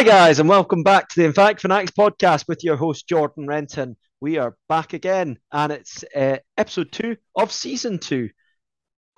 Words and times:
Hi, 0.00 0.04
guys, 0.04 0.40
and 0.40 0.48
welcome 0.48 0.82
back 0.82 1.10
to 1.10 1.20
the 1.20 1.26
In 1.26 1.34
Fact 1.34 1.60
Fanatics 1.60 1.90
podcast 1.90 2.48
with 2.48 2.64
your 2.64 2.76
host, 2.76 3.06
Jordan 3.06 3.46
Renton. 3.46 3.98
We 4.18 4.38
are 4.38 4.56
back 4.66 4.94
again, 4.94 5.38
and 5.52 5.70
it's 5.70 6.02
uh, 6.16 6.38
episode 6.56 6.90
two 6.90 7.18
of 7.36 7.52
season 7.52 7.98
two. 7.98 8.30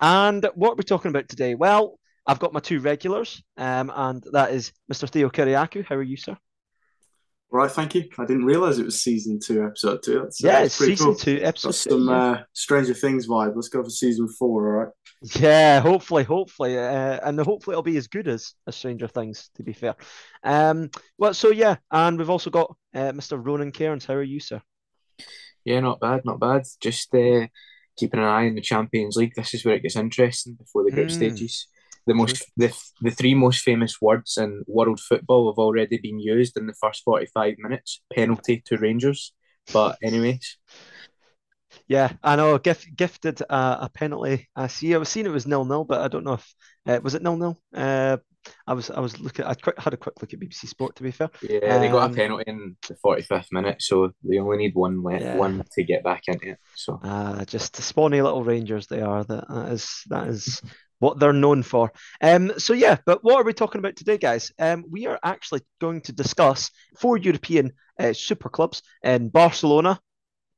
And 0.01 0.45
what 0.55 0.71
are 0.71 0.75
we 0.75 0.83
talking 0.83 1.07
about 1.07 1.29
today? 1.29 1.55
Well, 1.55 1.97
I've 2.27 2.39
got 2.39 2.51
my 2.51 2.59
two 2.59 2.81
regulars, 2.81 3.41
um, 3.55 3.93
and 3.95 4.25
that 4.33 4.51
is 4.51 4.73
Mr. 4.91 5.09
Theo 5.09 5.29
Kiriakou. 5.29 5.85
How 5.85 5.95
are 5.95 6.03
you, 6.03 6.17
sir? 6.17 6.35
Right, 7.53 7.69
thank 7.69 7.93
you. 7.93 8.05
I 8.17 8.25
didn't 8.25 8.45
realize 8.45 8.79
it 8.79 8.85
was 8.85 9.03
season 9.03 9.39
two, 9.39 9.63
episode 9.63 10.01
two. 10.01 10.21
That's, 10.23 10.43
yeah, 10.43 10.63
it's 10.63 10.73
season 10.73 11.05
cool. 11.05 11.15
two, 11.15 11.39
episode 11.39 11.67
Got 11.67 11.73
two. 11.75 11.89
Some 11.91 12.07
yeah. 12.09 12.15
uh, 12.31 12.43
Stranger 12.53 12.95
Things 12.95 13.27
vibe. 13.27 13.53
Let's 13.53 13.69
go 13.69 13.83
for 13.83 13.91
season 13.91 14.27
four. 14.27 14.75
All 14.79 14.85
right. 14.85 14.93
Yeah, 15.39 15.79
hopefully, 15.79 16.23
hopefully, 16.23 16.79
uh, 16.79 17.19
and 17.23 17.39
hopefully 17.39 17.75
it'll 17.75 17.83
be 17.83 17.95
as 17.97 18.07
good 18.07 18.27
as, 18.27 18.55
as 18.65 18.75
Stranger 18.75 19.07
Things. 19.07 19.51
To 19.55 19.63
be 19.63 19.71
fair, 19.71 19.95
um, 20.43 20.89
well, 21.19 21.35
so 21.35 21.51
yeah, 21.51 21.75
and 21.91 22.17
we've 22.17 22.29
also 22.31 22.49
got 22.49 22.75
uh, 22.95 23.11
Mr. 23.11 23.39
Ronan 23.39 23.71
Cairns. 23.71 24.03
How 24.03 24.15
are 24.15 24.23
you, 24.23 24.39
sir? 24.39 24.59
Yeah, 25.63 25.79
not 25.81 25.99
bad, 25.99 26.21
not 26.25 26.39
bad. 26.39 26.63
Just 26.81 27.13
uh, 27.13 27.45
keeping 27.95 28.19
an 28.19 28.25
eye 28.25 28.47
on 28.47 28.55
the 28.55 28.61
Champions 28.61 29.15
League. 29.15 29.33
This 29.35 29.53
is 29.53 29.63
where 29.63 29.75
it 29.75 29.83
gets 29.83 29.95
interesting 29.95 30.55
before 30.55 30.83
the 30.85 30.91
group 30.91 31.09
Mm. 31.09 31.11
stages. 31.11 31.67
The 32.05 32.13
most, 32.13 32.51
the 32.57 32.73
the 33.01 33.11
three 33.11 33.33
most 33.33 33.61
famous 33.63 34.01
words 34.01 34.37
in 34.37 34.63
world 34.67 34.99
football 34.99 35.51
have 35.51 35.57
already 35.59 35.97
been 35.97 36.19
used 36.19 36.57
in 36.57 36.67
the 36.67 36.73
first 36.81 37.03
forty 37.03 37.27
five 37.27 37.55
minutes. 37.59 38.01
Penalty 38.13 38.61
to 38.67 38.77
Rangers. 38.77 39.33
But 39.71 39.97
anyways, 40.03 40.57
Yeah, 41.87 42.13
I 42.23 42.35
know. 42.35 42.57
Gift, 42.57 42.95
gifted 42.95 43.41
uh, 43.49 43.77
a 43.81 43.89
penalty. 43.89 44.47
I 44.55 44.67
see. 44.67 44.93
I 44.93 44.97
was 44.97 45.09
seeing 45.09 45.25
it 45.25 45.29
was 45.29 45.47
nil 45.47 45.65
nil, 45.65 45.83
but 45.83 46.01
I 46.01 46.07
don't 46.07 46.23
know 46.23 46.33
if 46.33 46.53
uh, 46.85 46.99
was 47.03 47.13
it 47.15 47.21
nil 47.23 47.37
nil. 47.37 47.57
Uh, 47.73 48.17
I 48.67 48.73
was 48.73 48.89
I 48.89 48.99
was 48.99 49.19
looking. 49.19 49.45
I 49.45 49.53
quick, 49.55 49.79
had 49.79 49.93
a 49.93 49.97
quick 49.97 50.21
look 50.21 50.33
at 50.33 50.39
BBC 50.39 50.67
Sport. 50.67 50.95
To 50.97 51.03
be 51.03 51.11
fair, 51.11 51.29
yeah, 51.41 51.77
they 51.77 51.89
got 51.89 52.05
Um, 52.05 52.11
a 52.11 52.13
penalty 52.15 52.43
in 52.47 52.77
the 52.87 52.95
forty 52.95 53.21
fifth 53.21 53.49
minute, 53.51 53.81
so 53.81 54.11
they 54.23 54.37
only 54.39 54.57
need 54.57 54.75
one 54.75 55.01
Yeah. 55.09 55.31
one 55.31 55.63
to 55.73 55.83
get 55.83 56.03
back 56.03 56.23
into 56.27 56.51
it. 56.51 56.57
So 56.75 56.99
uh, 57.03 57.43
just 57.45 57.75
the 57.75 57.81
spawny 57.81 58.23
little 58.23 58.43
Rangers 58.43 58.87
they 58.87 59.01
are. 59.01 59.23
That 59.23 59.47
that 59.49 59.71
is 59.71 60.01
that 60.07 60.27
is 60.27 60.61
what 61.03 61.19
they're 61.19 61.33
known 61.33 61.63
for. 61.63 61.91
Um. 62.21 62.53
So 62.57 62.73
yeah, 62.73 62.97
but 63.05 63.23
what 63.23 63.35
are 63.35 63.43
we 63.43 63.53
talking 63.53 63.79
about 63.79 63.95
today, 63.97 64.17
guys? 64.17 64.51
Um. 64.57 64.85
We 64.89 65.05
are 65.07 65.19
actually 65.21 65.61
going 65.79 66.01
to 66.01 66.13
discuss 66.13 66.71
four 66.97 67.17
European 67.17 67.73
uh, 67.99 68.13
super 68.13 68.49
clubs 68.49 68.81
in 69.03 69.29
Barcelona, 69.29 69.99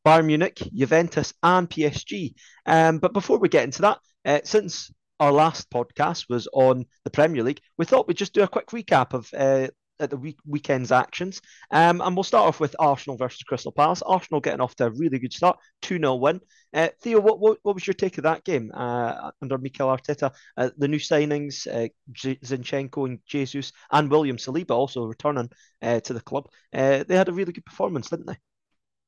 Bayern 0.06 0.26
Munich, 0.26 0.62
Juventus, 0.74 1.34
and 1.42 1.70
PSG. 1.70 2.36
Um, 2.66 3.00
but 3.00 3.14
before 3.14 3.40
we 3.40 3.50
get 3.50 3.64
into 3.64 3.82
that, 3.82 3.98
uh, 4.24 4.40
since 4.44 4.94
our 5.20 5.32
last 5.32 5.70
podcast 5.70 6.30
was 6.30 6.48
on 6.54 6.86
the 7.04 7.10
Premier 7.10 7.44
League, 7.44 7.62
we 7.78 7.86
thought 7.86 8.08
we'd 8.08 8.18
just 8.18 8.34
do 8.34 8.44
a 8.44 8.48
quick 8.48 8.68
recap 8.68 9.14
of 9.14 9.34
uh, 9.34 9.68
at 10.00 10.10
the 10.10 10.18
week, 10.18 10.38
weekend's 10.46 10.92
actions. 10.92 11.42
Um, 11.72 12.02
and 12.02 12.16
we'll 12.16 12.24
start 12.24 12.48
off 12.48 12.60
with 12.60 12.76
Arsenal 12.80 13.18
versus 13.18 13.44
Crystal 13.44 13.72
Palace. 13.72 14.02
Arsenal 14.02 14.42
getting 14.42 14.62
off 14.62 14.76
to 14.76 14.88
a 14.88 14.92
really 14.92 15.20
good 15.20 15.34
start, 15.34 15.58
2 15.82 15.98
0 15.98 16.16
win. 16.16 16.42
Uh, 16.74 16.90
Theo, 17.02 17.20
what, 17.20 17.40
what, 17.40 17.58
what 17.64 17.76
was 17.76 17.88
your 17.88 17.94
take 17.94 18.18
of 18.18 18.24
that 18.24 18.44
game 18.44 18.72
uh, 18.74 19.32
under 19.42 19.58
Mikel 19.58 19.88
Arteta? 19.88 20.32
Uh, 20.58 20.70
the 20.78 20.88
new 20.88 21.00
signings, 21.00 21.68
uh, 21.68 21.88
Zinchenko 22.14 23.08
and 23.08 23.20
Jesus, 23.26 23.72
and 23.92 24.10
William 24.10 24.38
Saliba 24.38 24.72
also 24.72 25.06
returning 25.06 25.50
uh, 25.82 26.00
to 26.02 26.14
the 26.14 26.22
club. 26.22 26.48
Uh, 26.74 27.04
they 27.08 27.16
had 27.16 27.30
a 27.30 27.34
really 27.34 27.54
good 27.54 27.66
performance, 27.66 28.10
didn't 28.10 28.28
they? 28.28 28.38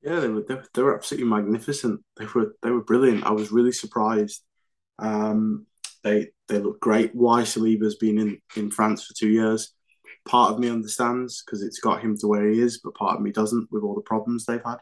Yeah, 0.01 0.19
they 0.19 0.27
were 0.29 0.45
they, 0.73 0.81
were- 0.81 0.95
absolutely 0.95 1.29
magnificent. 1.29 2.01
They 2.15 2.25
were 2.33 2.55
they 2.61 2.71
were 2.71 2.83
brilliant. 2.83 3.25
I 3.25 3.31
was 3.31 3.51
really 3.51 3.71
surprised. 3.71 4.43
Um, 4.99 5.65
they 6.03 6.29
they 6.47 6.59
look 6.59 6.79
great. 6.79 7.13
Why 7.13 7.41
Saliba's 7.41 7.97
been 7.97 8.17
in 8.19 8.39
in 8.55 8.71
France 8.71 9.05
for 9.05 9.13
two 9.13 9.29
years? 9.29 9.73
Part 10.27 10.51
of 10.51 10.59
me 10.59 10.69
understands 10.69 11.43
because 11.45 11.63
it's 11.63 11.79
got 11.79 12.01
him 12.01 12.17
to 12.17 12.27
where 12.27 12.49
he 12.49 12.59
is, 12.59 12.79
but 12.83 12.95
part 12.95 13.15
of 13.15 13.21
me 13.21 13.31
doesn't 13.31 13.69
with 13.71 13.83
all 13.83 13.95
the 13.95 14.01
problems 14.01 14.45
they've 14.45 14.63
had. 14.63 14.77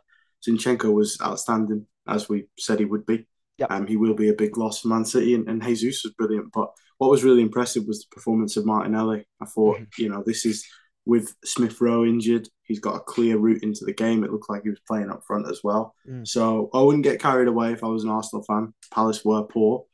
Zinchenko 0.45 0.93
was 0.93 1.19
outstanding, 1.21 1.85
as 2.07 2.27
we 2.27 2.47
said 2.57 2.79
he 2.79 2.85
would 2.85 3.05
be. 3.05 3.27
Yep. 3.57 3.71
Um, 3.71 3.87
he 3.87 3.95
will 3.95 4.15
be 4.15 4.29
a 4.29 4.33
big 4.33 4.57
loss 4.57 4.81
for 4.81 4.89
Man 4.89 5.05
City, 5.05 5.33
and, 5.33 5.47
and 5.47 5.63
Jesus 5.63 6.03
was 6.03 6.13
brilliant. 6.13 6.51
But 6.51 6.71
what 6.97 7.09
was 7.09 7.23
really 7.23 7.41
impressive 7.41 7.85
was 7.87 8.01
the 8.01 8.13
performance 8.15 8.57
of 8.57 8.65
Martinelli. 8.65 9.25
I 9.41 9.45
thought, 9.45 9.79
Mhm. 9.79 9.87
you 9.97 10.09
know, 10.09 10.23
this 10.25 10.45
is 10.45 10.65
with 11.05 11.35
Smith 11.45 11.79
Rowe 11.79 12.03
injured, 12.03 12.49
he's 12.63 12.79
got 12.79 12.95
a 12.95 12.99
clear 12.99 13.37
route 13.37 13.63
into 13.63 13.85
the 13.85 13.93
game. 13.93 14.23
It 14.23 14.31
looked 14.31 14.49
like 14.49 14.63
he 14.63 14.69
was 14.69 14.79
playing 14.87 15.11
up 15.11 15.23
front 15.25 15.47
as 15.47 15.61
well. 15.63 15.93
Mm. 16.09 16.27
So 16.27 16.69
I 16.73 16.81
wouldn't 16.81 17.03
get 17.03 17.21
carried 17.21 17.47
away 17.47 17.73
if 17.73 17.83
I 17.83 17.87
was 17.87 18.03
an 18.03 18.09
Arsenal 18.09 18.43
fan. 18.43 18.73
Palace 18.91 19.23
were 19.23 19.43
poor, 19.43 19.85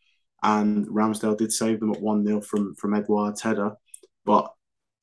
and 0.41 0.88
Ramsdale 0.88 1.38
did 1.38 1.51
save 1.51 1.81
them 1.81 1.91
at 1.91 2.01
1 2.01 2.25
0 2.25 2.41
from, 2.41 2.75
from 2.75 2.94
Edouard's 2.94 3.41
header. 3.41 3.73
But 4.25 4.53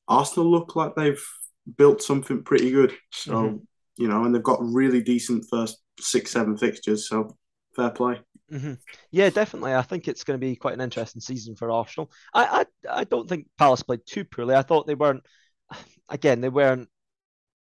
Arsenal 0.09 0.51
look 0.51 0.75
like 0.75 0.95
they've 0.95 1.23
built 1.77 2.01
something 2.01 2.43
pretty 2.43 2.71
good. 2.71 2.93
So, 3.11 3.33
Mhm. 3.33 3.67
you 3.97 4.07
know, 4.09 4.25
and 4.25 4.35
they've 4.35 4.43
got 4.43 4.59
really 4.61 5.01
decent 5.01 5.45
first 5.49 5.77
six, 5.99 6.31
seven 6.31 6.57
fixtures. 6.57 7.07
So 7.07 7.37
fair 7.75 7.91
play. 7.91 8.19
hmm 8.49 8.73
Yeah, 9.11 9.29
definitely. 9.29 9.73
I 9.75 9.81
think 9.83 10.07
it's 10.07 10.23
going 10.23 10.39
to 10.39 10.45
be 10.45 10.55
quite 10.55 10.73
an 10.73 10.81
interesting 10.81 11.21
season 11.21 11.55
for 11.55 11.71
Arsenal. 11.71 12.11
I, 12.33 12.65
I 12.89 13.01
I 13.01 13.03
don't 13.03 13.29
think 13.29 13.47
Palace 13.57 13.83
played 13.83 14.01
too 14.05 14.25
poorly. 14.25 14.55
I 14.55 14.63
thought 14.63 14.87
they 14.87 14.95
weren't. 14.95 15.23
Again, 16.09 16.41
they 16.41 16.49
weren't 16.49 16.89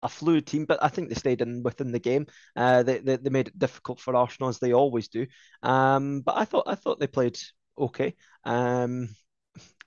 a 0.04 0.10
fluid 0.10 0.48
team, 0.48 0.66
but 0.66 0.84
I 0.84 0.90
think 0.90 1.10
they 1.10 1.16
stayed 1.16 1.42
in 1.42 1.64
within 1.64 1.92
the 1.92 2.00
game. 2.00 2.28
Uh, 2.56 2.84
they, 2.84 3.00
they 3.00 3.18
they 3.18 3.30
made 3.32 3.50
it 3.50 3.60
difficult 3.60 4.00
for 4.00 4.16
Arsenal 4.16 4.50
as 4.50 4.60
they 4.60 4.74
always 4.74 5.10
do. 5.10 5.28
Um, 5.64 6.22
but 6.22 6.38
I 6.38 6.46
thought 6.46 6.66
I 6.68 6.76
thought 6.76 7.00
they 7.00 7.08
played 7.08 7.38
okay. 7.78 8.16
Um, 8.46 9.10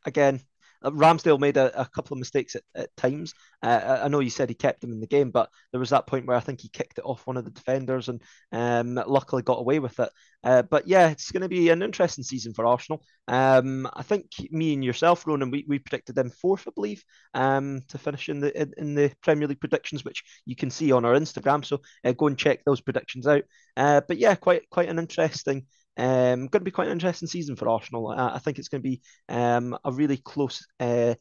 again. 0.05 0.41
Uh, 0.83 0.91
Ramsdale 0.91 1.39
made 1.41 1.57
a, 1.57 1.81
a 1.81 1.87
couple 1.87 2.15
of 2.15 2.19
mistakes 2.19 2.55
at, 2.57 2.63
at 2.75 2.97
times. 2.97 3.35
Uh, 3.63 4.01
I- 4.05 4.09
know 4.09 4.21
you 4.21 4.31
said 4.31 4.49
he 4.49 4.55
kept 4.55 4.83
him 4.83 4.93
in 4.93 5.01
the 5.01 5.07
game, 5.07 5.31
but 5.31 5.51
there 5.71 5.79
was 5.81 5.91
that 5.91 6.07
point 6.07 6.27
where 6.27 6.37
I 6.37 6.41
think 6.41 6.61
he 6.61 6.69
kicked 6.69 6.99
it 6.99 7.05
off 7.05 7.27
one 7.27 7.37
of 7.37 7.45
the 7.45 7.51
defenders 7.51 8.09
and 8.09 8.21
um, 8.53 8.95
luckily 9.07 9.43
got 9.43 9.61
away 9.61 9.79
with 9.79 9.99
it. 10.01 10.11
Uh, 10.43 10.63
but 10.63 10.89
yeah, 10.89 11.11
it's 11.11 11.31
going 11.31 11.43
to 11.43 11.49
be 11.49 11.69
an 11.69 11.83
interesting 11.83 12.25
season 12.25 12.55
for 12.55 12.67
Arsenal. 12.67 13.03
Um, 13.29 13.89
I 13.93 14.03
think 14.03 14.27
me 14.51 14.73
and 14.75 14.85
yourself, 14.85 15.27
Ronan, 15.27 15.51
we, 15.51 15.65
we 15.69 15.79
predicted 15.79 16.15
them 16.17 16.31
fourth, 16.31 16.67
I 16.67 16.71
believe, 16.75 17.05
um, 17.35 17.83
to 17.89 17.99
finish 17.99 18.29
in 18.29 18.41
the 18.41 18.59
in, 18.61 18.73
in 18.79 18.95
the 18.95 19.13
Premier 19.23 19.47
League 19.47 19.61
predictions, 19.61 20.05
which 20.05 20.25
you 20.47 20.57
can 20.57 20.71
see 20.71 20.93
on 20.93 21.05
our 21.05 21.15
Instagram. 21.15 21.65
So 21.65 21.81
uh, 22.05 22.13
go 22.13 22.27
and 22.27 22.39
check 22.39 22.65
those 22.65 22.81
predictions 22.81 23.27
out. 23.27 23.43
Uh, 23.77 24.01
but 24.07 24.19
yeah, 24.19 24.35
quite 24.35 24.69
quite 24.71 24.89
an 24.89 24.99
interesting. 24.99 25.67
Um, 25.97 26.47
going 26.47 26.61
to 26.61 26.61
be 26.61 26.71
quite 26.71 26.87
an 26.87 26.93
interesting 26.95 27.29
season 27.29 27.57
for 27.57 27.69
Arsenal. 27.69 28.09
Uh, 28.09 28.33
I 28.35 28.39
think 28.39 28.59
it's 28.59 28.69
going 28.69 28.83
to 28.83 28.89
be 28.89 29.03
um, 29.29 29.77
a 29.85 29.93
really 29.93 30.17
close, 30.17 30.67
uh, 30.79 31.15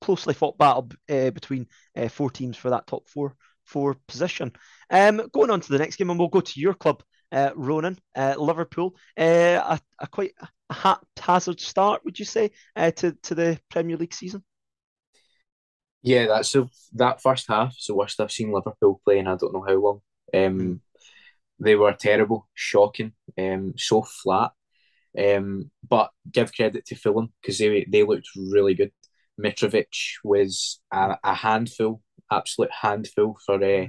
closely 0.00 0.34
fought 0.34 0.58
battle 0.58 0.88
uh, 1.10 1.30
between 1.30 1.66
uh, 1.96 2.08
four 2.08 2.30
teams 2.30 2.56
for 2.56 2.70
that 2.70 2.86
top 2.86 3.08
four 3.08 3.34
four 3.64 3.96
position. 4.06 4.52
Um, 4.90 5.22
going 5.32 5.50
on 5.50 5.60
to 5.60 5.72
the 5.72 5.78
next 5.78 5.96
game, 5.96 6.10
and 6.10 6.18
we'll 6.18 6.28
go 6.28 6.40
to 6.42 6.60
your 6.60 6.74
club, 6.74 7.02
uh, 7.32 7.50
Ronan, 7.54 7.98
uh, 8.14 8.34
Liverpool. 8.38 8.94
Uh, 9.18 9.78
a, 9.78 9.80
a 10.00 10.06
quite 10.06 10.32
a 10.68 10.74
haphazard 10.74 11.60
start, 11.60 12.04
would 12.04 12.18
you 12.18 12.24
say, 12.24 12.50
uh, 12.76 12.90
to 12.92 13.12
to 13.22 13.34
the 13.34 13.58
Premier 13.70 13.96
League 13.96 14.14
season? 14.14 14.44
yeah, 16.02 16.26
that's 16.26 16.52
the 16.52 16.68
that 16.94 17.22
first 17.22 17.46
half 17.48 17.72
is 17.78 17.86
the 17.86 17.94
worst 17.94 18.20
I've 18.20 18.30
seen 18.32 18.52
Liverpool 18.52 19.00
play 19.04 19.18
in 19.18 19.26
I 19.26 19.36
don't 19.36 19.52
know 19.54 19.64
how 19.66 19.74
long. 19.74 20.00
Um, 20.34 20.78
Mm. 20.78 20.80
They 21.60 21.76
were 21.76 21.92
terrible, 21.92 22.48
shocking, 22.54 23.12
um, 23.38 23.74
so 23.76 24.02
flat. 24.02 24.52
Um, 25.16 25.70
but 25.88 26.10
give 26.30 26.52
credit 26.54 26.84
to 26.86 26.96
Fulham 26.96 27.32
because 27.40 27.58
they 27.58 27.86
they 27.88 28.02
looked 28.02 28.28
really 28.36 28.74
good. 28.74 28.92
Mitrovic 29.40 30.18
was 30.24 30.80
a, 30.92 31.16
a 31.22 31.34
handful, 31.34 32.02
absolute 32.30 32.70
handful 32.72 33.36
for 33.46 33.62
uh, 33.62 33.86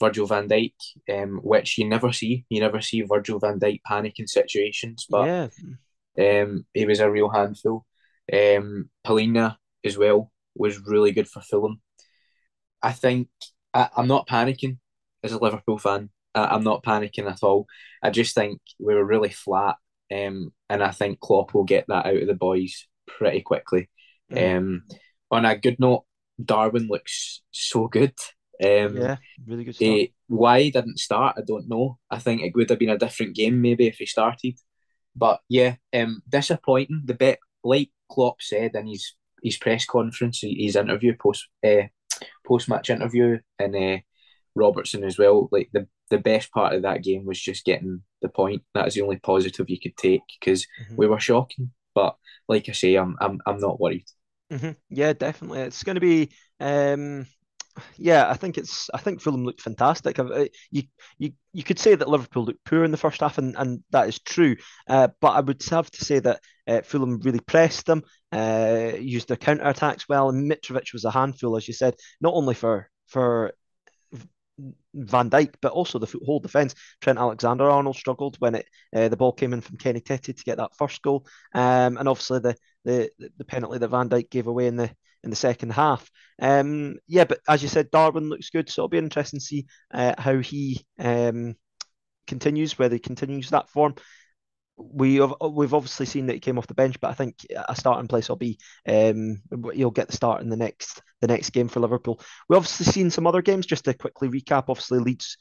Virgil 0.00 0.26
van 0.26 0.48
Dijk, 0.48 0.74
um, 1.12 1.40
which 1.42 1.78
you 1.78 1.88
never 1.88 2.12
see. 2.12 2.44
You 2.48 2.60
never 2.60 2.80
see 2.80 3.02
Virgil 3.02 3.38
van 3.38 3.58
Dijk 3.58 3.80
panic 3.86 4.18
in 4.18 4.26
situations, 4.26 5.06
but 5.08 5.26
yeah, 6.16 6.42
um, 6.42 6.66
he 6.74 6.86
was 6.86 7.00
a 7.00 7.10
real 7.10 7.30
handful. 7.30 7.84
Um, 8.32 8.90
Palhinha 9.06 9.56
as 9.84 9.98
well 9.98 10.30
was 10.54 10.78
really 10.86 11.12
good 11.12 11.28
for 11.28 11.40
Fulham. 11.40 11.80
I 12.82 12.92
think 12.92 13.28
I, 13.74 13.88
I'm 13.96 14.08
not 14.08 14.28
panicking 14.28 14.78
as 15.22 15.32
a 15.32 15.38
Liverpool 15.38 15.78
fan. 15.78 16.10
I, 16.34 16.46
I'm 16.46 16.64
not 16.64 16.84
panicking 16.84 17.30
at 17.30 17.42
all. 17.42 17.66
I 18.02 18.10
just 18.10 18.34
think 18.34 18.60
we 18.78 18.94
were 18.94 19.04
really 19.04 19.30
flat, 19.30 19.76
um, 20.12 20.52
and 20.68 20.82
I 20.82 20.90
think 20.90 21.20
Klopp 21.20 21.54
will 21.54 21.64
get 21.64 21.86
that 21.88 22.06
out 22.06 22.16
of 22.16 22.26
the 22.26 22.34
boys 22.34 22.86
pretty 23.06 23.40
quickly. 23.42 23.88
Mm. 24.32 24.56
Um, 24.56 24.82
on 25.30 25.44
a 25.44 25.56
good 25.56 25.78
note, 25.78 26.04
Darwin 26.42 26.88
looks 26.88 27.42
so 27.50 27.88
good. 27.88 28.14
Um, 28.62 28.96
yeah, 28.96 29.16
really 29.46 29.64
good 29.64 29.74
start. 29.74 29.90
Eh, 29.90 30.06
why 30.28 30.62
he 30.62 30.70
didn't 30.70 30.98
start, 30.98 31.36
I 31.38 31.42
don't 31.46 31.68
know. 31.68 31.98
I 32.10 32.18
think 32.18 32.42
it 32.42 32.54
would 32.54 32.70
have 32.70 32.78
been 32.78 32.90
a 32.90 32.98
different 32.98 33.34
game 33.34 33.60
maybe 33.60 33.86
if 33.86 33.96
he 33.96 34.06
started. 34.06 34.58
But 35.14 35.40
yeah, 35.48 35.76
um, 35.92 36.22
disappointing. 36.28 37.02
The 37.04 37.14
bit 37.14 37.38
like 37.64 37.90
Klopp 38.10 38.40
said 38.40 38.74
in 38.74 38.86
his 38.86 39.14
his 39.42 39.56
press 39.56 39.84
conference, 39.84 40.40
his 40.42 40.76
interview 40.76 41.14
post 41.20 41.48
uh, 41.66 41.88
post 42.46 42.68
match 42.68 42.90
interview, 42.90 43.38
and 43.58 43.76
uh, 43.76 43.98
Robertson 44.54 45.04
as 45.04 45.18
well. 45.18 45.48
Like 45.50 45.70
the 45.72 45.88
the 46.12 46.18
best 46.18 46.52
part 46.52 46.74
of 46.74 46.82
that 46.84 47.02
game 47.04 47.26
was 47.26 47.40
just 47.42 47.66
getting 47.66 48.02
the 48.22 48.30
point. 48.30 48.62
That 48.74 48.88
is 48.88 48.94
the 48.94 49.02
only 49.02 49.18
positive 49.18 49.70
you 49.70 49.80
could 49.80 49.98
take 49.98 50.22
because 50.40 50.66
Mhm. 50.78 50.98
we 50.98 51.08
were 51.08 51.20
shocking. 51.20 51.72
But 51.96 52.16
like 52.48 52.68
I 52.70 52.72
say, 52.74 52.96
I'm 52.96 53.16
I'm 53.20 53.40
I'm 53.46 53.60
not 53.60 53.80
worried. 53.80 54.06
hmm 54.50 54.70
Yeah, 54.88 55.12
definitely. 55.12 55.60
It's 55.60 55.82
going 55.82 55.96
to 55.96 56.00
be 56.00 56.30
Um, 56.60 57.26
yeah, 57.98 58.30
I 58.30 58.34
think 58.36 58.58
it's. 58.58 58.90
I 58.94 58.98
think 58.98 59.20
Fulham 59.22 59.44
looked 59.44 59.62
fantastic. 59.62 60.18
Uh, 60.18 60.46
you 60.70 60.84
you 61.18 61.32
you 61.54 61.64
could 61.64 61.78
say 61.78 61.94
that 61.96 62.08
Liverpool 62.08 62.44
looked 62.44 62.64
poor 62.64 62.84
in 62.84 62.92
the 62.92 62.98
first 62.98 63.20
half, 63.20 63.38
and, 63.38 63.56
and 63.58 63.84
that 63.92 64.08
is 64.08 64.20
true. 64.20 64.56
Uh, 64.88 65.08
but 65.20 65.30
I 65.32 65.40
would 65.40 65.62
have 65.70 65.90
to 65.92 66.04
say 66.04 66.20
that 66.20 66.40
uh, 66.68 66.82
Fulham 66.82 67.20
really 67.20 67.40
pressed 67.40 67.86
them, 67.86 68.02
uh, 68.32 68.92
used 68.98 69.28
their 69.28 69.38
counter 69.38 69.64
attacks 69.68 70.08
well, 70.08 70.30
and 70.30 70.50
Mitrovic 70.50 70.92
was 70.94 71.04
a 71.06 71.12
handful, 71.12 71.56
as 71.56 71.68
you 71.68 71.74
said, 71.74 71.96
not 72.20 72.34
only 72.34 72.54
for 72.54 72.90
for 73.08 73.52
Van 74.94 75.30
Dijk, 75.30 75.54
but 75.60 75.72
also 75.72 75.98
the 75.98 76.18
whole 76.24 76.40
defence. 76.40 76.74
Trent 77.00 77.18
Alexander 77.18 77.70
Arnold 77.70 77.96
struggled 77.96 78.36
when 78.38 78.56
it 78.56 78.66
uh, 78.94 79.08
the 79.08 79.16
ball 79.16 79.32
came 79.32 79.52
in 79.52 79.60
from 79.60 79.76
Kenny 79.76 80.00
Tete 80.00 80.36
to 80.36 80.44
get 80.44 80.58
that 80.58 80.76
first 80.76 81.02
goal, 81.02 81.26
um, 81.54 81.96
and 81.96 82.08
obviously 82.08 82.40
the, 82.40 82.56
the 82.84 83.10
the 83.38 83.44
penalty 83.44 83.78
that 83.78 83.88
Van 83.88 84.08
Dijk 84.08 84.30
gave 84.30 84.46
away 84.46 84.66
in 84.66 84.76
the 84.76 84.90
in 85.24 85.30
the 85.30 85.36
second 85.36 85.70
half. 85.70 86.10
Um, 86.40 86.96
yeah, 87.06 87.24
but 87.24 87.40
as 87.48 87.62
you 87.62 87.68
said, 87.68 87.90
Darwin 87.90 88.28
looks 88.28 88.50
good, 88.50 88.68
so 88.68 88.80
it'll 88.82 88.88
be 88.88 88.98
interesting 88.98 89.40
to 89.40 89.44
see 89.46 89.66
uh, 89.92 90.14
how 90.18 90.38
he 90.38 90.84
um, 90.98 91.54
continues, 92.26 92.78
whether 92.78 92.94
he 92.94 93.00
continues 93.00 93.50
that 93.50 93.68
form 93.68 93.94
we 94.76 95.16
have 95.16 95.34
we've 95.50 95.74
obviously 95.74 96.06
seen 96.06 96.26
that 96.26 96.34
he 96.34 96.40
came 96.40 96.58
off 96.58 96.66
the 96.66 96.74
bench, 96.74 96.98
but 97.00 97.10
I 97.10 97.14
think 97.14 97.46
a 97.68 97.76
starting 97.76 98.08
place 98.08 98.28
will 98.28 98.36
be 98.36 98.58
um, 98.88 99.42
he'll 99.74 99.90
get 99.90 100.08
the 100.08 100.16
start 100.16 100.42
in 100.42 100.48
the 100.48 100.56
next 100.56 101.02
the 101.20 101.28
next 101.28 101.50
game 101.50 101.68
for 101.68 101.80
Liverpool. 101.80 102.20
We've 102.48 102.56
obviously 102.56 102.86
seen 102.86 103.10
some 103.10 103.26
other 103.26 103.42
games 103.42 103.66
just 103.66 103.84
to 103.84 103.94
quickly 103.94 104.28
recap. 104.28 104.64
Obviously, 104.68 104.98
Leeds 104.98 105.36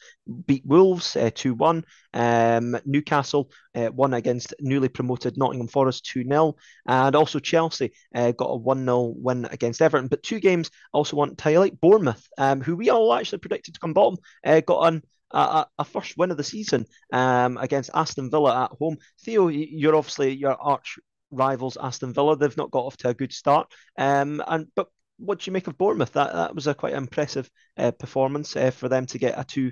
beat 0.46 0.66
Wolves 0.66 1.16
uh, 1.16 1.32
two 1.34 1.54
uh, 1.54 1.56
one. 1.56 1.86
Um, 2.14 2.78
Newcastle 2.86 3.52
uh, 3.74 3.90
won 3.94 4.14
against 4.14 4.54
newly 4.60 4.90
promoted 4.90 5.38
Nottingham 5.38 5.68
Forest 5.68 6.06
two 6.06 6.24
0 6.24 6.56
and 6.86 7.16
also 7.16 7.40
Chelsea 7.40 7.94
uh, 8.14 8.32
got 8.32 8.50
a 8.50 8.56
one 8.56 8.86
0 8.86 9.14
win 9.18 9.46
against 9.46 9.82
Everton. 9.82 10.08
But 10.08 10.24
two 10.24 10.40
games 10.40 10.70
also 10.94 11.16
want 11.16 11.38
to 11.38 11.44
highlight 11.44 11.80
Bournemouth, 11.82 12.28
um, 12.38 12.62
who 12.62 12.76
we 12.76 12.90
all 12.90 13.14
actually 13.14 13.40
predicted 13.40 13.74
to 13.74 13.80
come 13.80 13.94
bottom, 13.94 14.18
uh, 14.46 14.60
got 14.62 14.86
on 14.86 15.04
a, 15.34 15.86
first 15.86 16.18
win 16.18 16.32
of 16.32 16.38
the 16.38 16.44
season 16.44 16.86
um, 17.12 17.58
against 17.58 17.90
Aston 17.94 18.30
Villa 18.30 18.66
at 18.66 18.78
home. 18.78 18.98
Theo, 19.24 19.48
you're 19.48 19.96
obviously 19.96 20.34
your 20.34 20.54
arch 20.54 20.98
rivals 21.32 21.78
Aston 21.82 22.14
Villa. 22.14 22.36
They've 22.36 22.56
not 22.58 22.72
got 22.72 22.86
off 22.86 22.98
to 22.98 23.10
a 23.10 23.14
good 23.14 23.34
start. 23.34 23.72
Um, 23.98 24.44
and 24.48 24.68
but 24.76 24.88
what 25.18 25.40
do 25.40 25.50
you 25.50 25.54
make 25.54 25.68
of 25.68 25.78
Bournemouth? 25.78 26.14
That 26.14 26.34
that 26.34 26.56
was 26.56 26.68
a 26.68 26.74
quite 26.74 26.94
impressive 26.94 27.50
uh, 27.78 27.92
performance 27.92 28.56
uh, 28.56 28.72
for 28.72 28.90
them 28.90 29.06
to 29.08 29.18
get 29.18 29.40
a 29.40 29.44
two. 29.44 29.72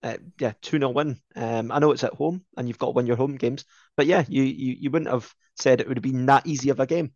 Uh, 0.00 0.16
yeah, 0.38 0.52
2 0.62 0.78
0 0.78 0.90
win. 0.90 1.18
Um, 1.34 1.72
I 1.72 1.80
know 1.80 1.90
it's 1.90 2.04
at 2.04 2.14
home 2.14 2.44
and 2.56 2.68
you've 2.68 2.78
got 2.78 2.86
to 2.86 2.92
win 2.92 3.08
your 3.08 3.16
home 3.16 3.34
games, 3.34 3.64
but 3.96 4.06
yeah, 4.06 4.24
you, 4.28 4.44
you, 4.44 4.76
you 4.78 4.90
wouldn't 4.92 5.10
have 5.10 5.28
said 5.56 5.80
it 5.80 5.88
would 5.88 5.96
have 5.96 6.04
been 6.04 6.26
that 6.26 6.46
easy 6.46 6.70
of 6.70 6.78
a 6.78 6.86
game. 6.86 7.10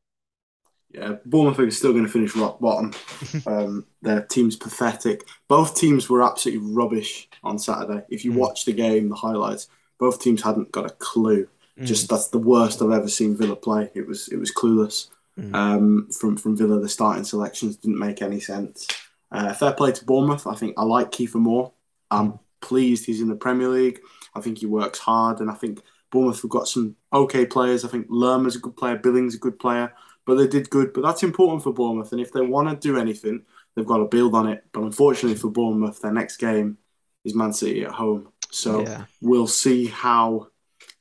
Yeah, 0.93 1.17
Bournemouth 1.25 1.59
are 1.59 1.71
still 1.71 1.93
going 1.93 2.05
to 2.05 2.11
finish 2.11 2.37
rock 2.37 2.61
bottom. 2.61 2.93
um, 3.47 3.87
their 4.03 4.23
team's 4.23 4.57
pathetic. 4.57 5.27
Both 5.49 5.75
teams 5.75 6.09
were 6.09 6.23
absolutely 6.23 6.71
rubbish 6.71 7.29
on 7.43 7.59
Saturday. 7.59 8.05
If 8.11 8.25
you 8.25 8.33
mm. 8.33 8.37
watch 8.37 8.65
the 8.67 8.73
game, 8.73 9.09
the 9.09 9.15
highlights, 9.15 9.69
both 9.99 10.21
teams 10.21 10.43
hadn't 10.43 10.71
got 10.71 10.87
a 10.87 10.95
clue. 10.95 11.49
Mm. 11.79 11.87
Just 11.87 12.11
that's 12.11 12.29
the 12.29 12.39
worst 12.39 12.83
I've 12.83 12.91
ever 12.91 13.09
seen 13.09 13.37
Villa 13.37 13.57
play. 13.57 13.91
It 13.95 14.07
was 14.07 14.29
it 14.29 14.37
was 14.37 14.53
clueless. 14.53 15.09
Mm. 15.39 15.55
Um, 15.55 16.09
from 16.11 16.37
from 16.37 16.57
Villa, 16.57 16.79
the 16.79 16.89
starting 16.89 17.25
selections 17.25 17.77
didn't 17.77 17.99
make 17.99 18.21
any 18.21 18.41
sense. 18.41 18.87
Uh, 19.31 19.55
fair 19.55 19.73
play 19.73 19.93
to 19.93 20.05
Bournemouth. 20.05 20.47
I 20.47 20.55
think 20.55 20.75
I 20.77 20.83
like 20.83 21.11
Kiefer 21.11 21.37
Moore. 21.37 21.73
I'm 22.11 22.39
pleased 22.61 23.07
he's 23.07 23.23
in 23.23 23.29
the 23.29 23.35
Premier 23.35 23.69
League. 23.69 24.01
I 24.35 24.43
think 24.43 24.59
he 24.59 24.67
works 24.67 24.99
hard, 24.99 25.41
and 25.41 25.51
I 25.51 25.55
think 25.55 25.81
Bournemouth 26.11 26.43
have 26.43 26.51
got 26.51 26.69
some 26.69 26.97
okay 27.15 27.47
players. 27.47 27.83
I 27.83 27.89
think 27.89 28.09
Lerma's 28.11 28.57
a 28.57 28.61
good 28.61 28.77
player. 28.77 28.97
Billings 28.97 29.35
a 29.35 29.39
good 29.39 29.59
player 29.59 29.95
but 30.27 30.37
they 30.37 30.47
did 30.47 30.71
good. 30.71 30.93
But 30.93 31.03
that's 31.03 31.23
important 31.23 31.63
for 31.63 31.73
Bournemouth, 31.73 32.13
and 32.13 32.21
if 32.21 32.33
they 32.33 32.41
want 32.41 32.69
to 32.69 32.77
do 32.77 32.99
anything, 32.99 33.45
they've 33.75 33.87
got 33.87 33.99
to 33.99 34.05
build 34.05 34.35
on 34.35 34.49
it. 34.49 34.65
But 34.73 34.83
unfortunately 34.83 35.39
for 35.39 35.51
Bournemouth, 35.51 36.01
their 36.01 36.13
next 36.13 36.37
game 36.37 36.79
is 37.25 37.35
Man 37.35 37.53
City 37.53 37.85
at 37.85 37.93
home, 37.93 38.29
so 38.51 38.83
yeah. 38.83 39.05
we'll 39.21 39.47
see 39.47 39.87
how 39.87 40.49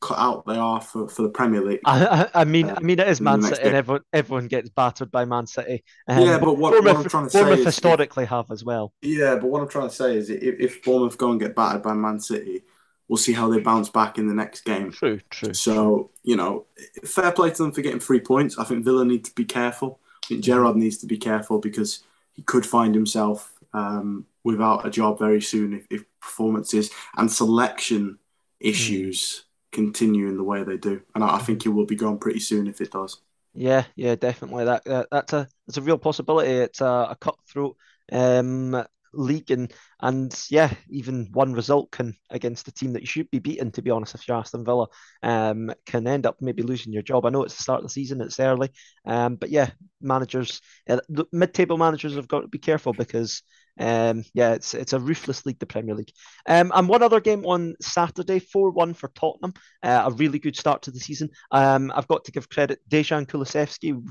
cut 0.01 0.17
out 0.17 0.45
they 0.47 0.57
are 0.57 0.81
for, 0.81 1.07
for 1.07 1.21
the 1.21 1.29
Premier 1.29 1.63
League. 1.63 1.79
I, 1.85 2.05
I, 2.33 2.41
I 2.41 2.43
mean, 2.43 2.69
uh, 2.69 2.75
I 2.75 2.79
mean, 2.81 2.99
it 2.99 3.07
is 3.07 3.21
Man 3.21 3.41
City, 3.41 3.61
and 3.61 3.75
everyone 3.75 4.01
everyone 4.11 4.47
gets 4.47 4.69
battered 4.69 5.11
by 5.11 5.25
Man 5.25 5.47
City. 5.47 5.83
Um, 6.07 6.25
yeah, 6.25 6.39
but 6.39 6.57
what, 6.57 6.73
what 6.83 6.97
I'm 6.97 7.03
trying 7.05 7.25
to 7.25 7.29
say 7.29 7.43
Bournemouth 7.43 7.65
historically 7.65 8.25
have 8.25 8.49
as 8.51 8.63
well. 8.63 8.93
Yeah, 9.01 9.35
but 9.35 9.47
what 9.47 9.61
I'm 9.61 9.69
trying 9.69 9.89
to 9.89 9.95
say 9.95 10.17
is, 10.17 10.29
if, 10.29 10.59
if 10.59 10.83
Bournemouth 10.83 11.17
go 11.17 11.31
and 11.31 11.39
get 11.39 11.55
battered 11.55 11.83
by 11.83 11.93
Man 11.93 12.19
City, 12.19 12.63
we'll 13.11 13.17
see 13.17 13.33
how 13.33 13.49
they 13.49 13.59
bounce 13.59 13.89
back 13.89 14.17
in 14.17 14.25
the 14.25 14.33
next 14.33 14.61
game. 14.61 14.89
True, 14.89 15.19
true. 15.29 15.53
So, 15.53 16.11
you 16.23 16.37
know, 16.37 16.65
fair 17.03 17.33
play 17.33 17.49
to 17.49 17.57
them 17.57 17.73
for 17.73 17.81
getting 17.81 17.99
three 17.99 18.21
points. 18.21 18.57
I 18.57 18.63
think 18.63 18.85
Villa 18.85 19.03
need 19.03 19.25
to 19.25 19.35
be 19.35 19.43
careful. 19.43 19.99
I 20.23 20.27
think 20.27 20.45
Gerrard 20.45 20.77
needs 20.77 20.97
to 20.99 21.07
be 21.07 21.17
careful 21.17 21.59
because 21.59 22.03
he 22.31 22.41
could 22.41 22.65
find 22.65 22.95
himself 22.95 23.51
um, 23.73 24.25
without 24.45 24.85
a 24.85 24.89
job 24.89 25.19
very 25.19 25.41
soon 25.41 25.73
if, 25.73 25.87
if 25.89 26.05
performances 26.21 26.89
and 27.17 27.29
selection 27.29 28.17
issues 28.61 29.19
mm. 29.41 29.71
continue 29.73 30.29
in 30.29 30.37
the 30.37 30.43
way 30.43 30.63
they 30.63 30.77
do. 30.77 31.01
And 31.13 31.21
I, 31.21 31.35
I 31.35 31.39
think 31.39 31.63
he 31.63 31.69
will 31.69 31.85
be 31.85 31.97
gone 31.97 32.17
pretty 32.17 32.39
soon 32.39 32.65
if 32.65 32.79
it 32.79 32.91
does. 32.91 33.19
Yeah, 33.53 33.83
yeah, 33.97 34.15
definitely. 34.15 34.63
That, 34.63 34.85
that 34.85 35.07
that's 35.11 35.33
a 35.33 35.49
that's 35.67 35.75
a 35.75 35.81
real 35.81 35.97
possibility. 35.97 36.49
It's 36.49 36.79
a, 36.79 37.07
a 37.09 37.17
cutthroat 37.19 37.75
um, 38.09 38.85
league 39.13 39.51
and 39.51 39.71
and 40.01 40.37
yeah, 40.49 40.73
even 40.89 41.29
one 41.33 41.53
result 41.53 41.91
can 41.91 42.15
against 42.29 42.67
a 42.67 42.71
team 42.71 42.93
that 42.93 43.01
you 43.01 43.07
should 43.07 43.29
be 43.31 43.39
beaten. 43.39 43.71
To 43.71 43.81
be 43.81 43.91
honest, 43.91 44.15
if 44.15 44.27
you're 44.27 44.37
Aston 44.37 44.65
Villa, 44.65 44.87
um, 45.23 45.73
can 45.85 46.07
end 46.07 46.25
up 46.25 46.37
maybe 46.41 46.63
losing 46.63 46.93
your 46.93 47.03
job. 47.03 47.25
I 47.25 47.29
know 47.29 47.43
it's 47.43 47.55
the 47.57 47.63
start 47.63 47.79
of 47.79 47.83
the 47.85 47.89
season, 47.89 48.21
it's 48.21 48.39
early, 48.39 48.69
um, 49.05 49.35
but 49.35 49.49
yeah, 49.49 49.71
managers, 50.01 50.61
uh, 50.89 50.99
mid-table 51.31 51.77
managers 51.77 52.15
have 52.15 52.27
got 52.27 52.41
to 52.41 52.47
be 52.47 52.57
careful 52.59 52.93
because 52.93 53.43
um, 53.79 54.23
yeah, 54.33 54.53
it's 54.53 54.73
it's 54.73 54.93
a 54.93 54.99
ruthless 54.99 55.45
league, 55.45 55.59
the 55.59 55.65
Premier 55.65 55.95
League. 55.95 56.11
Um, 56.47 56.71
and 56.75 56.87
one 56.87 57.01
other 57.03 57.19
game 57.19 57.45
on 57.45 57.75
Saturday, 57.81 58.39
four 58.39 58.71
one 58.71 58.93
for 58.93 59.09
Tottenham, 59.09 59.53
uh, 59.83 60.03
a 60.05 60.11
really 60.11 60.39
good 60.39 60.55
start 60.55 60.83
to 60.83 60.91
the 60.91 60.99
season. 60.99 61.29
Um, 61.51 61.91
I've 61.95 62.07
got 62.07 62.25
to 62.25 62.31
give 62.31 62.49
credit 62.49 62.79
Dejan 62.89 63.25
Kulusevski, 63.25 64.01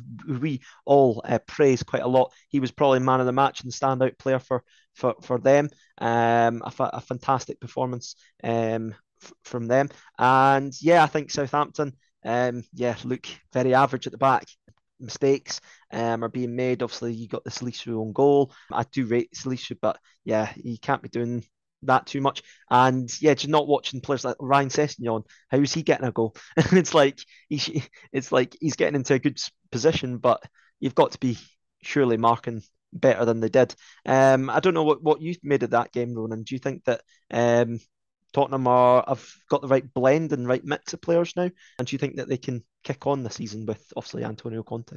we 0.41 0.61
all 0.85 1.23
uh, 1.25 1.39
praise 1.47 1.83
quite 1.83 2.03
a 2.03 2.09
lot. 2.09 2.33
He 2.49 2.61
was 2.61 2.71
probably 2.71 3.01
man 3.01 3.21
of 3.21 3.27
the 3.27 3.33
match 3.33 3.63
and 3.63 3.73
standout 3.73 4.19
player 4.19 4.39
for 4.39 4.65
for 4.95 5.15
for 5.23 5.39
them. 5.39 5.69
Um, 5.99 6.63
a, 6.65 6.71
fa- 6.71 6.91
a 6.95 7.01
fantastic 7.01 7.61
performance 7.61 8.17
um 8.43 8.95
f- 9.23 9.33
from 9.45 9.67
them, 9.67 9.89
and 10.19 10.73
yeah, 10.81 11.03
I 11.03 11.07
think 11.07 11.31
Southampton. 11.31 11.95
Um, 12.23 12.65
yeah, 12.75 12.97
look 13.05 13.27
very 13.53 13.73
average 13.75 14.07
at 14.07 14.13
the 14.13 14.19
back 14.19 14.45
mistakes 15.01 15.61
um, 15.93 16.25
are 16.25 16.29
being 16.29 16.57
made. 16.57 16.83
Obviously, 16.83 17.13
you 17.15 17.29
got 17.29 17.45
the 17.45 17.51
Salisu 17.51 18.01
on 18.01 18.13
goal. 18.13 18.53
I 18.73 18.85
do 18.85 19.07
rate 19.07 19.33
Salisu, 19.35 19.77
but 19.81 19.99
yeah, 20.25 20.47
he 20.47 20.79
can't 20.79 21.03
be 21.03 21.09
doing 21.09 21.45
that 21.83 22.07
too 22.07 22.21
much. 22.21 22.43
And 22.71 23.11
yeah, 23.21 23.35
just 23.35 23.49
not 23.49 23.69
watching 23.69 24.01
players 24.01 24.25
like 24.25 24.37
Ryan 24.41 24.69
Sessegnon. 24.69 25.25
How 25.51 25.59
is 25.59 25.73
he 25.73 25.83
getting 25.83 26.07
a 26.07 26.13
goal? 26.13 26.37
it's 26.57 26.95
like 26.95 27.21
he, 27.49 27.85
it's 28.13 28.33
like 28.33 28.57
he's 28.61 28.77
getting 28.77 28.97
into 28.97 29.15
a 29.15 29.19
good 29.19 29.41
position, 29.71 30.19
but 30.19 30.43
you've 30.79 30.95
got 30.95 31.13
to 31.13 31.19
be 31.19 31.39
surely 31.83 32.17
marking 32.17 32.63
better 32.93 33.25
than 33.25 33.41
they 33.41 33.49
did. 33.49 33.75
Um, 34.05 34.51
I 34.51 34.61
don't 34.61 34.75
know 34.75 34.85
what, 34.85 35.03
what 35.03 35.21
you 35.21 35.35
made 35.43 35.63
of 35.63 35.71
that 35.71 35.93
game, 35.93 36.15
Ronan. 36.15 36.43
Do 36.43 36.55
you 36.55 36.59
think 36.59 36.85
that 36.85 37.03
um, 37.31 37.79
Tottenham 38.33 38.67
are 38.67 39.05
have 39.07 39.27
got 39.49 39.63
the 39.63 39.69
right 39.69 39.95
blend 39.95 40.33
and 40.33 40.47
right 40.47 40.65
mix 40.65 40.93
of 40.93 41.01
players 41.01 41.35
now? 41.37 41.51
And 41.79 41.87
do 41.87 41.95
you 41.95 41.99
think 41.99 42.17
that 42.17 42.29
they 42.29 42.39
can 42.39 42.65
kick 42.83 43.07
on 43.07 43.23
the 43.23 43.31
season 43.31 43.67
with 43.67 43.85
obviously 43.97 44.25
Antonio 44.25 44.63
Conte? 44.63 44.97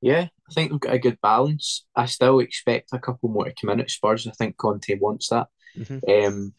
Yeah, 0.00 0.28
I 0.50 0.52
think 0.52 0.70
they've 0.70 0.80
got 0.80 0.94
a 0.94 0.98
good 0.98 1.18
balance. 1.22 1.86
I 1.96 2.06
still 2.06 2.40
expect 2.40 2.90
a 2.92 2.98
couple 2.98 3.30
more 3.30 3.46
to 3.46 3.54
come 3.58 3.70
in 3.70 3.80
at 3.80 3.90
Spurs. 3.90 4.26
I 4.26 4.32
think 4.32 4.56
Conte 4.56 4.98
wants 4.98 5.28
that. 5.28 5.46
Mm-hmm. 5.78 6.26
Um, 6.26 6.52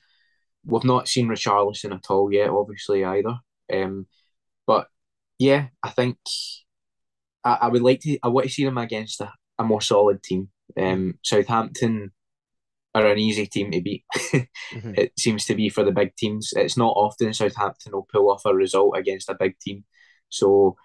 we've 0.66 0.84
not 0.84 1.08
seen 1.08 1.28
Richarlison 1.28 1.94
at 1.94 2.10
all 2.10 2.32
yet, 2.32 2.50
obviously 2.50 3.06
either. 3.06 3.38
Um, 3.72 4.08
but 4.66 4.88
yeah, 5.38 5.68
I 5.84 5.90
think 5.90 6.18
I, 7.44 7.58
I 7.62 7.68
would 7.68 7.84
like 7.84 8.00
to. 8.02 8.18
I 8.24 8.30
want 8.30 8.48
to 8.48 8.52
see 8.52 8.66
them 8.66 8.80
against 8.80 9.22
a, 9.22 9.32
a 9.60 9.64
more 9.64 9.82
solid 9.82 10.24
team. 10.24 10.50
Um, 10.76 11.20
Southampton 11.24 12.12
are 12.96 13.08
an 13.08 13.20
easy 13.20 13.46
team 13.46 13.72
to 13.72 13.82
beat. 13.82 14.04
mm-hmm. 14.16 14.94
It 14.96 15.12
seems 15.20 15.46
to 15.46 15.56
be 15.56 15.70
for 15.70 15.84
the 15.84 15.92
big 15.92 16.16
teams. 16.16 16.54
It's 16.56 16.78
not 16.78 16.94
often 16.96 17.34
Southampton 17.34 17.92
will 17.92 18.08
pull 18.12 18.32
off 18.32 18.46
a 18.46 18.56
result 18.56 18.98
against 18.98 19.30
a 19.30 19.36
big 19.38 19.60
team. 19.60 19.84
So 20.30 20.78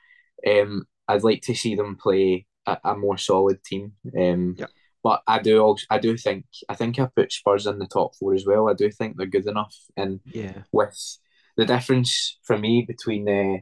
um, 0.46 0.86
I'd 1.08 1.22
like 1.22 1.42
to 1.42 1.54
see 1.54 1.76
them 1.76 1.96
play 1.96 2.46
a, 2.66 2.78
a 2.84 2.96
more 2.96 3.16
solid 3.16 3.62
team. 3.64 3.92
Um, 4.18 4.56
yeah. 4.58 4.66
But 5.02 5.22
I 5.26 5.38
do 5.38 5.60
also 5.62 5.86
I 5.88 5.98
do 5.98 6.14
think 6.16 6.44
I 6.68 6.74
think 6.74 6.98
I 6.98 7.06
put 7.06 7.32
Spurs 7.32 7.66
in 7.66 7.78
the 7.78 7.86
top 7.86 8.16
four 8.16 8.34
as 8.34 8.44
well. 8.44 8.68
I 8.68 8.74
do 8.74 8.90
think 8.90 9.16
they're 9.16 9.26
good 9.26 9.46
enough, 9.46 9.74
and 9.96 10.20
yeah, 10.26 10.64
with 10.72 11.18
the 11.56 11.64
difference 11.64 12.38
for 12.42 12.58
me 12.58 12.84
between 12.86 13.26
uh, 13.26 13.60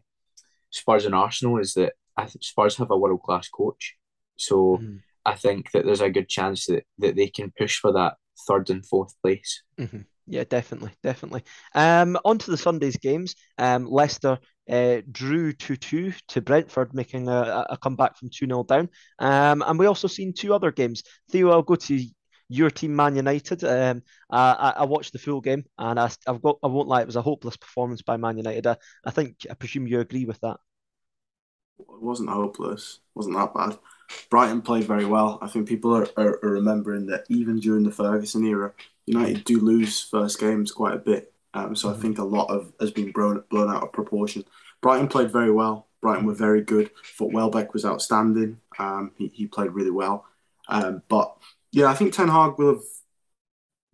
Spurs 0.70 1.04
and 1.04 1.14
Arsenal 1.14 1.58
is 1.58 1.74
that 1.74 1.92
I 2.16 2.26
think 2.26 2.42
Spurs 2.42 2.76
have 2.78 2.90
a 2.90 2.98
world 2.98 3.22
class 3.22 3.48
coach, 3.48 3.94
so 4.34 4.80
mm. 4.82 4.98
I 5.24 5.36
think 5.36 5.70
that 5.70 5.84
there's 5.84 6.00
a 6.00 6.10
good 6.10 6.28
chance 6.28 6.66
that, 6.66 6.84
that 6.98 7.14
they 7.14 7.28
can 7.28 7.52
push 7.56 7.78
for 7.78 7.92
that 7.92 8.14
third 8.46 8.70
and 8.70 8.84
fourth 8.86 9.14
place. 9.22 9.62
Mm-hmm. 9.78 10.00
Yeah, 10.30 10.44
definitely, 10.44 10.92
definitely. 11.02 11.42
Um, 11.74 12.18
on 12.24 12.36
to 12.38 12.50
the 12.50 12.58
Sunday's 12.58 12.98
games. 12.98 13.34
Um, 13.56 13.86
Leicester 13.86 14.38
uh, 14.70 14.98
drew 15.10 15.54
2 15.54 15.76
2 15.76 16.12
to 16.28 16.40
Brentford, 16.42 16.92
making 16.92 17.28
a, 17.28 17.66
a 17.70 17.78
comeback 17.78 18.18
from 18.18 18.28
2 18.28 18.46
0 18.46 18.64
down. 18.64 18.90
Um, 19.18 19.62
and 19.66 19.78
we 19.78 19.86
also 19.86 20.06
seen 20.06 20.34
two 20.34 20.52
other 20.52 20.70
games. 20.70 21.02
Theo, 21.30 21.50
I'll 21.50 21.62
go 21.62 21.76
to 21.76 22.04
your 22.48 22.70
team, 22.70 22.94
Man 22.96 23.16
United. 23.16 23.64
Um, 23.64 24.02
I, 24.30 24.74
I 24.78 24.84
watched 24.84 25.12
the 25.12 25.18
full 25.18 25.40
game 25.40 25.64
and 25.78 25.98
I, 25.98 26.10
I've 26.26 26.42
got, 26.42 26.58
I 26.62 26.66
won't 26.66 26.88
lie, 26.88 27.02
it 27.02 27.06
was 27.06 27.16
a 27.16 27.22
hopeless 27.22 27.56
performance 27.56 28.02
by 28.02 28.16
Man 28.16 28.36
United. 28.36 28.66
I, 28.66 28.76
I 29.04 29.10
think, 29.10 29.46
I 29.50 29.54
presume 29.54 29.86
you 29.86 30.00
agree 30.00 30.24
with 30.24 30.40
that. 30.40 30.56
It 31.78 31.86
wasn't 32.02 32.30
hopeless, 32.30 33.00
it 33.02 33.16
wasn't 33.16 33.36
that 33.36 33.54
bad. 33.54 33.78
Brighton 34.30 34.62
played 34.62 34.84
very 34.84 35.04
well. 35.04 35.38
I 35.42 35.48
think 35.48 35.68
people 35.68 35.94
are, 35.94 36.08
are, 36.16 36.38
are 36.42 36.50
remembering 36.50 37.06
that 37.06 37.24
even 37.28 37.60
during 37.60 37.84
the 37.84 37.90
Ferguson 37.90 38.46
era, 38.46 38.72
United 39.06 39.44
do 39.44 39.60
lose 39.60 40.02
first 40.02 40.38
games 40.38 40.72
quite 40.72 40.94
a 40.94 40.98
bit. 40.98 41.32
Um, 41.54 41.74
so 41.74 41.88
mm-hmm. 41.88 41.98
I 41.98 42.02
think 42.02 42.18
a 42.18 42.24
lot 42.24 42.50
of 42.50 42.72
has 42.80 42.90
been 42.90 43.12
blown, 43.12 43.42
blown 43.50 43.74
out 43.74 43.82
of 43.82 43.92
proportion. 43.92 44.44
Brighton 44.80 45.08
played 45.08 45.30
very 45.30 45.50
well. 45.50 45.88
Brighton 46.00 46.26
were 46.26 46.34
very 46.34 46.62
good. 46.62 46.90
Thought 47.16 47.32
Welbeck 47.32 47.72
was 47.72 47.84
outstanding. 47.84 48.60
Um, 48.78 49.12
he, 49.16 49.28
he 49.28 49.46
played 49.46 49.72
really 49.72 49.90
well. 49.90 50.24
Um, 50.68 51.02
but 51.08 51.36
yeah, 51.72 51.86
I 51.86 51.94
think 51.94 52.12
Ten 52.12 52.28
Hag 52.28 52.58
will 52.58 52.74
have 52.74 52.82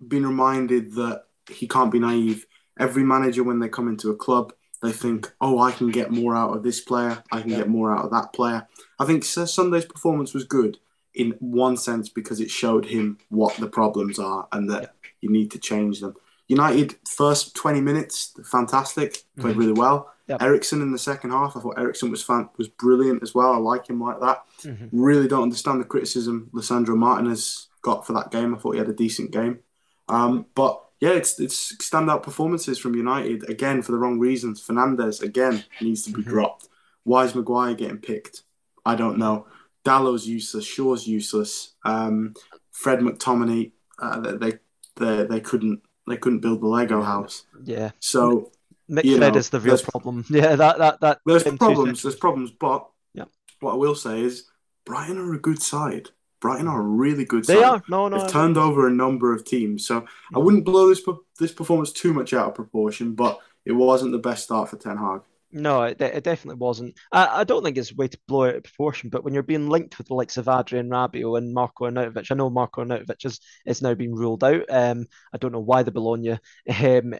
been 0.06 0.26
reminded 0.26 0.92
that 0.94 1.24
he 1.48 1.66
can't 1.66 1.92
be 1.92 1.98
naive. 1.98 2.46
Every 2.78 3.04
manager, 3.04 3.44
when 3.44 3.60
they 3.60 3.68
come 3.68 3.88
into 3.88 4.10
a 4.10 4.16
club, 4.16 4.52
they 4.84 4.92
think, 4.92 5.32
oh, 5.40 5.58
I 5.58 5.72
can 5.72 5.90
get 5.90 6.10
more 6.10 6.36
out 6.36 6.54
of 6.54 6.62
this 6.62 6.80
player. 6.80 7.22
I 7.32 7.40
can 7.40 7.50
yeah. 7.50 7.58
get 7.58 7.68
more 7.68 7.94
out 7.96 8.04
of 8.04 8.10
that 8.10 8.32
player. 8.32 8.66
I 8.98 9.06
think 9.06 9.24
Sunday's 9.24 9.86
performance 9.86 10.34
was 10.34 10.44
good 10.44 10.78
in 11.14 11.30
one 11.40 11.76
sense 11.76 12.08
because 12.08 12.40
it 12.40 12.50
showed 12.50 12.84
him 12.84 13.18
what 13.28 13.56
the 13.56 13.66
problems 13.66 14.18
are 14.18 14.46
and 14.52 14.70
that 14.70 14.82
yeah. 14.82 14.88
you 15.22 15.30
need 15.30 15.50
to 15.52 15.58
change 15.58 16.00
them. 16.00 16.14
United 16.48 16.96
first 17.08 17.54
20 17.54 17.80
minutes, 17.80 18.34
fantastic, 18.44 19.24
played 19.38 19.52
mm-hmm. 19.52 19.60
really 19.60 19.72
well. 19.72 20.12
Yep. 20.26 20.42
Eriksen 20.42 20.82
in 20.82 20.92
the 20.92 20.98
second 20.98 21.30
half, 21.30 21.56
I 21.56 21.60
thought 21.60 21.78
Eriksen 21.78 22.10
was 22.10 22.22
fan- 22.22 22.50
was 22.58 22.68
brilliant 22.68 23.22
as 23.22 23.34
well. 23.34 23.52
I 23.52 23.56
like 23.56 23.88
him 23.88 24.00
like 24.00 24.20
that. 24.20 24.42
Mm-hmm. 24.62 24.88
Really 24.92 25.28
don't 25.28 25.42
understand 25.42 25.80
the 25.80 25.86
criticism 25.86 26.50
Lisandro 26.52 26.96
Martinez 26.96 27.68
got 27.82 28.06
for 28.06 28.12
that 28.14 28.30
game. 28.30 28.54
I 28.54 28.58
thought 28.58 28.72
he 28.72 28.78
had 28.78 28.88
a 28.88 28.94
decent 28.94 29.30
game. 29.30 29.60
Um, 30.08 30.46
but 30.54 30.83
yeah, 31.00 31.10
it's 31.10 31.38
it's 31.40 31.76
standout 31.76 32.22
performances 32.22 32.78
from 32.78 32.94
United 32.94 33.48
again 33.48 33.82
for 33.82 33.92
the 33.92 33.98
wrong 33.98 34.18
reasons. 34.18 34.64
Fernandes 34.64 35.22
again 35.22 35.64
needs 35.80 36.02
to 36.04 36.12
be 36.12 36.22
mm-hmm. 36.22 36.30
dropped. 36.30 36.68
Why 37.02 37.24
is 37.24 37.34
Maguire 37.34 37.74
getting 37.74 37.98
picked? 37.98 38.42
I 38.86 38.94
don't 38.94 39.18
know. 39.18 39.46
Dalot's 39.84 40.26
useless. 40.26 40.64
Shaw's 40.64 41.06
useless. 41.06 41.74
Um, 41.84 42.34
Fred 42.70 43.00
McTominay, 43.00 43.72
uh, 43.98 44.20
they, 44.20 44.52
they 44.96 45.24
they 45.24 45.40
couldn't 45.40 45.82
they 46.06 46.16
couldn't 46.16 46.40
build 46.40 46.60
the 46.60 46.66
Lego 46.66 47.02
house. 47.02 47.44
Yeah. 47.64 47.90
So 48.00 48.50
McFred 48.90 49.32
know, 49.32 49.38
is 49.38 49.50
the 49.50 49.60
real 49.60 49.78
problem. 49.78 50.24
Yeah, 50.30 50.56
that 50.56 50.78
that 50.78 51.00
that. 51.00 51.20
There's 51.26 51.44
problems. 51.44 52.02
There's 52.02 52.16
problems, 52.16 52.50
but 52.50 52.86
yeah. 53.14 53.24
What 53.60 53.72
I 53.72 53.76
will 53.76 53.94
say 53.94 54.20
is, 54.20 54.44
Brighton 54.84 55.18
are 55.18 55.34
a 55.34 55.40
good 55.40 55.62
side. 55.62 56.10
Brighton 56.44 56.68
are 56.68 56.78
a 56.78 56.82
really 56.82 57.24
good 57.24 57.46
they 57.46 57.54
side. 57.54 57.60
They 57.60 57.64
are. 57.64 57.82
No, 57.88 58.08
no. 58.08 58.18
They've 58.18 58.30
turned 58.30 58.58
over 58.58 58.86
a 58.86 58.92
number 58.92 59.32
of 59.32 59.46
teams, 59.46 59.86
so 59.86 60.04
I 60.34 60.38
wouldn't 60.38 60.66
blow 60.66 60.90
this 60.90 61.02
this 61.40 61.52
performance 61.52 61.90
too 61.90 62.12
much 62.12 62.34
out 62.34 62.48
of 62.48 62.54
proportion. 62.54 63.14
But 63.14 63.40
it 63.64 63.72
wasn't 63.72 64.12
the 64.12 64.18
best 64.18 64.44
start 64.44 64.68
for 64.68 64.76
Ten 64.76 64.98
Hag. 64.98 65.22
No, 65.52 65.84
it, 65.84 65.98
it 66.02 66.22
definitely 66.22 66.58
wasn't. 66.58 66.98
I, 67.10 67.40
I 67.40 67.44
don't 67.44 67.64
think 67.64 67.78
it's 67.78 67.92
a 67.92 67.94
way 67.94 68.08
to 68.08 68.18
blow 68.28 68.42
it 68.42 68.48
out 68.50 68.56
of 68.56 68.64
proportion, 68.64 69.08
but 69.08 69.24
when 69.24 69.32
you're 69.32 69.42
being 69.42 69.70
linked 69.70 69.96
with 69.96 70.08
the 70.08 70.14
likes 70.14 70.36
of 70.36 70.46
Adrien 70.46 70.90
Rabiot 70.90 71.38
and 71.38 71.54
Marko 71.54 71.86
Arnautovic, 71.86 72.30
I 72.30 72.34
know 72.34 72.50
Marko 72.50 72.84
Arnautovic 72.84 73.22
has, 73.22 73.40
is 73.64 73.80
now 73.80 73.94
been 73.94 74.14
ruled 74.14 74.44
out. 74.44 74.64
Um, 74.68 75.06
I 75.32 75.38
don't 75.38 75.52
know 75.52 75.60
why 75.60 75.82
the 75.82 75.92
Bologna 75.92 76.32
um, 76.78 77.14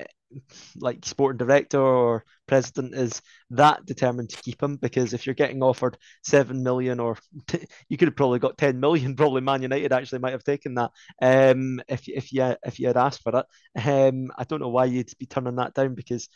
like 0.77 1.05
sporting 1.05 1.39
director 1.39 1.81
or 1.81 2.25
president 2.47 2.95
is 2.95 3.23
that 3.51 3.85
determined 3.87 4.31
to 4.31 4.43
keep 4.43 4.63
him 4.63 4.77
because 4.77 5.13
if 5.15 5.27
you're 5.27 5.35
getting 5.35 5.63
offered 5.63 5.97
seven 6.23 6.63
million 6.63 7.01
or 7.01 7.17
t- 7.47 7.67
you 7.89 7.97
could 7.97 8.09
have 8.09 8.17
probably 8.17 8.39
got 8.39 8.59
10 8.59 8.79
million 8.81 9.17
probably 9.17 9.41
man 9.41 9.63
united 9.63 9.93
actually 9.93 10.19
might 10.19 10.33
have 10.33 10.45
taken 10.45 10.75
that 10.75 10.91
um 11.23 11.81
if, 11.89 12.09
if 12.09 12.33
you 12.33 12.55
if 12.65 12.79
you 12.79 12.87
had 12.87 12.97
asked 12.97 13.23
for 13.23 13.33
it 13.39 13.81
um 13.87 14.31
i 14.37 14.45
don't 14.45 14.61
know 14.61 14.69
why 14.69 14.85
you'd 14.85 15.11
be 15.19 15.27
turning 15.27 15.57
that 15.57 15.75
down 15.75 15.95
because 15.95 16.29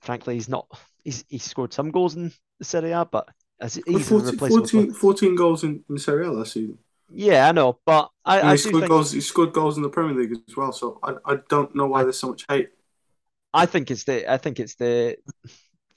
frankly 0.00 0.34
he's 0.34 0.48
not 0.48 0.66
he's 1.04 1.24
he 1.28 1.38
scored 1.38 1.72
some 1.72 1.90
goals 1.90 2.14
in 2.14 2.32
the 2.58 2.64
serie 2.64 2.92
a 2.92 3.04
but 3.04 3.28
as 3.60 3.74
he's 3.74 4.08
14, 4.08 4.38
14, 4.38 4.92
14, 4.92 5.34
goals 5.34 5.64
in, 5.64 5.82
in 5.90 5.98
serie 5.98 6.26
a 6.26 6.30
last 6.30 6.52
season 6.52 6.78
yeah, 7.10 7.48
I 7.48 7.52
know, 7.52 7.78
but 7.86 8.10
I, 8.24 8.40
I 8.40 8.50
he 8.52 8.58
scored 8.58 8.82
think... 8.82 8.90
goals. 8.90 9.12
He 9.12 9.20
scored 9.20 9.52
goals 9.52 9.76
in 9.76 9.82
the 9.82 9.88
Premier 9.88 10.14
League 10.14 10.32
as 10.46 10.56
well. 10.56 10.72
So 10.72 10.98
I, 11.02 11.14
I 11.24 11.38
don't 11.48 11.74
know 11.74 11.86
why 11.86 12.02
there's 12.02 12.18
so 12.18 12.28
much 12.28 12.44
hate. 12.48 12.70
I 13.58 13.66
think 13.66 13.90
it's 13.90 14.04
the 14.04 14.30
I 14.30 14.38
think 14.38 14.60
it's 14.60 14.74
the 14.76 15.16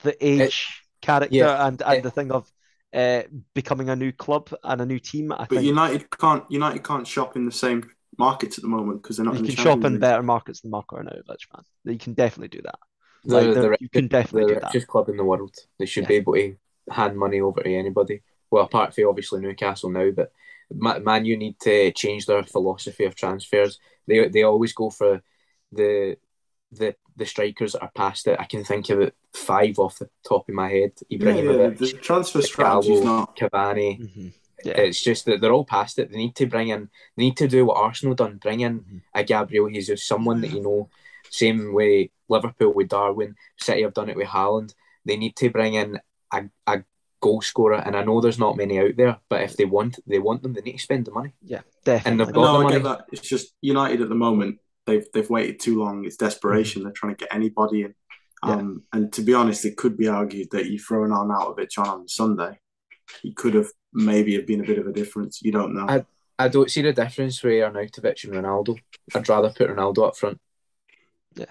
the 0.04 0.26
age 0.26 0.68
it, 0.70 1.06
character 1.06 1.36
yeah, 1.36 1.68
and 1.68 1.82
and 1.82 1.98
it, 1.98 2.04
the 2.04 2.12
thing 2.12 2.32
of 2.32 2.52
uh, 2.94 3.24
becoming 3.54 3.90
a 3.90 3.96
new 3.96 4.12
club 4.12 4.50
and 4.64 4.82
a 4.82 4.86
new 4.86 5.00
team. 5.00 5.32
I 5.32 5.38
but 5.38 5.50
think. 5.50 5.64
United 5.64 6.10
can't 6.18 6.44
United 6.50 6.84
can't 6.84 7.08
shop 7.08 7.36
in 7.36 7.46
the 7.46 7.52
same 7.52 7.90
markets 8.18 8.58
at 8.58 8.64
the 8.64 8.70
moment 8.70 9.02
because 9.02 9.18
they're 9.18 9.26
not. 9.26 9.38
You 9.38 9.44
can 9.44 9.56
shop 9.56 9.84
in 9.84 10.00
better 10.00 10.24
markets 10.24 10.62
than 10.62 10.72
Marko 10.72 10.98
Arnautovic, 10.98 11.48
man. 11.54 11.64
You 11.86 11.98
can 11.98 12.14
definitely 12.14 12.58
do 12.58 12.62
that. 12.64 12.80
The, 13.24 13.42
like, 13.42 13.54
the, 13.54 13.78
you 13.80 13.90
can 13.90 14.08
definitely 14.08 14.54
the 14.54 14.60
do 14.60 14.66
richest 14.66 14.88
club 14.88 15.10
in 15.10 15.18
the 15.18 15.24
world. 15.24 15.56
They 15.78 15.86
should 15.86 16.04
yeah. 16.04 16.10
be 16.10 16.16
able 16.16 16.34
to 16.34 16.56
hand 16.90 17.18
money 17.18 17.40
over 17.40 17.62
to 17.62 17.74
anybody. 17.74 18.24
Well, 18.50 18.66
apart 18.66 18.94
from 18.94 19.08
obviously 19.08 19.42
Newcastle 19.42 19.92
now, 19.92 20.10
but 20.12 20.32
man, 20.72 21.26
you 21.26 21.38
need 21.38 21.60
to 21.62 21.92
change 21.92 22.26
their 22.26 22.44
philosophy 22.44 23.06
of 23.06 23.16
transfers. 23.16 23.80
They 24.08 24.28
they 24.28 24.44
always 24.44 24.74
go 24.74 24.90
for 24.90 25.22
the 25.72 26.18
the 26.72 26.96
the 27.18 27.26
strikers 27.26 27.74
that 27.74 27.82
are 27.82 27.92
past 27.96 28.28
it. 28.28 28.40
I 28.40 28.46
can 28.46 28.64
think 28.64 28.90
of 28.90 29.02
it 29.02 29.16
five 29.34 29.78
off 29.80 30.00
the 30.00 30.10
top 30.28 30.48
of 30.48 30.56
my 30.56 30.70
head. 30.70 30.94
Ibrahimovic, 31.12 31.58
yeah, 31.58 31.64
yeah. 31.64 31.70
the 31.70 31.94
transfer 32.02 32.42
strategy 32.42 32.94
is 32.94 33.04
not 33.04 33.36
Cavani. 33.36 34.00
Mm-hmm. 34.00 34.28
Yeah. 34.64 34.74
It's 34.78 35.04
just 35.04 35.26
that 35.26 35.42
they're 35.42 35.52
all 35.52 35.66
past 35.66 35.98
it. 35.98 36.12
They 36.12 36.18
need 36.18 36.36
to 36.36 36.46
bring 36.46 36.70
in. 36.70 36.90
They 37.18 37.24
need 37.24 37.38
to 37.38 37.48
do 37.48 37.66
what 37.66 37.78
Arsenal 37.78 38.16
done. 38.16 38.38
Bring 38.38 38.60
in 38.60 38.80
mm-hmm. 38.80 38.98
a 39.14 39.24
Gabriel 39.24 39.70
Jesus, 39.70 40.06
someone 40.06 40.42
that 40.42 40.52
you 40.52 40.62
know. 40.62 40.90
Same 41.30 41.74
way 41.74 42.12
Liverpool 42.28 42.74
with 42.74 42.90
Darwin, 42.90 43.36
City 43.58 43.84
have 43.84 43.94
done 43.94 44.10
it 44.10 44.18
with 44.18 44.28
Haaland. 44.28 44.74
They 45.06 45.16
need 45.16 45.36
to 45.38 45.50
bring 45.50 45.76
in 45.76 45.98
a, 46.34 46.44
a 46.68 46.84
goal 47.22 47.42
scorer, 47.42 47.76
and 47.76 47.96
I 47.96 48.04
know 48.04 48.20
there's 48.20 48.40
not 48.40 48.58
many 48.58 48.80
out 48.80 48.98
there, 48.98 49.18
but 49.30 49.42
if 49.42 49.56
they 49.56 49.64
want 49.64 50.00
they 50.06 50.20
want 50.20 50.44
them, 50.44 50.54
they 50.54 50.62
need 50.62 50.74
to 50.74 50.80
spend 50.80 51.06
the 51.06 51.12
money. 51.12 51.34
Yeah, 51.42 51.62
definitely. 51.86 52.12
And 52.12 52.20
they've 52.20 52.34
got 52.34 52.42
no, 52.42 52.58
the 52.58 52.64
money. 52.64 52.76
I 52.76 52.80
get 52.80 52.84
that. 52.84 53.06
It's 53.14 53.28
just 53.28 53.54
United 53.62 54.02
at 54.02 54.10
the 54.10 54.16
moment 54.16 54.60
they've 54.86 55.06
they've 55.14 55.30
waited 55.30 55.60
too 55.60 55.80
long. 55.80 56.06
It's 56.06 56.18
desperation. 56.18 56.80
Mm-hmm. 56.80 56.88
They're 56.88 56.94
trying 56.94 57.16
to 57.16 57.26
get 57.26 57.34
anybody 57.34 57.84
in. 57.84 57.96
Um, 58.44 58.84
yeah. 58.94 59.00
And 59.00 59.14
to 59.14 59.22
be 59.22 59.34
honest, 59.34 59.66
it 59.66 59.78
could 59.78 59.98
be 59.98 60.08
argued 60.08 60.50
that 60.52 60.66
you 60.66 60.80
throw 60.80 61.04
an 61.04 61.12
Arnautovic 61.12 61.78
on 61.78 61.88
on 61.88 62.08
Sunday, 62.08 62.60
he 63.22 63.34
could 63.34 63.54
have 63.54 63.68
maybe 63.94 64.36
have 64.36 64.48
been 64.48 64.62
a 64.62 64.66
bit 64.66 64.80
of 64.80 64.88
a 64.88 64.94
difference. 64.94 65.42
You 65.42 65.52
don't 65.52 65.74
know. 65.74 65.86
I, 65.88 66.06
I 66.40 66.48
don't 66.48 66.72
see 66.72 66.82
the 66.82 66.94
difference 66.94 67.42
with 67.44 67.54
Arnautovic 67.54 68.24
and 68.24 68.34
Ronaldo. 68.34 68.80
I'd 69.14 69.30
rather 69.30 69.50
put 69.50 69.70
Ronaldo 69.70 70.08
up 70.08 70.18
front. 70.18 70.40
Yeah. 71.36 71.46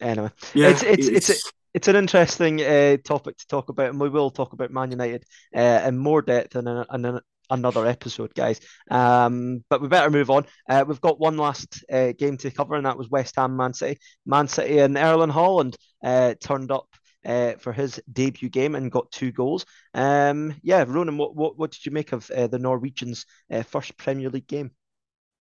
Anyway, 0.00 0.30
yeah, 0.54 0.68
it's 0.68 0.82
it's 0.82 1.08
it's, 1.08 1.30
it's, 1.30 1.52
it's 1.74 1.88
an 1.88 1.96
interesting 1.96 2.60
uh, 2.62 2.96
topic 3.02 3.38
to 3.38 3.46
talk 3.46 3.68
about, 3.68 3.90
and 3.90 4.00
we 4.00 4.08
will 4.08 4.30
talk 4.30 4.52
about 4.52 4.70
Man 4.70 4.90
United 4.90 5.24
uh, 5.54 5.82
in 5.86 5.96
more 5.96 6.22
depth 6.22 6.56
in, 6.56 6.66
a, 6.66 6.86
in, 6.92 7.04
a, 7.04 7.22
another 7.50 7.86
episode, 7.86 8.34
guys. 8.34 8.60
Um, 8.90 9.64
but 9.68 9.80
we 9.80 9.88
better 9.88 10.10
move 10.10 10.30
on. 10.30 10.46
Uh, 10.68 10.84
we've 10.86 11.00
got 11.00 11.20
one 11.20 11.36
last 11.36 11.84
uh, 11.92 12.12
game 12.12 12.36
to 12.38 12.50
cover, 12.50 12.74
and 12.74 12.86
that 12.86 12.98
was 12.98 13.08
West 13.08 13.36
Ham 13.36 13.56
Man 13.56 13.74
City. 13.74 13.98
Man 14.24 14.48
City 14.48 14.78
and 14.78 14.96
Erling 14.96 15.30
Haaland 15.30 15.76
uh, 16.04 16.34
turned 16.40 16.70
up. 16.70 16.88
Uh, 17.24 17.56
for 17.58 17.72
his 17.72 18.00
debut 18.12 18.48
game 18.48 18.76
and 18.76 18.92
got 18.92 19.10
two 19.10 19.32
goals. 19.32 19.66
Um, 19.94 20.54
yeah, 20.62 20.84
Ronan, 20.86 21.18
what, 21.18 21.34
what, 21.34 21.58
what 21.58 21.72
did 21.72 21.84
you 21.84 21.90
make 21.90 22.12
of 22.12 22.30
uh, 22.30 22.46
the 22.46 22.60
Norwegians' 22.60 23.26
uh, 23.50 23.64
first 23.64 23.96
Premier 23.96 24.30
League 24.30 24.46
game? 24.46 24.70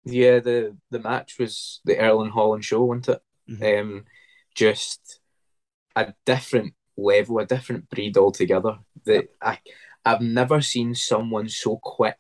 Yeah, 0.07 0.39
the 0.39 0.75
the 0.91 1.01
match 1.01 1.35
was 1.39 1.81
the 1.85 1.99
Erling 1.99 2.31
Haaland 2.31 2.63
show, 2.63 2.85
wasn't 2.85 3.11
it? 3.11 3.21
Mm-hmm. 3.51 3.91
Um, 3.91 4.05
just 4.55 5.21
a 5.97 6.15
different 6.25 6.75
level, 6.97 7.41
a 7.41 7.47
different 7.47 7.91
breed 7.91 8.17
altogether. 8.17 8.79
That 9.05 9.29
I 9.43 9.59
I've 10.07 10.21
never 10.21 10.61
seen 10.61 10.95
someone 10.95 11.49
so 11.49 11.79
quick 11.83 12.19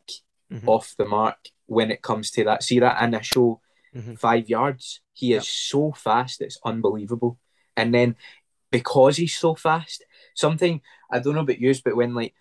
mm-hmm. 0.52 0.68
off 0.68 0.96
the 0.98 1.04
mark 1.04 1.36
when 1.66 1.92
it 1.92 2.02
comes 2.02 2.32
to 2.32 2.44
that. 2.44 2.64
See 2.64 2.80
that 2.80 3.00
initial 3.00 3.62
mm-hmm. 3.94 4.14
five 4.14 4.48
yards? 4.48 5.00
He 5.12 5.28
yep. 5.28 5.42
is 5.42 5.48
so 5.48 5.92
fast, 5.92 6.42
it's 6.42 6.58
unbelievable. 6.64 7.38
And 7.76 7.94
then 7.94 8.16
because 8.72 9.16
he's 9.16 9.36
so 9.36 9.54
fast, 9.54 10.04
something 10.34 10.80
I 11.12 11.20
don't 11.20 11.36
know 11.36 11.42
about 11.42 11.60
you, 11.60 11.72
but 11.84 11.94
when 11.94 12.12
like 12.12 12.34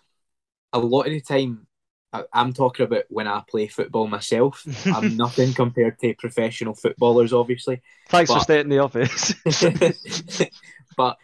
a 0.72 0.80
lot 0.80 1.06
of 1.06 1.12
the 1.12 1.20
time 1.20 1.68
I, 2.12 2.24
am 2.32 2.52
talking 2.52 2.84
about 2.84 3.04
when 3.08 3.28
I 3.28 3.42
play 3.48 3.68
football 3.68 4.08
myself. 4.08 4.66
I'm 4.86 5.16
nothing 5.16 5.52
compared 5.52 6.00
to 6.00 6.14
professional 6.14 6.74
footballers, 6.74 7.32
obviously. 7.32 7.82
Thanks 8.08 8.30
but, 8.30 8.38
for 8.38 8.44
staying 8.44 8.62
in 8.62 8.68
the 8.70 8.78
office. 8.78 9.34
but 10.96 11.18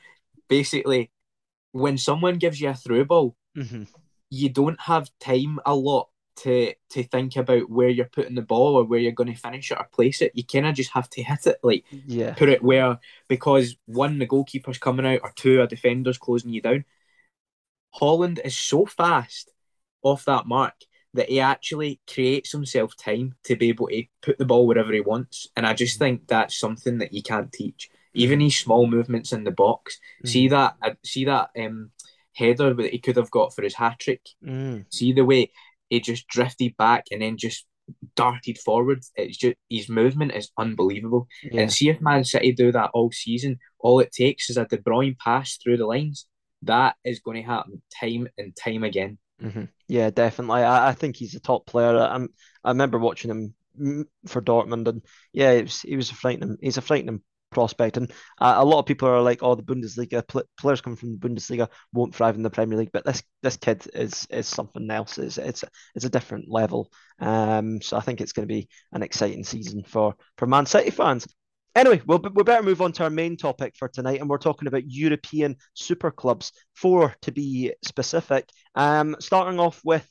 basically, 0.49 1.11
when 1.73 1.99
someone 1.99 2.39
gives 2.39 2.61
you 2.61 2.69
a 2.69 2.75
through 2.75 3.07
ball, 3.07 3.35
mm-hmm 3.57 3.85
you 4.33 4.49
don't 4.49 4.81
have 4.81 5.11
time 5.21 5.61
a 5.67 5.75
lot 5.75 6.09
to 6.37 6.73
to 6.89 7.03
think 7.03 7.37
about 7.37 7.69
where 7.69 7.91
you're 7.91 8.07
putting 8.07 8.35
the 8.35 8.41
ball 8.41 8.77
or 8.77 8.85
where 8.85 8.99
you're 8.99 9.13
going 9.13 9.31
to 9.31 9.39
finish 9.39 9.71
it 9.71 9.77
or 9.79 9.87
place 9.93 10.23
it. 10.23 10.33
You 10.35 10.43
kind 10.43 10.67
of 10.67 10.75
just 10.75 10.91
have 10.93 11.11
to 11.11 11.23
hit 11.23 11.47
it, 11.47 11.59
like 11.63 11.85
yeah, 12.07 12.33
put 12.33 12.49
it 12.49 12.63
where 12.63 12.99
because 13.29 13.77
one 13.85 14.19
the 14.19 14.27
goalkeeper's 14.27 14.79
coming 14.79 15.05
out 15.05 15.21
or 15.23 15.33
two 15.37 15.61
a 15.61 15.67
defender's 15.67 16.17
closing 16.17 16.51
you 16.51 16.63
down. 16.63 16.87
Haaland 18.01 18.41
is 18.43 18.59
so 18.59 18.87
fast 18.87 19.51
off 20.03 20.25
that 20.25 20.47
mark 20.47 20.77
that 21.13 21.29
he 21.29 21.39
actually 21.39 22.01
creates 22.11 22.53
himself 22.53 22.97
time 22.97 23.35
to 23.45 23.55
be 23.55 23.69
able 23.69 23.89
to 23.89 24.05
put 24.23 24.39
the 24.39 24.47
ball 24.47 24.67
wherever 24.67 24.95
he 24.95 25.03
wants. 25.03 25.47
And 25.57 25.67
I 25.67 25.75
just 25.75 25.99
think 25.99 26.27
that's 26.27 26.59
something 26.59 26.97
that 26.99 27.13
you 27.13 27.23
can't 27.23 27.53
teach. 27.53 27.91
Even 28.15 28.39
these 28.39 28.59
small 28.59 28.87
movements 28.87 29.35
in 29.35 29.45
the 29.45 29.51
box. 29.51 30.01
Mm. 30.25 30.29
See 30.29 30.49
that 30.49 30.77
uh, 30.83 30.95
see 31.05 31.27
that 31.27 31.51
um 31.59 31.91
header 32.35 32.75
that 32.75 32.91
he 32.93 32.99
could 32.99 33.17
have 33.17 33.31
got 33.31 33.55
for 33.55 33.63
his 33.63 33.75
hat 33.75 33.99
trick. 33.99 34.23
Mm. 34.45 34.85
See 34.91 35.13
the 35.13 35.25
way 35.25 35.51
he 35.89 36.01
just 36.01 36.27
drifted 36.29 36.77
back 36.77 37.05
and 37.11 37.23
then 37.23 37.37
just 37.37 37.67
darted 38.17 38.59
forward. 38.59 39.03
It's 39.17 39.37
just 39.37 39.57
his 39.69 39.89
movement 39.89 40.33
is 40.33 40.51
unbelievable. 40.57 41.29
yeah. 41.43 41.63
And 41.63 41.73
see 41.73 41.89
if 41.89 42.01
Man 42.01 42.25
City 42.25 42.53
do 42.53 42.73
that 42.73 42.91
all 42.95 43.11
season, 43.13 43.59
all 43.79 44.01
it 44.01 44.13
takes 44.13 44.49
is 44.51 44.57
a 44.57 44.65
De 44.65 44.79
Bruyne 44.79 45.19
pass 45.19 45.57
through 45.57 45.77
the 45.77 45.87
lines. 45.87 46.27
That 46.63 46.95
is 47.05 47.21
going 47.21 47.43
to 47.43 47.49
happen 47.49 47.83
time 48.01 48.29
and 48.39 48.55
time 48.57 48.85
again. 48.85 49.19
hmm 49.41 49.65
Yeah, 49.89 50.11
definitely. 50.11 50.63
I, 50.63 50.91
I 50.91 50.93
think 50.93 51.17
he's 51.17 51.35
a 51.35 51.41
top 51.41 51.67
player. 51.67 51.99
I'm, 51.99 52.29
I 52.65 52.71
remember 52.71 52.99
watching 52.99 53.31
him 53.31 54.07
for 54.27 54.41
Dortmund, 54.41 54.87
and 54.87 55.03
yeah, 55.33 55.51
it 55.53 55.63
was, 55.63 55.81
he 55.81 55.97
was 55.97 56.11
a 56.11 56.15
frightening. 56.15 56.59
He's 56.63 56.77
a 56.77 56.83
frightening 56.83 57.21
prospect, 57.53 57.97
and 57.97 58.11
uh, 58.41 58.55
a 58.57 58.65
lot 58.65 58.81
of 58.81 58.87
people 58.87 59.09
are 59.09 59.21
like, 59.23 59.43
"Oh, 59.43 59.55
the 59.55 59.63
Bundesliga 59.63 60.27
pl 60.27 60.43
players 60.59 60.81
coming 60.81 60.97
from 60.97 61.13
the 61.13 61.19
Bundesliga 61.19 61.69
won't 61.93 62.15
thrive 62.15 62.37
in 62.37 62.43
the 62.43 62.51
Premier 62.51 62.79
League," 62.79 62.93
but 62.93 63.05
this 63.05 63.23
this 63.43 63.57
kid 63.57 63.87
is 63.95 64.27
is 64.31 64.47
something 64.47 64.91
else. 64.91 65.19
It's 65.19 65.39
it's 65.39 65.65
it's 65.95 66.05
a 66.05 66.11
different 66.11 66.49
level. 66.49 66.91
Um, 67.21 67.81
so 67.81 67.97
I 67.97 68.01
think 68.01 68.21
it's 68.21 68.33
going 68.33 68.49
to 68.49 68.55
be 68.55 68.69
an 68.93 69.03
exciting 69.03 69.45
season 69.45 69.85
for 69.85 70.15
for 70.39 70.47
Man 70.47 70.67
City 70.67 70.91
fans. 70.91 71.27
Anyway, 71.75 72.03
we'll, 72.07 72.21
we 72.35 72.43
better 72.43 72.63
move 72.63 72.83
on 72.83 72.93
to 72.93 73.05
our 73.05 73.11
main 73.11 73.37
topic 73.37 73.75
for 73.79 73.89
tonight, 73.89 74.21
and 74.21 74.29
we're 74.29 74.37
talking 74.39 74.69
about 74.69 74.91
European 74.91 75.57
super 75.75 76.11
clubs, 76.11 76.53
four 76.75 77.15
to 77.23 77.33
be 77.33 77.73
specific. 77.83 78.51
Um, 78.75 79.17
starting 79.21 79.59
off 79.59 79.81
with 79.85 80.07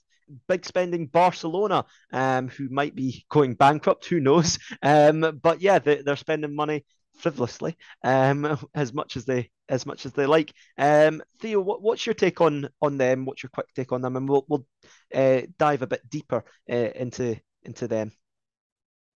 big 0.48 0.66
spending 0.66 1.08
Barcelona, 1.08 1.86
um, 2.14 2.48
who 2.50 2.70
might 2.70 2.96
be 2.96 3.26
going 3.30 3.54
bankrupt, 3.56 4.06
who 4.06 4.20
knows? 4.20 4.58
Um, 4.84 5.40
but 5.42 5.62
yeah, 5.62 5.80
they, 5.80 6.02
they're 6.02 6.16
spending 6.16 6.56
money 6.56 6.86
frivolously, 7.22 7.78
um, 8.04 8.58
as 8.76 8.94
much 8.94 9.18
as 9.18 9.26
they 9.26 9.50
as 9.70 9.86
much 9.86 10.06
as 10.06 10.14
they 10.14 10.26
like. 10.26 10.54
Um, 10.78 11.22
Theo, 11.40 11.62
what, 11.62 11.82
what's 11.82 12.06
your 12.06 12.16
take 12.16 12.42
on 12.42 12.70
on 12.82 12.98
them? 12.98 13.26
What's 13.26 13.44
your 13.44 13.52
quick 13.52 13.68
take 13.76 13.92
on 13.92 14.02
them? 14.02 14.16
And 14.18 14.28
we'll 14.28 14.46
we'll 14.48 14.66
uh, 15.14 15.42
dive 15.58 15.82
a 15.82 15.88
bit 15.88 16.10
deeper 16.10 16.44
uh, 16.72 16.76
into 16.76 17.38
into 17.64 17.88
them. 17.88 18.12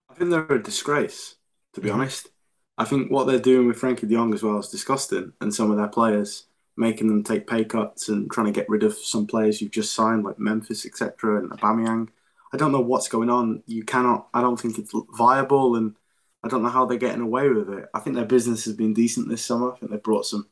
I 0.10 0.14
think 0.14 0.30
they're 0.30 0.46
a 0.52 0.62
disgrace, 0.64 1.36
to 1.74 1.82
be 1.82 1.90
Mhm. 1.90 1.96
honest. 1.96 2.30
I 2.78 2.86
think 2.86 3.12
what 3.12 3.26
they're 3.26 3.40
doing 3.40 3.68
with 3.68 3.78
Frankie 3.78 4.08
de 4.08 4.16
Jong 4.16 4.34
as 4.34 4.44
well 4.44 4.60
is 4.60 4.70
disgusting, 4.70 5.34
and 5.42 5.54
some 5.54 5.72
of 5.72 5.78
their 5.78 5.88
players 5.88 6.48
making 6.78 7.08
them 7.08 7.24
take 7.24 7.48
pay 7.48 7.66
cuts 7.66 8.10
and 8.10 8.32
trying 8.32 8.48
to 8.48 8.52
get 8.52 8.70
rid 8.70 8.84
of 8.84 8.94
some 8.96 9.28
players 9.28 9.62
you've 9.62 9.72
just 9.72 9.94
signed, 9.94 10.24
like 10.24 10.40
Memphis, 10.40 10.86
etc., 10.86 11.40
and 11.40 11.52
Aubameyang. 11.52 12.10
I 12.54 12.58
don't 12.58 12.72
know 12.72 12.82
what's 12.82 13.08
going 13.08 13.30
on. 13.30 13.64
You 13.66 13.84
cannot. 13.84 14.28
I 14.34 14.42
don't 14.42 14.60
think 14.60 14.78
it's 14.80 14.92
viable, 15.18 15.76
and 15.76 15.96
I 16.44 16.48
don't 16.48 16.64
know 16.64 16.70
how 16.70 16.86
they're 16.86 16.98
getting 16.98 17.22
away 17.22 17.50
with 17.50 17.70
it. 17.70 17.90
I 17.94 18.00
think 18.00 18.16
their 18.16 18.26
business 18.26 18.66
has 18.66 18.76
been 18.76 18.94
decent 18.94 19.30
this 19.30 19.46
summer. 19.46 19.74
I 19.74 19.78
think 19.78 19.92
they've 19.92 20.02
brought 20.02 20.26
some. 20.26 20.48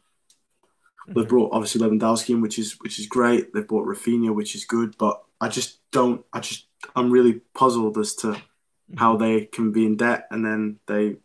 They've 1.08 1.16
mm-hmm. 1.16 1.30
brought 1.30 1.54
obviously 1.54 1.82
Lewandowski 1.82 2.32
in, 2.32 2.42
which 2.42 2.60
is 2.60 2.80
which 2.80 3.00
is 3.00 3.08
great. 3.08 3.54
They've 3.54 3.68
brought 3.68 3.88
Raphinha, 3.88 4.34
which 4.34 4.56
is 4.56 4.66
good, 4.66 4.96
but 4.98 5.24
I 5.42 5.50
just 5.50 5.80
don't. 5.92 6.24
I 6.32 6.40
just 6.40 6.68
I'm 6.96 7.12
really 7.12 7.42
puzzled 7.54 7.98
as 7.98 8.14
to 8.16 8.38
how 8.98 9.16
mm-hmm. 9.16 9.24
they 9.24 9.46
can 9.46 9.72
be 9.72 9.86
in 9.86 9.98
debt 9.98 10.28
and 10.32 10.46
then 10.46 10.80
they, 10.86 11.18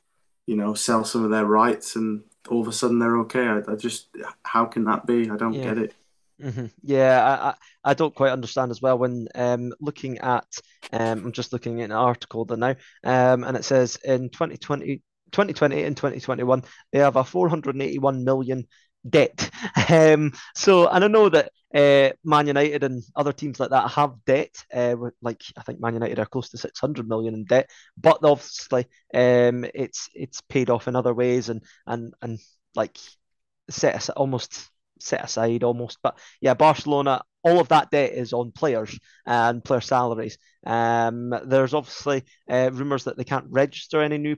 you 0.46 0.56
know, 0.56 0.74
sell 0.74 1.04
some 1.04 1.24
of 1.24 1.30
their 1.30 1.46
rights 1.46 1.96
and 1.96 2.22
all 2.48 2.60
of 2.60 2.68
a 2.68 2.72
sudden 2.72 2.98
they're 2.98 3.18
okay. 3.18 3.46
I, 3.46 3.60
I 3.70 3.76
just 3.76 4.08
how 4.42 4.64
can 4.64 4.84
that 4.84 5.06
be? 5.06 5.30
I 5.30 5.36
don't 5.36 5.54
Yeah. 5.54 5.64
get 5.64 5.78
it. 5.78 5.94
Hmm 6.40 6.66
Yeah, 6.82 7.22
I, 7.22 7.48
I 7.50 7.54
I 7.92 7.94
don't 7.94 8.14
quite 8.14 8.32
understand 8.32 8.70
as 8.70 8.82
well 8.82 8.98
when 8.98 9.28
um 9.34 9.72
looking 9.80 10.18
at 10.18 10.46
um 10.92 11.24
I'm 11.26 11.32
just 11.32 11.52
looking 11.52 11.80
at 11.80 11.86
an 11.86 11.92
article 11.92 12.44
there 12.44 12.56
now 12.56 12.74
um 13.04 13.44
and 13.44 13.56
it 13.56 13.64
says 13.64 13.96
in 14.04 14.30
2020 14.30 15.02
2020 15.30 15.82
and 15.84 15.96
2021 15.96 16.62
they 16.92 16.98
have 17.00 17.16
a 17.16 17.24
481 17.24 18.24
million 18.24 18.66
debt. 19.08 19.50
Um 19.90 20.32
so 20.56 20.88
and 20.88 21.04
I 21.04 21.08
know 21.08 21.28
that 21.28 21.52
uh 21.74 22.14
Man 22.24 22.46
United 22.48 22.82
and 22.84 23.02
other 23.14 23.32
teams 23.32 23.60
like 23.60 23.70
that 23.70 23.90
have 23.92 24.14
debt 24.26 24.54
uh 24.74 24.96
like 25.22 25.42
I 25.56 25.62
think 25.62 25.80
Man 25.80 25.94
United 25.94 26.18
are 26.18 26.26
close 26.26 26.48
to 26.50 26.58
600 26.58 27.08
million 27.08 27.34
in 27.34 27.44
debt 27.44 27.70
but 27.96 28.18
obviously 28.24 28.86
um 29.14 29.64
it's 29.74 30.08
it's 30.14 30.40
paid 30.42 30.68
off 30.70 30.88
in 30.88 30.96
other 30.96 31.14
ways 31.14 31.48
and 31.48 31.62
and 31.86 32.12
and 32.22 32.38
like 32.74 32.98
set 33.70 33.94
as 33.94 34.10
almost 34.10 34.70
set 35.00 35.24
aside 35.24 35.62
almost. 35.64 35.98
But 36.02 36.18
yeah, 36.40 36.54
Barcelona, 36.54 37.22
all 37.42 37.60
of 37.60 37.68
that 37.68 37.90
debt 37.90 38.12
is 38.12 38.32
on 38.32 38.52
players 38.52 38.98
and 39.26 39.64
player 39.64 39.80
salaries. 39.80 40.38
Um, 40.66 41.34
there's 41.44 41.74
obviously 41.74 42.24
uh, 42.48 42.70
rumours 42.72 43.04
that 43.04 43.16
they 43.16 43.24
can't 43.24 43.46
register 43.50 44.00
any 44.00 44.18
new 44.18 44.36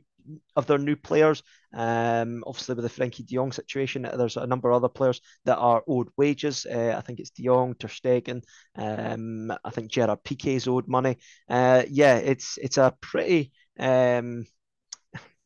of 0.57 0.66
their 0.66 0.79
new 0.79 0.97
players. 0.97 1.42
Um, 1.73 2.42
obviously 2.47 2.75
with 2.75 2.85
the 2.85 2.88
Frankie 2.88 3.23
De 3.23 3.35
Jong 3.35 3.53
situation, 3.53 4.03
there's 4.03 4.37
a 4.37 4.47
number 4.47 4.71
of 4.71 4.77
other 4.77 4.88
players 4.88 5.21
that 5.45 5.59
are 5.59 5.83
owed 5.87 6.09
wages. 6.16 6.66
Uh, 6.66 6.95
I 6.97 7.01
think 7.01 7.21
it's 7.21 7.31
De 7.31 7.45
Jong, 7.45 7.75
Ter 7.75 7.88
Stegen. 7.88 8.42
Um, 8.77 9.53
I 9.64 9.71
think 9.71 9.90
Gerard 9.90 10.25
Piqué's 10.25 10.66
owed 10.66 10.88
money. 10.88 11.16
Uh, 11.49 11.83
yeah, 11.88 12.16
it's 12.16 12.59
it's 12.59 12.79
a 12.79 12.95
pretty 13.01 13.53
um, 13.79 14.47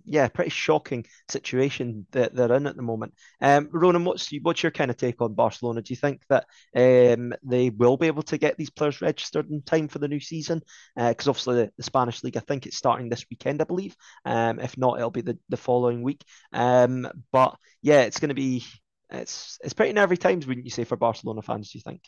yeah, 0.04 0.28
pretty 0.28 0.50
shocking 0.50 1.06
situation 1.28 2.06
that 2.12 2.34
they're 2.34 2.52
in 2.54 2.66
at 2.66 2.76
the 2.76 2.82
moment. 2.82 3.14
Um, 3.40 3.68
Ronan, 3.72 4.04
what's 4.04 4.30
what's 4.42 4.62
your 4.62 4.72
kind 4.72 4.90
of 4.90 4.96
take 4.96 5.20
on 5.20 5.34
Barcelona? 5.34 5.82
Do 5.82 5.92
you 5.92 5.96
think 5.96 6.22
that 6.28 6.46
um, 6.74 7.34
they 7.42 7.70
will 7.70 7.96
be 7.96 8.06
able 8.06 8.22
to 8.24 8.38
get 8.38 8.56
these 8.56 8.70
players 8.70 9.00
registered 9.00 9.50
in 9.50 9.62
time 9.62 9.88
for 9.88 9.98
the 9.98 10.08
new 10.08 10.20
season? 10.20 10.62
Because 10.94 11.26
uh, 11.26 11.30
obviously 11.30 11.56
the, 11.56 11.72
the, 11.76 11.82
Spanish 11.82 12.22
league, 12.22 12.36
I 12.36 12.40
think 12.40 12.66
it's 12.66 12.76
starting 12.76 13.08
this 13.08 13.26
weekend, 13.30 13.60
I 13.60 13.64
believe. 13.64 13.96
Um, 14.24 14.60
if 14.60 14.76
not, 14.76 14.98
it'll 14.98 15.10
be 15.10 15.22
the, 15.22 15.38
the 15.48 15.56
following 15.56 16.02
week. 16.02 16.24
Um, 16.52 17.08
but 17.32 17.56
yeah, 17.82 18.02
it's 18.02 18.20
going 18.20 18.30
to 18.30 18.34
be 18.34 18.64
it's 19.10 19.58
it's 19.62 19.74
pretty 19.74 19.92
nervy 19.92 20.16
times, 20.16 20.46
wouldn't 20.46 20.66
you 20.66 20.70
say, 20.70 20.84
for 20.84 20.96
Barcelona 20.96 21.42
fans? 21.42 21.70
Do 21.70 21.78
you 21.78 21.82
think? 21.82 22.02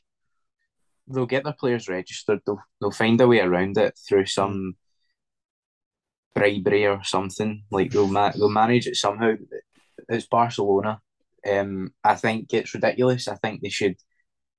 They'll 1.09 1.27
get 1.27 1.45
their 1.45 1.53
players 1.53 1.89
registered. 1.89 2.41
They'll 2.47 2.63
they'll 2.81 2.91
find 2.91 3.21
a 3.21 3.27
way 3.27 3.41
around 3.41 3.77
it 3.79 3.99
through 4.09 4.27
some 4.27 4.77
bribery 6.35 6.87
or 6.87 7.03
something. 7.05 7.65
Like 7.71 7.91
they'll 7.91 8.09
ma- 8.09 8.33
they'll 8.33 8.49
manage 8.49 8.87
it 8.87 8.97
somehow. 8.97 9.35
It's 10.09 10.27
Barcelona. 10.27 11.01
Um, 11.51 11.93
I 12.05 12.15
think 12.15 12.53
it's 12.55 12.75
ridiculous. 12.75 13.29
I 13.29 13.37
think 13.37 13.61
they 13.61 13.69
should. 13.69 13.97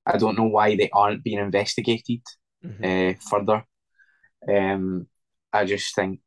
I 0.05 0.17
don't 0.17 0.38
know 0.38 0.47
why 0.47 0.75
they 0.75 0.89
aren't 0.91 1.23
being 1.23 1.39
investigated 1.39 2.21
Mhm. 2.63 3.15
uh, 3.15 3.19
further. 3.29 3.63
Um, 4.47 5.07
I 5.51 5.65
just 5.65 5.95
think 5.95 6.19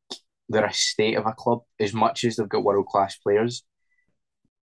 they're 0.48 0.64
a 0.64 0.72
state 0.72 1.16
of 1.16 1.26
a 1.26 1.32
club. 1.32 1.60
As 1.78 1.92
much 1.92 2.24
as 2.24 2.36
they've 2.36 2.48
got 2.48 2.64
world 2.64 2.86
class 2.86 3.16
players, 3.16 3.64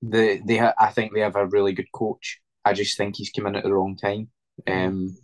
they 0.02 0.38
they 0.44 0.56
ha- 0.58 0.74
I 0.78 0.90
think 0.90 1.12
they 1.12 1.20
have 1.20 1.36
a 1.36 1.46
really 1.46 1.72
good 1.72 1.90
coach. 1.92 2.40
I 2.64 2.72
just 2.72 2.96
think 2.96 3.16
he's 3.16 3.30
come 3.30 3.46
in 3.46 3.56
at 3.56 3.64
the 3.64 3.72
wrong 3.72 3.96
time. 3.96 4.30
Um, 4.66 5.16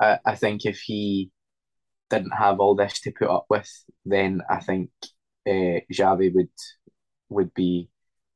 I, 0.00 0.18
I 0.24 0.34
think 0.36 0.64
if 0.66 0.80
he 0.80 1.30
didn't 2.12 2.32
have 2.36 2.60
all 2.60 2.74
this 2.74 3.00
to 3.00 3.10
put 3.12 3.28
up 3.28 3.46
with, 3.48 3.70
then 4.04 4.42
I 4.48 4.60
think 4.60 4.90
uh, 5.46 5.80
Xavi 5.92 6.32
would 6.34 6.50
would 7.28 7.52
be 7.54 7.88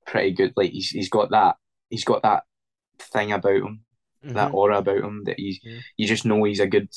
pretty 0.07 0.33
good. 0.33 0.53
Like 0.57 0.71
he's 0.73 0.91
he's 0.91 1.09
got 1.11 1.31
that 1.31 1.57
he's 1.91 2.05
got 2.05 2.23
that 2.23 2.45
thing 2.99 3.33
about 3.33 3.62
him, 3.67 3.85
that 4.23 4.51
Mhm. 4.51 4.55
aura 4.55 4.79
about 4.79 5.05
him 5.05 5.23
that 5.25 5.39
he's 5.39 5.61
Yeah. 5.62 5.81
you 5.97 6.07
just 6.09 6.25
know 6.25 6.43
he's 6.45 6.61
a 6.61 6.67
good 6.67 6.89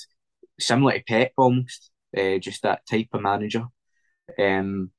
similar 0.59 0.93
to 0.93 1.03
Pep 1.03 1.31
almost, 1.37 1.91
uh, 2.17 2.37
just 2.39 2.63
that 2.63 2.85
type 2.85 3.09
of 3.13 3.21
manager. 3.21 3.65
Um, 4.37 4.91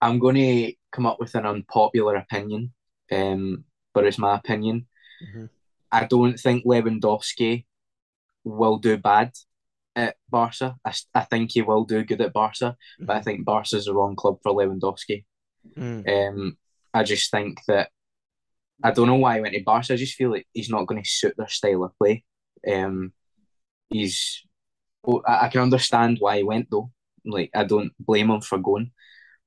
I'm 0.00 0.18
going 0.18 0.36
to 0.36 0.74
come 0.92 1.06
up 1.06 1.18
with 1.20 1.34
an 1.34 1.46
unpopular 1.46 2.16
opinion, 2.16 2.72
um, 3.10 3.64
but 3.94 4.04
it's 4.04 4.18
my 4.18 4.36
opinion. 4.36 4.86
Mhm. 5.22 5.48
I 5.90 6.04
don't 6.04 6.38
think 6.38 6.64
Lewandowski 6.64 7.66
will 8.44 8.78
do 8.78 8.96
bad 8.98 9.32
at 9.96 10.16
Barca. 10.30 10.76
I, 10.84 10.92
I 11.14 11.20
think 11.20 11.52
he 11.52 11.62
will 11.62 11.84
do 11.84 12.04
good 12.04 12.20
at 12.20 12.32
Barca, 12.32 12.76
but 12.98 13.16
I 13.16 13.20
think 13.22 13.44
Barca 13.44 13.76
is 13.76 13.84
the 13.86 13.94
wrong 13.94 14.16
club 14.16 14.38
for 14.42 14.52
Lewandowski. 14.52 15.24
Mm. 15.78 16.28
Um, 16.28 16.56
I 16.92 17.02
just 17.04 17.30
think 17.30 17.60
that 17.68 17.90
I 18.82 18.90
don't 18.90 19.06
know 19.06 19.14
why 19.16 19.36
he 19.36 19.40
went 19.40 19.54
to 19.54 19.62
Barca. 19.62 19.94
I 19.94 19.96
just 19.96 20.14
feel 20.14 20.30
like 20.30 20.46
he's 20.52 20.70
not 20.70 20.86
going 20.86 21.02
to 21.02 21.08
suit 21.08 21.34
their 21.36 21.48
style 21.48 21.84
of 21.84 21.96
play. 21.98 22.24
Um, 22.70 23.12
he's. 23.90 24.42
oh, 25.06 25.22
I 25.26 25.46
I 25.46 25.48
can 25.48 25.60
understand 25.62 26.16
why 26.20 26.38
he 26.38 26.42
went 26.42 26.68
though. 26.70 26.90
Like 27.24 27.50
I 27.54 27.64
don't 27.64 27.92
blame 27.98 28.30
him 28.30 28.40
for 28.40 28.58
going, 28.58 28.90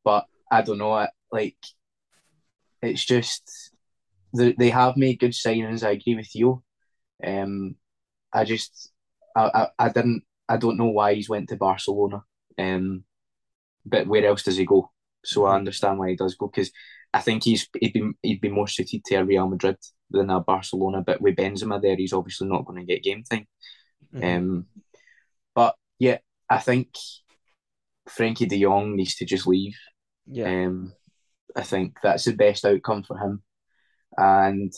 but 0.03 0.25
I 0.51 0.61
don't 0.61 0.77
know. 0.79 0.93
I- 0.93 1.09
Like 1.31 1.57
it's 2.81 3.05
just 3.05 3.71
they 4.33 4.53
they 4.53 4.69
have 4.69 4.97
made 4.97 5.19
good 5.19 5.33
signings. 5.33 5.83
I 5.83 5.91
agree 5.91 6.15
with 6.15 6.33
you. 6.35 6.63
Um, 7.25 7.75
I 8.31 8.43
just 8.45 8.91
I, 9.35 9.43
I, 9.53 9.67
I 9.85 9.89
didn't 9.89 10.23
I 10.49 10.57
don't 10.57 10.77
know 10.77 10.89
why 10.89 11.13
he's 11.13 11.29
went 11.29 11.49
to 11.49 11.57
Barcelona. 11.57 12.23
Um, 12.57 13.03
but 13.85 14.07
where 14.07 14.25
else 14.25 14.43
does 14.43 14.57
he 14.57 14.65
go? 14.65 14.91
So 15.23 15.45
I 15.45 15.55
understand 15.55 15.99
why 15.99 16.09
he 16.09 16.15
does 16.15 16.35
go 16.35 16.47
because 16.47 16.71
I 17.13 17.21
think 17.21 17.43
he's 17.43 17.67
he'd 17.79 17.93
be 17.93 18.11
he'd 18.21 18.41
be 18.41 18.49
more 18.49 18.67
suited 18.67 19.03
to 19.05 19.15
a 19.15 19.25
Real 19.25 19.47
Madrid 19.47 19.77
than 20.09 20.29
a 20.29 20.39
Barcelona. 20.39 21.01
But 21.05 21.21
with 21.21 21.35
Benzema 21.35 21.81
there, 21.81 21.95
he's 21.95 22.13
obviously 22.13 22.47
not 22.47 22.65
going 22.65 22.79
to 22.79 22.85
get 22.85 23.03
game 23.03 23.23
time. 23.23 23.47
Mm-hmm. 24.13 24.37
Um, 24.37 24.65
but 25.55 25.75
yeah, 25.99 26.19
I 26.49 26.59
think 26.59 26.89
Frankie 28.07 28.45
De 28.45 28.61
Jong 28.61 28.95
needs 28.95 29.15
to 29.15 29.25
just 29.25 29.47
leave. 29.47 29.77
Yeah. 30.25 30.65
Um, 30.65 30.93
I 31.55 31.63
think 31.63 31.97
that's 32.03 32.25
the 32.25 32.33
best 32.33 32.65
outcome 32.65 33.03
for 33.03 33.17
him, 33.17 33.41
and 34.17 34.71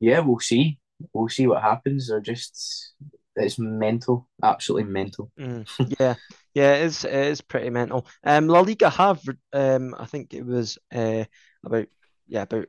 yeah, 0.00 0.20
we'll 0.20 0.40
see. 0.40 0.78
We'll 1.12 1.28
see 1.28 1.46
what 1.46 1.62
happens. 1.62 2.08
They're 2.08 2.20
just 2.20 2.94
it's 3.36 3.58
mental, 3.58 4.28
absolutely 4.42 4.90
mental. 4.90 5.30
Mm, 5.38 5.66
yeah, 6.00 6.14
yeah, 6.54 6.74
it 6.74 6.82
is. 6.82 7.04
It 7.04 7.14
is 7.14 7.40
pretty 7.40 7.70
mental. 7.70 8.06
Um, 8.24 8.48
La 8.48 8.60
Liga 8.60 8.90
have, 8.90 9.20
um, 9.52 9.94
I 9.98 10.06
think 10.06 10.34
it 10.34 10.44
was 10.44 10.78
uh 10.94 11.24
about 11.64 11.86
yeah 12.26 12.42
about 12.42 12.66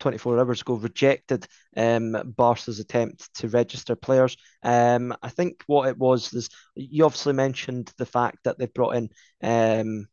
24 0.00 0.40
hours 0.40 0.62
ago 0.62 0.74
rejected 0.74 1.46
um, 1.76 2.16
Barca's 2.36 2.80
attempt 2.80 3.32
to 3.34 3.48
register 3.48 3.94
players. 3.94 4.36
Um, 4.64 5.14
I 5.22 5.28
think 5.28 5.62
what 5.66 5.88
it 5.88 5.96
was 5.96 6.34
is 6.34 6.48
you 6.74 7.04
obviously 7.04 7.34
mentioned 7.34 7.92
the 7.98 8.06
fact 8.06 8.38
that 8.42 8.58
they 8.58 8.66
brought 8.66 8.96
in 8.96 9.10
um, 9.42 10.08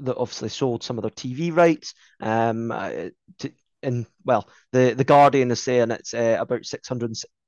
that 0.00 0.18
obviously 0.18 0.50
sold 0.50 0.82
some 0.82 0.98
of 0.98 1.02
their 1.02 1.10
TV 1.10 1.54
rights 1.54 1.94
um, 2.20 2.70
uh, 2.70 3.08
to, 3.38 3.52
and 3.82 4.06
well, 4.24 4.48
the 4.72 4.94
the 4.94 5.04
Guardian 5.04 5.50
is 5.50 5.62
saying 5.62 5.90
it's 5.90 6.12
uh, 6.12 6.36
about 6.38 6.66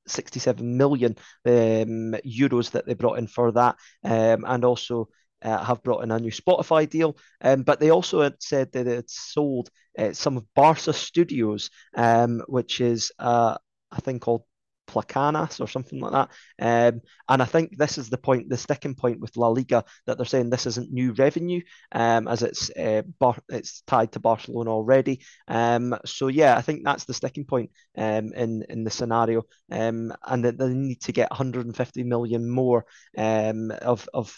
667 0.07 0.77
million 0.77 1.17
um, 1.47 2.15
euros 2.27 2.71
that 2.73 2.87
they 2.87 2.95
brought 2.95 3.19
in 3.19 3.27
for 3.27 3.53
that, 3.53 3.77
um, 4.05 4.45
and 4.47 4.65
also 4.65 5.09
uh, 5.43 5.63
have 5.65 5.83
brought 5.83 6.03
in 6.03 6.11
a 6.11 6.19
new 6.19 6.31
Spotify 6.31 6.89
deal. 6.89 7.17
Um, 7.41 7.63
but 7.63 7.81
they 7.81 7.91
also 7.91 8.23
had 8.23 8.35
said 8.41 8.73
that 8.73 8.87
it 8.87 9.11
sold 9.11 9.71
uh, 9.99 10.13
some 10.13 10.37
of 10.37 10.47
Barca 10.55 10.93
Studios, 10.93 11.71
um, 11.95 12.43
which 12.49 12.81
is 12.81 13.13
uh, 13.19 13.57
a 13.93 14.01
thing 14.01 14.21
called 14.21 14.43
Placanas 14.87 15.61
or 15.61 15.67
something 15.67 16.01
like 16.01 16.13
that. 16.13 16.31
Um, 16.61 17.01
and 17.29 17.43
I 17.43 17.45
think 17.45 17.77
this 17.77 17.99
is 17.99 18.11
the 18.11 18.19
point, 18.19 18.49
the 18.49 18.57
sticking 18.57 18.95
point 18.95 19.21
with 19.21 19.37
La 19.37 19.49
Liga 19.49 19.85
that 20.07 20.17
they're 20.17 20.27
saying 20.27 20.51
this 20.51 20.67
isn't 20.67 20.93
new 20.93 21.13
revenue, 21.13 21.61
um, 21.93 22.29
as 22.29 22.43
it's 22.43 22.71
uh, 22.71 23.03
bar- 23.19 23.43
it's 23.49 23.83
tied 23.83 24.13
to 24.13 24.21
Barcelona 24.21 24.71
already. 24.71 25.21
Um, 25.49 25.97
so 26.05 26.29
yeah, 26.29 26.57
I 26.57 26.63
think 26.63 26.85
that's 26.85 27.05
the 27.05 27.15
sticking 27.15 27.45
point 27.45 27.71
um, 27.97 28.33
in 28.33 28.65
in 28.69 28.85
the 28.85 28.91
scenario, 28.91 29.45
um, 29.71 30.13
and 30.27 30.45
that 30.45 30.59
they 30.59 30.69
need 30.69 31.01
to 31.03 31.13
get 31.13 31.31
150 31.31 32.03
million 32.03 32.49
more 32.49 32.85
um, 33.17 33.71
of 33.71 34.09
of 34.13 34.37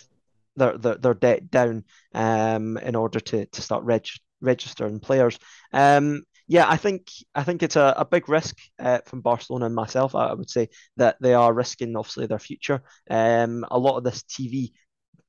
their, 0.56 0.78
their, 0.78 0.94
their 0.96 1.14
debt 1.14 1.50
down 1.50 1.84
in 2.14 2.94
order 2.96 3.20
to 3.20 3.46
to 3.46 3.62
start 3.62 3.84
reg- 3.84 4.20
registering 4.40 5.00
players. 5.00 5.38
Um, 5.72 6.22
yeah, 6.48 6.66
I 6.68 6.76
think 6.76 7.08
I 7.34 7.42
think 7.42 7.62
it's 7.62 7.76
a, 7.76 7.94
a 7.96 8.04
big 8.04 8.28
risk 8.28 8.56
uh, 8.78 9.00
from 9.06 9.20
Barcelona 9.20 9.66
and 9.66 9.74
myself. 9.74 10.14
I, 10.14 10.28
I, 10.28 10.34
would 10.34 10.50
say 10.50 10.68
that 10.96 11.16
they 11.20 11.34
are 11.34 11.52
risking 11.52 11.96
obviously 11.96 12.26
their 12.26 12.38
future. 12.38 12.82
Um, 13.10 13.64
a 13.70 13.78
lot 13.78 13.96
of 13.96 14.04
this 14.04 14.22
TV, 14.22 14.72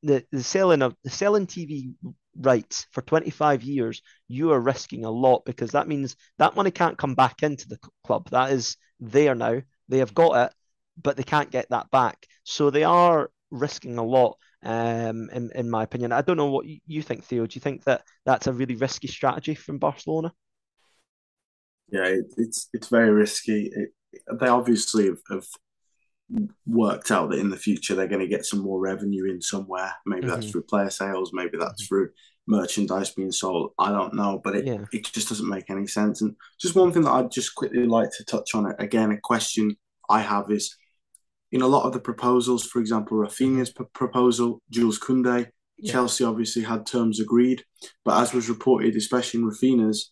the, 0.04 0.24
the 0.32 0.44
selling 0.44 0.84
of 0.84 0.96
the 1.04 1.10
selling 1.10 1.48
TV 1.48 1.94
rights 2.40 2.86
for 2.92 3.02
25 3.02 3.64
years, 3.64 4.02
you 4.28 4.52
are 4.52 4.60
risking 4.60 5.06
a 5.06 5.12
lot 5.12 5.44
because 5.46 5.72
that 5.72 5.88
means 5.88 6.16
that 6.38 6.56
money 6.56 6.70
can't 6.70 7.00
come 7.00 7.16
back 7.16 7.42
into 7.42 7.68
the 7.68 7.80
club. 8.04 8.30
That 8.30 8.52
is 8.52 8.78
there 9.00 9.34
now. 9.34 9.62
They 9.90 10.00
have 10.00 10.14
got 10.14 10.48
it, 10.48 10.54
but 11.02 11.18
they 11.18 11.24
can't 11.24 11.52
get 11.52 11.70
that 11.70 11.90
back. 11.90 12.28
So 12.44 12.70
they 12.70 12.84
are 12.84 13.32
risking 13.50 13.98
a 13.98 14.04
lot. 14.04 14.38
Um, 14.64 15.30
in 15.32 15.52
in 15.56 15.70
my 15.70 15.84
opinion, 15.84 16.12
I 16.12 16.22
don't 16.22 16.38
know 16.38 16.52
what 16.52 16.66
you 16.86 17.02
think, 17.02 17.24
Theo. 17.24 17.48
Do 17.48 17.56
you 17.56 17.62
think 17.62 17.86
that 17.86 18.04
that's 18.26 18.48
a 18.48 18.54
really 18.54 18.76
risky 18.76 19.08
strategy 19.08 19.56
from 19.56 19.80
Barcelona? 19.80 20.32
Yeah, 21.90 22.06
it, 22.06 22.34
it's 22.38 22.70
it's 22.74 22.90
very 22.90 23.12
risky. 23.12 23.72
It, 23.74 23.90
they 24.40 24.48
obviously 24.48 25.06
have, 25.06 25.22
have, 25.30 25.46
worked 26.66 27.10
out 27.10 27.30
that 27.30 27.40
in 27.40 27.50
the 27.50 27.56
future 27.56 27.96
they're 27.96 28.08
going 28.08 28.20
to 28.20 28.28
get 28.28 28.46
some 28.46 28.60
more 28.60 28.82
revenue 28.82 29.32
in 29.32 29.42
somewhere. 29.42 29.94
Maybe 30.06 30.24
mm-hmm. 30.24 30.32
that's 30.32 30.52
through 30.52 30.64
player 30.64 30.90
sales. 30.90 31.32
Maybe 31.34 31.58
that's 31.58 31.84
mm-hmm. 31.84 31.88
through 31.88 32.10
merchandise 32.48 33.12
being 33.12 33.32
sold. 33.32 33.72
I 33.78 33.92
don't 33.92 34.14
know, 34.14 34.42
but 34.44 34.56
it 34.56 34.66
yeah. 34.66 34.84
it 34.92 35.06
just 35.06 35.30
doesn't 35.30 35.50
make 35.50 35.70
any 35.70 35.88
sense. 35.88 36.22
And 36.22 36.36
just 36.60 36.76
one 36.76 36.92
thing 36.92 37.04
that 37.04 37.12
I'd 37.12 37.32
just 37.32 37.56
quickly 37.56 37.86
like 37.86 38.10
to 38.18 38.26
touch 38.26 38.56
on 38.56 38.66
it 38.66 38.76
again. 38.80 39.12
A 39.12 39.18
question 39.18 39.76
I 40.10 40.22
have 40.22 40.52
is, 40.52 40.76
in 41.52 41.62
a 41.62 41.68
lot 41.68 41.86
of 41.86 41.94
the 41.94 42.00
proposals, 42.00 42.66
for 42.66 42.80
example, 42.80 43.18
Raphinha's 43.18 43.72
p- 43.72 43.84
proposal, 43.94 44.62
Jules 44.70 45.00
Koundé, 45.00 45.48
yeah. 45.78 45.92
Chelsea 45.92 46.24
obviously 46.24 46.64
had 46.64 46.86
terms 46.86 47.20
agreed, 47.20 47.64
but 48.04 48.22
as 48.22 48.34
was 48.34 48.50
reported, 48.50 48.96
especially 48.96 49.42
in 49.42 49.50
Raphinha's 49.50 50.12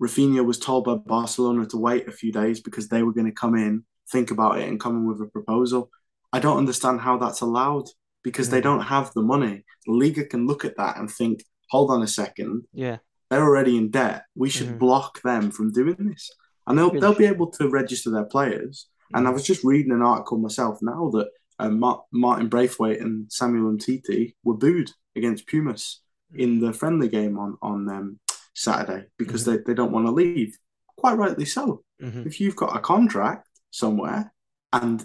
Raphinha 0.00 0.44
was 0.44 0.58
told 0.58 0.84
by 0.84 0.94
Barcelona 0.94 1.66
to 1.66 1.76
wait 1.76 2.08
a 2.08 2.12
few 2.12 2.32
days 2.32 2.60
because 2.60 2.88
they 2.88 3.02
were 3.02 3.12
going 3.12 3.26
to 3.26 3.32
come 3.32 3.54
in, 3.54 3.84
think 4.10 4.30
about 4.30 4.58
it, 4.58 4.68
and 4.68 4.80
come 4.80 4.96
in 4.96 5.06
with 5.06 5.20
a 5.20 5.26
proposal. 5.26 5.90
I 6.32 6.40
don't 6.40 6.58
understand 6.58 7.00
how 7.00 7.18
that's 7.18 7.40
allowed 7.40 7.88
because 8.22 8.48
mm. 8.48 8.52
they 8.52 8.60
don't 8.60 8.82
have 8.82 9.12
the 9.12 9.22
money. 9.22 9.64
The 9.86 9.92
Liga 9.92 10.24
can 10.24 10.46
look 10.46 10.64
at 10.64 10.76
that 10.76 10.96
and 10.96 11.10
think, 11.10 11.44
hold 11.70 11.90
on 11.90 12.02
a 12.02 12.08
second. 12.08 12.64
Yeah. 12.72 12.98
They're 13.30 13.44
already 13.44 13.76
in 13.76 13.90
debt. 13.90 14.24
We 14.34 14.50
should 14.50 14.68
mm. 14.68 14.78
block 14.78 15.22
them 15.22 15.50
from 15.50 15.72
doing 15.72 15.96
this. 15.98 16.30
And 16.66 16.78
they'll, 16.78 16.90
they'll 16.90 17.14
be 17.14 17.26
able 17.26 17.50
to 17.52 17.68
register 17.68 18.10
their 18.10 18.24
players. 18.24 18.88
Mm. 19.12 19.18
And 19.18 19.28
I 19.28 19.30
was 19.30 19.44
just 19.44 19.64
reading 19.64 19.92
an 19.92 20.02
article 20.02 20.38
myself 20.38 20.78
now 20.82 21.10
that 21.10 21.28
uh, 21.58 21.68
Martin 22.12 22.48
Braithwaite 22.48 23.00
and 23.00 23.30
Samuel 23.30 23.72
Umtiti 23.72 24.34
were 24.42 24.54
booed 24.54 24.90
against 25.14 25.46
Pumas 25.46 26.00
in 26.34 26.60
the 26.60 26.72
friendly 26.72 27.08
game 27.08 27.38
on 27.38 27.58
on 27.60 27.88
um, 27.90 28.18
Saturday 28.54 29.06
because 29.18 29.42
mm-hmm. 29.42 29.56
they, 29.56 29.62
they 29.66 29.74
don't 29.74 29.92
want 29.92 30.06
to 30.06 30.12
leave. 30.12 30.56
Quite 30.96 31.16
rightly 31.16 31.44
so. 31.44 31.82
Mm-hmm. 32.02 32.26
If 32.26 32.40
you've 32.40 32.56
got 32.56 32.76
a 32.76 32.80
contract 32.80 33.48
somewhere 33.70 34.32
and 34.72 35.04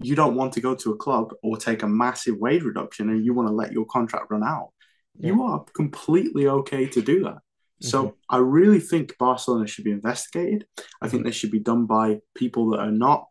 you 0.00 0.14
don't 0.14 0.34
want 0.34 0.52
to 0.54 0.60
go 0.60 0.74
to 0.74 0.92
a 0.92 0.96
club 0.96 1.32
or 1.42 1.56
take 1.56 1.82
a 1.82 1.88
massive 1.88 2.36
wage 2.38 2.62
reduction 2.62 3.08
and 3.10 3.24
you 3.24 3.34
want 3.34 3.48
to 3.48 3.54
let 3.54 3.72
your 3.72 3.86
contract 3.86 4.30
run 4.30 4.42
out, 4.42 4.70
yeah. 5.18 5.28
you 5.28 5.42
are 5.42 5.64
completely 5.74 6.46
okay 6.48 6.86
to 6.86 7.02
do 7.02 7.24
that. 7.24 7.38
So 7.80 8.02
mm-hmm. 8.02 8.16
I 8.28 8.38
really 8.38 8.80
think 8.80 9.16
Barcelona 9.18 9.66
should 9.66 9.84
be 9.84 9.92
investigated. 9.92 10.66
I 11.00 11.08
think 11.08 11.20
mm-hmm. 11.20 11.28
this 11.28 11.36
should 11.36 11.52
be 11.52 11.60
done 11.60 11.86
by 11.86 12.20
people 12.34 12.70
that 12.70 12.80
are 12.80 12.90
not 12.90 13.26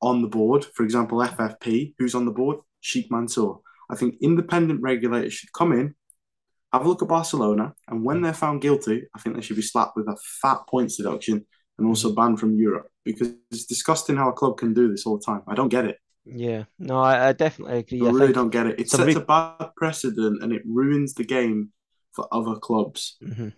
on 0.00 0.22
the 0.22 0.28
board. 0.28 0.64
For 0.64 0.82
example, 0.82 1.18
FFP, 1.18 1.94
who's 1.98 2.14
on 2.14 2.24
the 2.24 2.30
board? 2.30 2.58
Sheikh 2.80 3.10
Mansour. 3.10 3.56
I 3.90 3.96
think 3.96 4.16
independent 4.22 4.80
regulators 4.80 5.34
should 5.34 5.52
come 5.52 5.72
in, 5.72 5.94
have 6.72 6.86
a 6.86 6.88
look 6.88 7.02
at 7.02 7.08
Barcelona, 7.08 7.74
and 7.88 8.04
when 8.04 8.22
they're 8.22 8.32
found 8.32 8.62
guilty, 8.62 9.06
I 9.14 9.18
think 9.18 9.36
they 9.36 9.42
should 9.42 9.56
be 9.56 9.62
slapped 9.62 9.96
with 9.96 10.08
a 10.08 10.16
fat 10.40 10.60
points 10.68 10.96
deduction 10.96 11.46
and 11.78 11.86
also 11.86 12.08
mm-hmm. 12.08 12.16
banned 12.16 12.40
from 12.40 12.56
Europe 12.56 12.88
because 13.04 13.34
it's 13.50 13.66
disgusting 13.66 14.16
how 14.16 14.30
a 14.30 14.32
club 14.32 14.58
can 14.58 14.72
do 14.72 14.90
this 14.90 15.06
all 15.06 15.18
the 15.18 15.24
time. 15.24 15.42
I 15.48 15.54
don't 15.54 15.68
get 15.68 15.84
it. 15.84 15.98
Yeah, 16.24 16.64
no, 16.78 16.98
I, 16.98 17.28
I 17.28 17.32
definitely 17.32 17.78
agree. 17.78 18.00
I, 18.02 18.10
I 18.10 18.12
really 18.12 18.32
don't 18.32 18.50
get 18.50 18.66
it. 18.66 18.78
It 18.78 18.90
sets 18.90 19.16
a 19.16 19.20
bad 19.20 19.70
precedent 19.76 20.42
and 20.42 20.52
it 20.52 20.62
ruins 20.64 21.14
the 21.14 21.24
game 21.24 21.72
for 22.12 22.26
other 22.32 22.56
clubs. 22.56 23.16
Mm-hmm. 23.22 23.48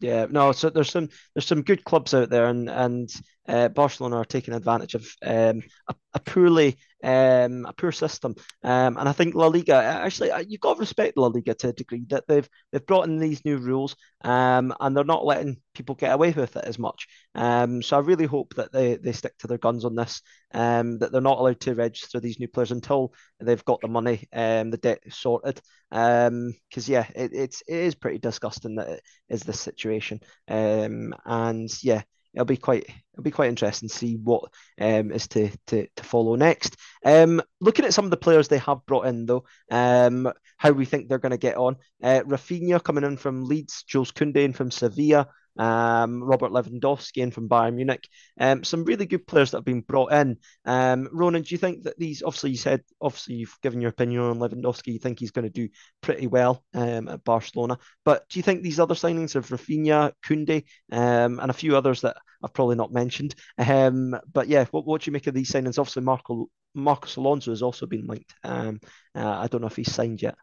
Yeah, 0.00 0.26
no. 0.30 0.52
So 0.52 0.70
there's 0.70 0.90
some 0.90 1.08
there's 1.34 1.46
some 1.46 1.62
good 1.62 1.84
clubs 1.84 2.14
out 2.14 2.28
there, 2.28 2.46
and 2.46 2.68
and 2.68 3.10
uh, 3.48 3.68
Barcelona 3.68 4.16
are 4.16 4.24
taking 4.24 4.54
advantage 4.54 4.94
of 4.94 5.06
um, 5.22 5.62
a, 5.88 5.94
a 6.14 6.20
poorly 6.20 6.76
um, 7.02 7.66
a 7.66 7.72
poor 7.76 7.90
system. 7.90 8.36
Um, 8.62 8.96
and 8.96 9.08
I 9.08 9.12
think 9.12 9.34
La 9.34 9.48
Liga 9.48 9.74
actually 9.74 10.30
uh, 10.30 10.44
you've 10.46 10.60
got 10.60 10.74
to 10.74 10.80
respect 10.80 11.16
La 11.16 11.26
Liga 11.26 11.54
to 11.54 11.68
a 11.68 11.72
degree 11.72 12.04
that 12.10 12.24
they've 12.28 12.48
they've 12.70 12.86
brought 12.86 13.08
in 13.08 13.18
these 13.18 13.44
new 13.44 13.58
rules, 13.58 13.96
um, 14.22 14.72
and 14.80 14.96
they're 14.96 15.04
not 15.04 15.24
letting 15.24 15.56
people 15.74 15.94
get 15.94 16.12
away 16.12 16.30
with 16.30 16.56
it 16.56 16.64
as 16.64 16.78
much. 16.78 17.08
Um, 17.34 17.82
so 17.82 17.96
I 17.96 18.00
really 18.00 18.26
hope 18.26 18.54
that 18.54 18.72
they 18.72 18.96
they 18.96 19.12
stick 19.12 19.36
to 19.38 19.46
their 19.48 19.58
guns 19.58 19.84
on 19.84 19.96
this. 19.96 20.22
Um, 20.54 20.98
that 20.98 21.12
they're 21.12 21.20
not 21.20 21.38
allowed 21.38 21.60
to 21.60 21.74
register 21.74 22.20
these 22.20 22.38
new 22.38 22.48
players 22.48 22.72
until 22.72 23.12
they've 23.40 23.64
got 23.64 23.80
the 23.80 23.88
money, 23.88 24.28
the 24.32 24.78
debt 24.80 25.00
sorted. 25.10 25.60
Um, 25.90 26.54
because 26.70 26.88
yeah, 26.88 27.06
it, 27.14 27.32
it's 27.34 27.62
it 27.66 27.76
is 27.76 27.94
pretty 27.94 28.18
disgusting 28.18 28.76
that 28.76 28.88
it 28.88 29.02
is 29.28 29.42
this 29.42 29.60
situation. 29.60 30.20
Um, 30.48 31.14
and 31.24 31.70
yeah, 31.82 32.02
it'll 32.34 32.44
be 32.44 32.56
quite 32.56 32.84
it'll 33.12 33.22
be 33.22 33.30
quite 33.30 33.48
interesting 33.48 33.88
to 33.88 33.94
see 33.94 34.16
what 34.16 34.44
um, 34.80 35.12
is 35.12 35.28
to, 35.28 35.50
to 35.68 35.86
to 35.96 36.04
follow 36.04 36.34
next. 36.34 36.76
Um, 37.04 37.42
looking 37.60 37.84
at 37.84 37.94
some 37.94 38.04
of 38.04 38.10
the 38.10 38.16
players 38.16 38.48
they 38.48 38.58
have 38.58 38.86
brought 38.86 39.06
in 39.06 39.26
though, 39.26 39.44
um, 39.70 40.32
how 40.56 40.70
we 40.70 40.84
think 40.84 41.08
they're 41.08 41.18
going 41.18 41.30
to 41.30 41.38
get 41.38 41.56
on. 41.56 41.76
Uh, 42.02 42.22
Raphinha 42.26 42.82
coming 42.82 43.04
in 43.04 43.16
from 43.16 43.44
Leeds, 43.44 43.84
Jules 43.86 44.12
Koundé 44.12 44.54
from 44.54 44.70
Sevilla, 44.70 45.28
um, 45.58 46.22
Robert 46.22 46.50
Lewandowski 46.52 47.18
in 47.18 47.30
from 47.30 47.48
Bayern 47.48 47.74
Munich. 47.74 48.08
Um, 48.38 48.64
some 48.64 48.84
really 48.84 49.06
good 49.06 49.26
players 49.26 49.50
that 49.50 49.58
have 49.58 49.64
been 49.64 49.80
brought 49.80 50.12
in. 50.12 50.38
Um, 50.64 51.08
Ronan, 51.12 51.42
do 51.42 51.54
you 51.54 51.58
think 51.58 51.84
that 51.84 51.98
these? 51.98 52.22
Obviously, 52.22 52.50
you 52.50 52.56
said 52.56 52.82
obviously 53.00 53.34
you've 53.34 53.56
given 53.62 53.80
your 53.80 53.90
opinion 53.90 54.22
on 54.22 54.38
Lewandowski. 54.38 54.92
You 54.92 54.98
think 54.98 55.18
he's 55.18 55.30
going 55.30 55.46
to 55.46 55.50
do 55.50 55.68
pretty 56.00 56.26
well 56.26 56.64
um, 56.74 57.08
at 57.08 57.24
Barcelona, 57.24 57.78
but 58.04 58.28
do 58.28 58.38
you 58.38 58.42
think 58.42 58.62
these 58.62 58.80
other 58.80 58.94
signings 58.94 59.34
of 59.34 59.48
Raphinha, 59.48 60.12
Koundé, 60.24 60.64
um, 60.90 61.40
and 61.40 61.50
a 61.50 61.54
few 61.54 61.76
others 61.76 62.02
that 62.02 62.16
I've 62.42 62.54
probably 62.54 62.76
not 62.76 62.92
mentioned? 62.92 63.34
Um, 63.58 64.16
but 64.32 64.48
yeah, 64.48 64.64
what 64.70 64.86
what 64.86 65.02
do 65.02 65.08
you 65.08 65.12
make 65.12 65.26
of 65.26 65.34
these 65.34 65.50
signings? 65.50 65.78
Obviously, 65.78 66.02
Marco 66.02 66.48
Marcos 66.74 67.16
Alonso 67.16 67.50
has 67.50 67.62
also 67.62 67.86
been 67.86 68.06
linked. 68.06 68.34
Um, 68.44 68.80
uh, 69.14 69.28
I 69.28 69.46
don't 69.46 69.60
know 69.60 69.66
if 69.66 69.76
he's 69.76 69.92
signed 69.92 70.22
yet. 70.22 70.36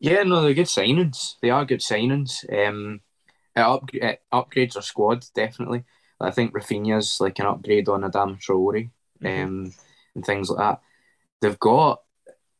Yeah, 0.00 0.22
no, 0.22 0.40
they're 0.40 0.54
good 0.54 0.66
signings. 0.66 1.34
They 1.42 1.50
are 1.50 1.66
good 1.66 1.80
signings. 1.80 2.42
Um, 2.50 3.00
it, 3.54 3.60
up, 3.60 3.90
it 3.92 4.22
upgrades 4.32 4.76
our 4.76 4.82
squad 4.82 5.24
definitely. 5.34 5.84
I 6.20 6.30
think 6.30 6.52
Raphinha's 6.52 7.20
like 7.20 7.38
an 7.38 7.46
upgrade 7.46 7.88
on 7.88 8.04
Adam 8.04 8.36
Traore, 8.36 8.90
mm-hmm. 9.22 9.26
um, 9.26 9.74
and 10.14 10.24
things 10.24 10.50
like 10.50 10.58
that. 10.58 10.80
They've 11.40 11.58
got 11.58 12.02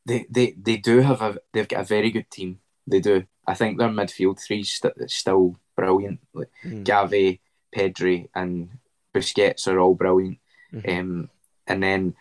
they, 0.06 0.26
they 0.30 0.54
they 0.60 0.76
do 0.76 1.00
have 1.00 1.20
a 1.20 1.38
they've 1.52 1.68
got 1.68 1.82
a 1.82 1.84
very 1.84 2.10
good 2.10 2.30
team. 2.30 2.60
They 2.86 3.00
do. 3.00 3.24
I 3.46 3.54
think 3.54 3.78
their 3.78 3.88
midfield 3.88 4.40
three 4.40 4.62
st- 4.62 5.10
still 5.10 5.56
brilliant. 5.76 6.20
Like 6.32 6.50
mm. 6.64 6.84
Gavi, 6.84 7.40
Pedri, 7.74 8.28
and 8.34 8.70
Busquets 9.14 9.66
are 9.68 9.78
all 9.78 9.94
brilliant. 9.94 10.38
Mm-hmm. 10.72 10.98
Um, 10.98 11.30
and 11.66 11.82
then 11.82 12.14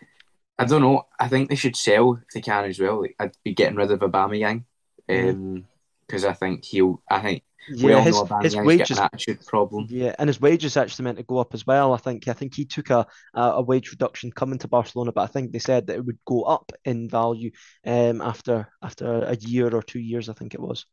I 0.58 0.66
don't 0.66 0.82
know. 0.82 1.08
I 1.20 1.30
think 1.30 1.50
they 1.50 1.56
should 1.56 1.76
sell 1.76 2.20
if 2.28 2.34
they 2.34 2.42
can 2.42 2.66
as 2.66 2.80
well. 2.80 3.02
Like, 3.02 3.16
I'd 3.20 3.38
be 3.44 3.54
getting 3.54 3.78
rid 3.78 3.92
of 3.92 4.00
Aubameyang 4.00 4.66
because 5.10 5.34
um, 5.34 5.65
mm. 6.08 6.26
I 6.26 6.34
think 6.34 6.65
he'll. 6.65 7.02
I 7.10 7.19
think 7.19 7.43
yeah, 7.67 8.02
his, 8.02 8.22
his 8.41 8.56
wages 8.56 9.00
attitude 9.00 9.45
problem. 9.45 9.88
Yeah, 9.89 10.15
and 10.17 10.28
his 10.28 10.39
wages 10.39 10.78
actually 10.78 11.06
meant 11.06 11.17
to 11.17 11.24
go 11.24 11.39
up 11.39 11.54
as 11.54 11.65
well. 11.65 11.93
I 11.93 11.98
think. 11.98 12.28
I 12.28 12.34
think 12.34 12.56
he 12.56 12.65
took 12.65 12.89
a, 12.89 13.08
a 13.34 13.62
wage 13.62 13.91
reduction 13.91 14.32
coming 14.32 14.60
to 14.60 14.67
Barcelona, 14.67 15.12
but 15.12 15.22
I 15.22 15.28
think 15.28 15.52
they 15.52 15.60
said 15.60 15.88
that 15.88 15.98
it 15.98 16.06
would 16.06 16.19
go 16.26 16.43
up 16.43 16.72
in 16.86 17.10
value 17.10 17.52
um, 17.86 18.22
after 18.22 18.69
after 18.82 19.24
a 19.24 19.36
year 19.36 19.74
or 19.76 19.82
two 19.82 20.00
years. 20.00 20.30
I 20.30 20.34
think 20.34 20.54
it 20.54 20.62
was. 20.62 20.86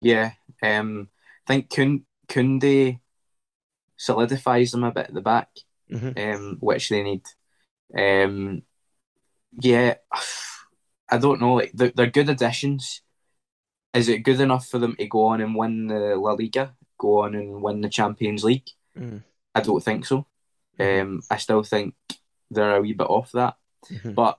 Yeah, 0.00 0.32
um, 0.62 1.08
I 1.48 1.52
think 1.60 1.70
Koundé 2.28 3.00
solidifies 3.96 4.70
them 4.70 4.84
a 4.84 4.92
bit 4.92 5.08
at 5.08 5.14
the 5.14 5.20
back, 5.20 5.48
mm-hmm. 5.90 6.18
um, 6.18 6.56
which 6.60 6.88
they 6.88 7.02
need. 7.02 7.22
Um, 7.96 8.62
yeah, 9.60 9.94
I 11.10 11.18
don't 11.18 11.40
know. 11.40 11.54
Like 11.54 11.72
they're, 11.74 11.92
they're 11.94 12.10
good 12.10 12.28
additions 12.28 13.02
is 13.96 14.08
it 14.08 14.24
good 14.24 14.40
enough 14.40 14.68
for 14.68 14.78
them 14.78 14.94
to 14.96 15.06
go 15.06 15.24
on 15.24 15.40
and 15.40 15.56
win 15.56 15.86
the 15.86 16.16
La 16.16 16.32
Liga, 16.32 16.74
go 16.98 17.22
on 17.22 17.34
and 17.34 17.62
win 17.62 17.80
the 17.80 17.88
Champions 17.88 18.44
League? 18.44 18.68
Mm. 18.96 19.22
I 19.54 19.60
don't 19.60 19.82
think 19.82 20.04
so. 20.04 20.26
Mm-hmm. 20.78 21.00
Um, 21.00 21.20
I 21.30 21.38
still 21.38 21.62
think 21.62 21.94
they're 22.50 22.76
a 22.76 22.80
wee 22.80 22.92
bit 22.92 23.08
off 23.08 23.32
that, 23.32 23.54
mm-hmm. 23.90 24.12
but 24.12 24.38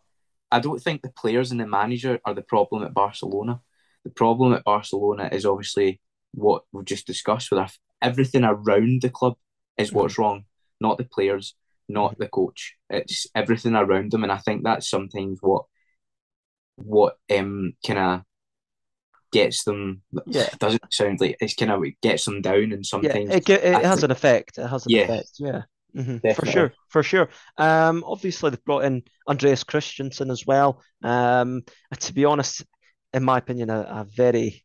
I 0.52 0.60
don't 0.60 0.82
think 0.82 1.02
the 1.02 1.10
players 1.10 1.52
and 1.52 1.60
the 1.60 1.68
manager 1.68 2.20
are 2.24 2.36
the 2.36 2.44
problem 2.44 2.84
at 2.84 2.94
Barcelona. 2.94 3.62
The 4.04 4.12
problem 4.12 4.54
at 4.54 4.64
Barcelona 4.64 5.30
is 5.32 5.46
obviously 5.46 6.00
what 6.34 6.64
we've 6.72 6.86
just 6.86 7.08
discussed 7.08 7.50
with 7.52 7.60
our, 7.60 7.70
everything 8.02 8.44
around 8.44 9.02
the 9.02 9.10
club 9.10 9.38
is 9.78 9.90
mm-hmm. 9.90 9.98
what's 9.98 10.20
wrong, 10.20 10.46
not 10.80 11.00
the 11.00 11.04
players, 11.04 11.56
not 11.90 12.12
mm-hmm. 12.12 12.24
the 12.24 12.30
coach. 12.30 12.76
It's 12.92 13.26
everything 13.34 13.74
around 13.74 14.12
them, 14.12 14.24
and 14.24 14.32
I 14.32 14.38
think 14.38 14.64
that's 14.64 14.90
sometimes 14.90 15.40
what 15.42 15.66
what 16.76 17.18
um 17.36 17.74
kind 17.84 18.00
of 18.00 18.22
gets 19.32 19.64
them. 19.64 20.02
Yeah, 20.26 20.50
doesn't 20.60 20.94
sound 20.94 21.20
like 21.20 21.38
it's 21.40 21.56
kind 21.56 21.72
of 21.72 21.84
it 21.84 22.00
gets 22.02 22.26
them 22.26 22.42
down, 22.42 22.72
and 22.72 22.86
sometimes 22.86 23.30
yeah, 23.30 23.36
it, 23.36 23.50
it 23.50 23.86
has 23.86 24.04
an 24.04 24.12
effect. 24.12 24.58
It 24.58 24.68
has 24.68 24.86
an 24.86 24.92
yeah. 24.92 25.04
effect. 25.04 25.32
Yeah. 25.38 25.62
Mm-hmm. 25.96 26.32
For 26.34 26.46
sure, 26.46 26.74
for 26.90 27.02
sure. 27.02 27.30
Um, 27.58 28.04
obviously 28.06 28.52
they've 28.52 28.66
brought 28.66 28.86
in 28.86 29.04
Andreas 29.28 29.64
Christensen 29.64 30.30
as 30.30 30.46
well. 30.46 30.84
Um, 31.04 31.64
to 32.00 32.14
be 32.14 32.26
honest, 32.26 32.64
in 33.14 33.24
my 33.24 33.40
opinion, 33.40 33.70
a, 33.72 33.80
a 33.80 34.08
very 34.16 34.64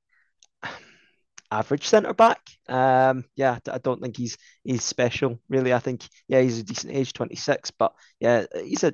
average 1.50 1.86
centre 1.86 2.12
back. 2.12 2.40
Um, 2.68 3.24
yeah, 3.34 3.58
I 3.70 3.78
don't 3.78 4.02
think 4.02 4.16
he's 4.16 4.36
he's 4.62 4.84
special 4.84 5.40
really. 5.48 5.72
I 5.72 5.78
think 5.78 6.06
yeah, 6.28 6.40
he's 6.42 6.58
a 6.58 6.64
decent 6.64 6.94
age, 6.94 7.12
twenty 7.14 7.36
six, 7.36 7.70
but 7.70 7.92
yeah, 8.20 8.44
he's 8.62 8.84
a 8.84 8.92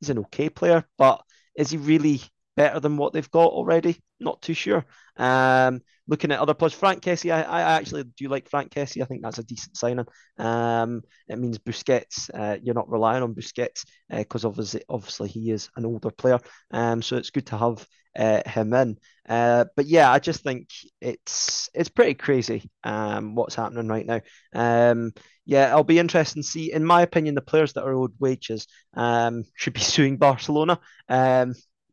he's 0.00 0.10
an 0.10 0.18
okay 0.18 0.50
player. 0.50 0.84
But 0.98 1.22
is 1.56 1.70
he 1.70 1.78
really 1.78 2.20
better 2.56 2.80
than 2.80 2.96
what 2.96 3.12
they've 3.12 3.30
got 3.30 3.52
already? 3.52 4.02
Not 4.20 4.42
too 4.42 4.52
sure. 4.54 4.84
Um, 5.16 5.80
looking 6.06 6.30
at 6.30 6.40
other 6.40 6.52
players, 6.54 6.74
Franck 6.74 7.02
Kessié, 7.02 7.32
I, 7.32 7.42
I 7.42 7.60
actually 7.76 8.04
do 8.04 8.28
like 8.28 8.50
Franck 8.50 8.70
Kessié. 8.70 9.02
I 9.02 9.06
think 9.06 9.22
that's 9.22 9.38
a 9.38 9.42
decent 9.44 9.76
signing. 9.78 10.04
Um, 10.38 11.02
it 11.28 11.38
means 11.38 11.58
Busquets, 11.58 12.28
uh, 12.34 12.58
you're 12.62 12.74
not 12.74 12.90
relying 12.90 13.22
on 13.22 13.34
Busquets 13.34 13.84
because 14.10 14.44
uh, 14.44 14.48
obviously, 14.48 14.82
obviously 14.90 15.28
he 15.28 15.50
is 15.50 15.70
an 15.76 15.86
older 15.86 16.10
player. 16.10 16.38
Um, 16.70 17.00
so 17.00 17.16
it's 17.16 17.30
good 17.30 17.46
to 17.46 17.56
have 17.56 17.86
uh, 18.18 18.42
him 18.46 18.74
in. 18.74 18.98
Uh, 19.26 19.64
but 19.74 19.86
yeah, 19.86 20.10
I 20.10 20.18
just 20.18 20.42
think 20.42 20.68
it's 21.00 21.70
it's 21.72 21.88
pretty 21.88 22.14
crazy 22.14 22.68
um, 22.84 23.34
what's 23.34 23.54
happening 23.54 23.88
right 23.88 24.06
now. 24.06 24.20
Um, 24.52 25.12
yeah, 25.46 25.70
I'll 25.74 25.84
be 25.84 25.98
interested 25.98 26.40
to 26.40 26.42
see. 26.42 26.72
In 26.72 26.84
my 26.84 27.02
opinion, 27.02 27.34
the 27.36 27.40
players 27.40 27.72
that 27.72 27.84
are 27.84 27.94
owed 27.94 28.12
wages 28.18 28.66
um, 28.94 29.44
should 29.54 29.72
be 29.72 29.80
suing 29.80 30.18
Barcelona. 30.18 30.78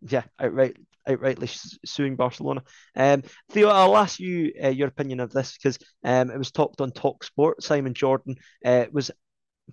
Yeah, 0.02 0.24
outright 0.40 0.78
outrightly 1.08 1.78
suing 1.86 2.16
Barcelona. 2.16 2.64
Um, 2.96 3.24
Theo, 3.52 3.70
I'll 3.70 3.98
ask 3.98 4.20
you 4.20 4.54
uh, 4.64 4.70
your 4.70 4.88
opinion 4.88 5.20
of 5.20 5.32
this 5.32 5.58
because 5.58 5.78
um, 6.04 6.30
it 6.32 6.38
was 6.38 6.52
talked 6.52 6.82
on 6.82 6.92
Talk 6.92 7.24
Sport. 7.24 7.64
Simon 7.64 7.94
Jordan 7.94 8.36
uh, 8.66 8.86
was 8.92 9.12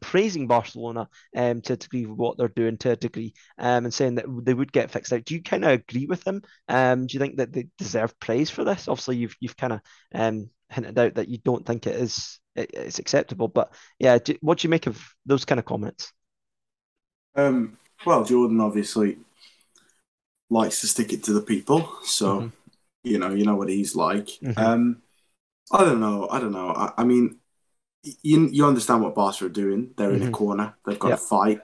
praising 0.00 0.46
Barcelona 0.46 1.08
um, 1.36 1.60
to 1.62 1.74
a 1.74 1.76
degree 1.76 2.04
of 2.04 2.16
what 2.16 2.36
they're 2.36 2.48
doing 2.48 2.76
to 2.78 2.92
a 2.92 2.96
degree 2.96 3.34
um, 3.58 3.84
and 3.84 3.94
saying 3.94 4.16
that 4.16 4.26
they 4.42 4.54
would 4.54 4.72
get 4.72 4.90
fixed 4.90 5.12
out. 5.12 5.24
Do 5.24 5.34
you 5.34 5.42
kind 5.42 5.64
of 5.64 5.70
agree 5.70 6.06
with 6.06 6.26
him? 6.26 6.42
Um, 6.68 7.06
do 7.06 7.14
you 7.14 7.20
think 7.20 7.36
that 7.36 7.52
they 7.52 7.68
deserve 7.78 8.18
praise 8.18 8.50
for 8.50 8.64
this? 8.64 8.88
Obviously, 8.88 9.16
you've 9.16 9.36
you've 9.40 9.56
kind 9.56 9.74
of 9.74 9.80
um, 10.14 10.50
hinted 10.70 10.98
out 10.98 11.14
that 11.14 11.28
you 11.28 11.38
don't 11.38 11.64
think 11.64 11.86
it 11.86 11.96
is 11.96 12.40
it, 12.54 12.70
it's 12.74 12.98
acceptable, 12.98 13.48
but 13.48 13.72
yeah, 13.98 14.18
do, 14.18 14.36
what 14.40 14.58
do 14.58 14.66
you 14.66 14.70
make 14.70 14.86
of 14.86 15.02
those 15.26 15.44
kind 15.44 15.58
of 15.58 15.64
comments? 15.64 16.12
Um, 17.36 17.78
well, 18.06 18.24
Jordan 18.24 18.60
obviously 18.60 19.18
likes 20.50 20.80
to 20.80 20.86
stick 20.86 21.12
it 21.12 21.24
to 21.24 21.32
the 21.32 21.42
people. 21.42 21.90
So, 22.04 22.40
mm-hmm. 22.40 22.48
you 23.02 23.18
know, 23.18 23.30
you 23.30 23.44
know 23.44 23.56
what 23.56 23.68
he's 23.68 23.96
like. 23.96 24.26
Mm-hmm. 24.26 24.58
Um, 24.58 25.02
I 25.72 25.84
don't 25.84 26.00
know. 26.00 26.28
I 26.30 26.40
don't 26.40 26.52
know. 26.52 26.70
I, 26.70 26.92
I, 26.98 27.04
mean, 27.04 27.38
you 28.02 28.48
you 28.48 28.66
understand 28.66 29.02
what 29.02 29.14
Barca 29.14 29.46
are 29.46 29.50
doing. 29.50 29.92
They're 29.96 30.08
mm-hmm. 30.08 30.16
in 30.16 30.22
a 30.22 30.24
mm-hmm. 30.26 30.34
corner. 30.34 30.74
They've 30.86 30.98
got 30.98 31.10
to 31.10 31.16
fight. 31.16 31.60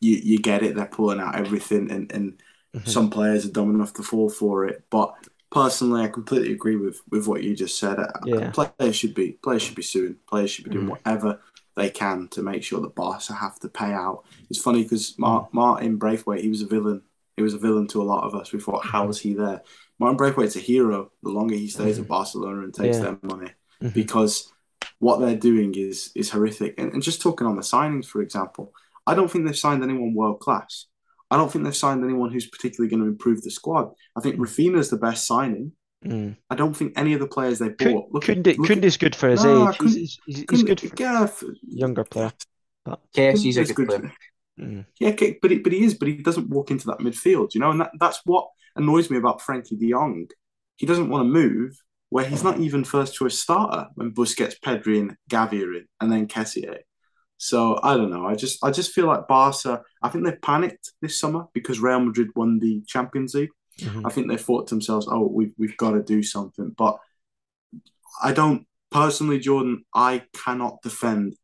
You 0.00 0.16
you 0.16 0.38
get 0.38 0.62
it. 0.62 0.76
They're 0.76 0.86
pulling 0.86 1.20
out 1.20 1.36
everything, 1.36 1.90
and 1.90 2.12
and 2.12 2.42
mm-hmm. 2.76 2.88
some 2.88 3.10
players 3.10 3.46
are 3.46 3.50
dumb 3.50 3.74
enough 3.74 3.94
to 3.94 4.02
fall 4.02 4.28
for 4.28 4.66
it. 4.66 4.84
But 4.90 5.14
personally, 5.50 6.02
I 6.02 6.08
completely 6.08 6.52
agree 6.52 6.76
with 6.76 7.00
with 7.10 7.26
what 7.26 7.42
you 7.42 7.56
just 7.56 7.78
said. 7.78 7.98
Yeah. 8.24 8.50
Players 8.50 8.96
should 8.96 9.14
be 9.14 9.32
players 9.42 9.62
should 9.62 9.76
be 9.76 9.82
suing. 9.82 10.16
Players 10.28 10.50
should 10.50 10.64
be 10.64 10.70
doing 10.70 10.84
mm-hmm. 10.84 10.90
whatever 10.90 11.40
they 11.78 11.88
can 11.88 12.28
to 12.28 12.42
make 12.42 12.62
sure 12.62 12.80
that 12.80 12.94
Barca 12.94 13.32
have 13.32 13.58
to 13.60 13.68
pay 13.68 13.92
out. 13.92 14.24
It's 14.50 14.60
funny 14.60 14.82
because 14.82 15.14
mm. 15.16 15.48
Martin 15.52 15.96
Braithwaite, 15.96 16.42
he 16.42 16.48
was 16.48 16.60
a 16.60 16.66
villain 16.66 17.02
he 17.38 17.42
was 17.42 17.54
a 17.54 17.58
villain 17.58 17.86
to 17.88 18.02
a 18.02 18.04
lot 18.04 18.24
of 18.24 18.34
us. 18.34 18.52
We 18.52 18.60
thought, 18.60 18.84
how 18.84 19.06
was 19.06 19.20
he 19.20 19.34
there? 19.34 19.62
Martin 19.98 20.16
Braithwaite's 20.16 20.56
a 20.56 20.60
hero 20.60 21.10
the 21.22 21.30
longer 21.30 21.54
he 21.54 21.68
stays 21.68 21.94
mm-hmm. 21.94 22.02
at 22.02 22.08
Barcelona 22.08 22.62
and 22.62 22.74
takes 22.74 22.98
yeah. 22.98 23.02
their 23.02 23.18
money 23.22 23.50
mm-hmm. 23.82 23.88
because 23.88 24.52
what 24.98 25.20
they're 25.20 25.36
doing 25.36 25.74
is 25.74 26.10
is 26.14 26.30
horrific. 26.30 26.74
And, 26.78 26.92
and, 26.92 27.02
just 27.02 27.22
talking 27.22 27.46
on 27.46 27.56
the 27.56 27.62
signings, 27.62 28.06
for 28.06 28.22
example, 28.22 28.72
I 29.06 29.14
don't 29.14 29.30
think 29.30 29.46
they've 29.46 29.56
signed 29.56 29.82
anyone 29.82 30.14
world 30.14 30.40
class. 30.40 30.86
I 31.30 31.36
don't 31.36 31.50
think 31.52 31.64
they've 31.64 31.76
signed 31.76 32.04
anyone 32.04 32.32
who's 32.32 32.46
particularly 32.46 32.90
going 32.90 33.02
to 33.02 33.08
improve 33.08 33.42
the 33.42 33.50
squad. 33.50 33.90
I 34.16 34.20
think 34.20 34.36
mm. 34.36 34.78
is 34.78 34.90
the 34.90 34.96
best 34.96 35.26
signing. 35.26 35.72
Mm. 36.04 36.36
I 36.48 36.54
don't 36.54 36.74
think 36.74 36.94
any 36.96 37.12
of 37.12 37.20
the 37.20 37.26
players 37.26 37.58
they 37.58 37.70
bought. 37.70 38.10
Look, 38.12 38.24
Koundé, 38.24 38.56
look 38.56 38.68
Koundé's 38.68 38.96
good 38.96 39.16
for 39.16 39.28
his 39.28 39.44
age. 39.44 39.76
He's, 39.80 40.18
he's, 40.24 40.44
he's 40.48 40.62
good 40.62 40.80
for 40.80 40.88
yeah, 40.96 41.26
younger 41.66 42.04
player. 42.04 42.32
But 42.84 43.00
yes, 43.14 43.42
he's 43.42 43.56
a 43.56 43.64
good, 43.64 43.76
good 43.76 43.88
player. 43.88 44.12
Mm. 44.58 44.86
Yeah, 44.98 45.14
but 45.40 45.50
he, 45.50 45.58
but 45.58 45.72
he 45.72 45.84
is, 45.84 45.94
but 45.94 46.08
he 46.08 46.16
doesn't 46.16 46.50
walk 46.50 46.70
into 46.70 46.86
that 46.86 46.98
midfield, 46.98 47.54
you 47.54 47.60
know, 47.60 47.70
and 47.70 47.80
that, 47.80 47.92
that's 47.98 48.20
what 48.24 48.48
annoys 48.76 49.10
me 49.10 49.16
about 49.16 49.40
Frankie 49.40 49.76
De 49.76 49.90
Jong. 49.90 50.28
He 50.76 50.86
doesn't 50.86 51.08
want 51.08 51.22
to 51.22 51.28
move 51.28 51.80
where 52.10 52.24
he's 52.24 52.44
not 52.44 52.58
even 52.58 52.84
first 52.84 53.14
choice 53.14 53.38
starter 53.38 53.88
when 53.94 54.12
Busquets, 54.12 54.58
Pedri, 54.60 55.00
and 55.00 55.16
Gavi 55.30 55.62
are 55.62 55.74
in, 55.74 55.86
and 56.00 56.10
then 56.10 56.26
Kessié. 56.26 56.78
So 57.36 57.78
I 57.82 57.96
don't 57.96 58.10
know. 58.10 58.26
I 58.26 58.34
just 58.34 58.64
I 58.64 58.70
just 58.70 58.92
feel 58.92 59.06
like 59.06 59.28
Barca. 59.28 59.82
I 60.02 60.08
think 60.08 60.24
they 60.24 60.34
panicked 60.36 60.92
this 61.00 61.18
summer 61.18 61.44
because 61.54 61.80
Real 61.80 62.00
Madrid 62.00 62.28
won 62.34 62.58
the 62.58 62.82
Champions 62.86 63.34
League. 63.34 63.50
Mm-hmm. 63.80 64.06
I 64.06 64.10
think 64.10 64.28
they 64.28 64.36
thought 64.36 64.66
to 64.68 64.74
themselves, 64.74 65.06
"Oh, 65.08 65.26
we've 65.26 65.52
we've 65.56 65.76
got 65.76 65.92
to 65.92 66.02
do 66.02 66.22
something." 66.22 66.74
But 66.76 66.98
I 68.22 68.32
don't 68.32 68.66
personally, 68.90 69.38
Jordan. 69.38 69.84
I 69.94 70.24
cannot 70.34 70.82
defend. 70.82 71.36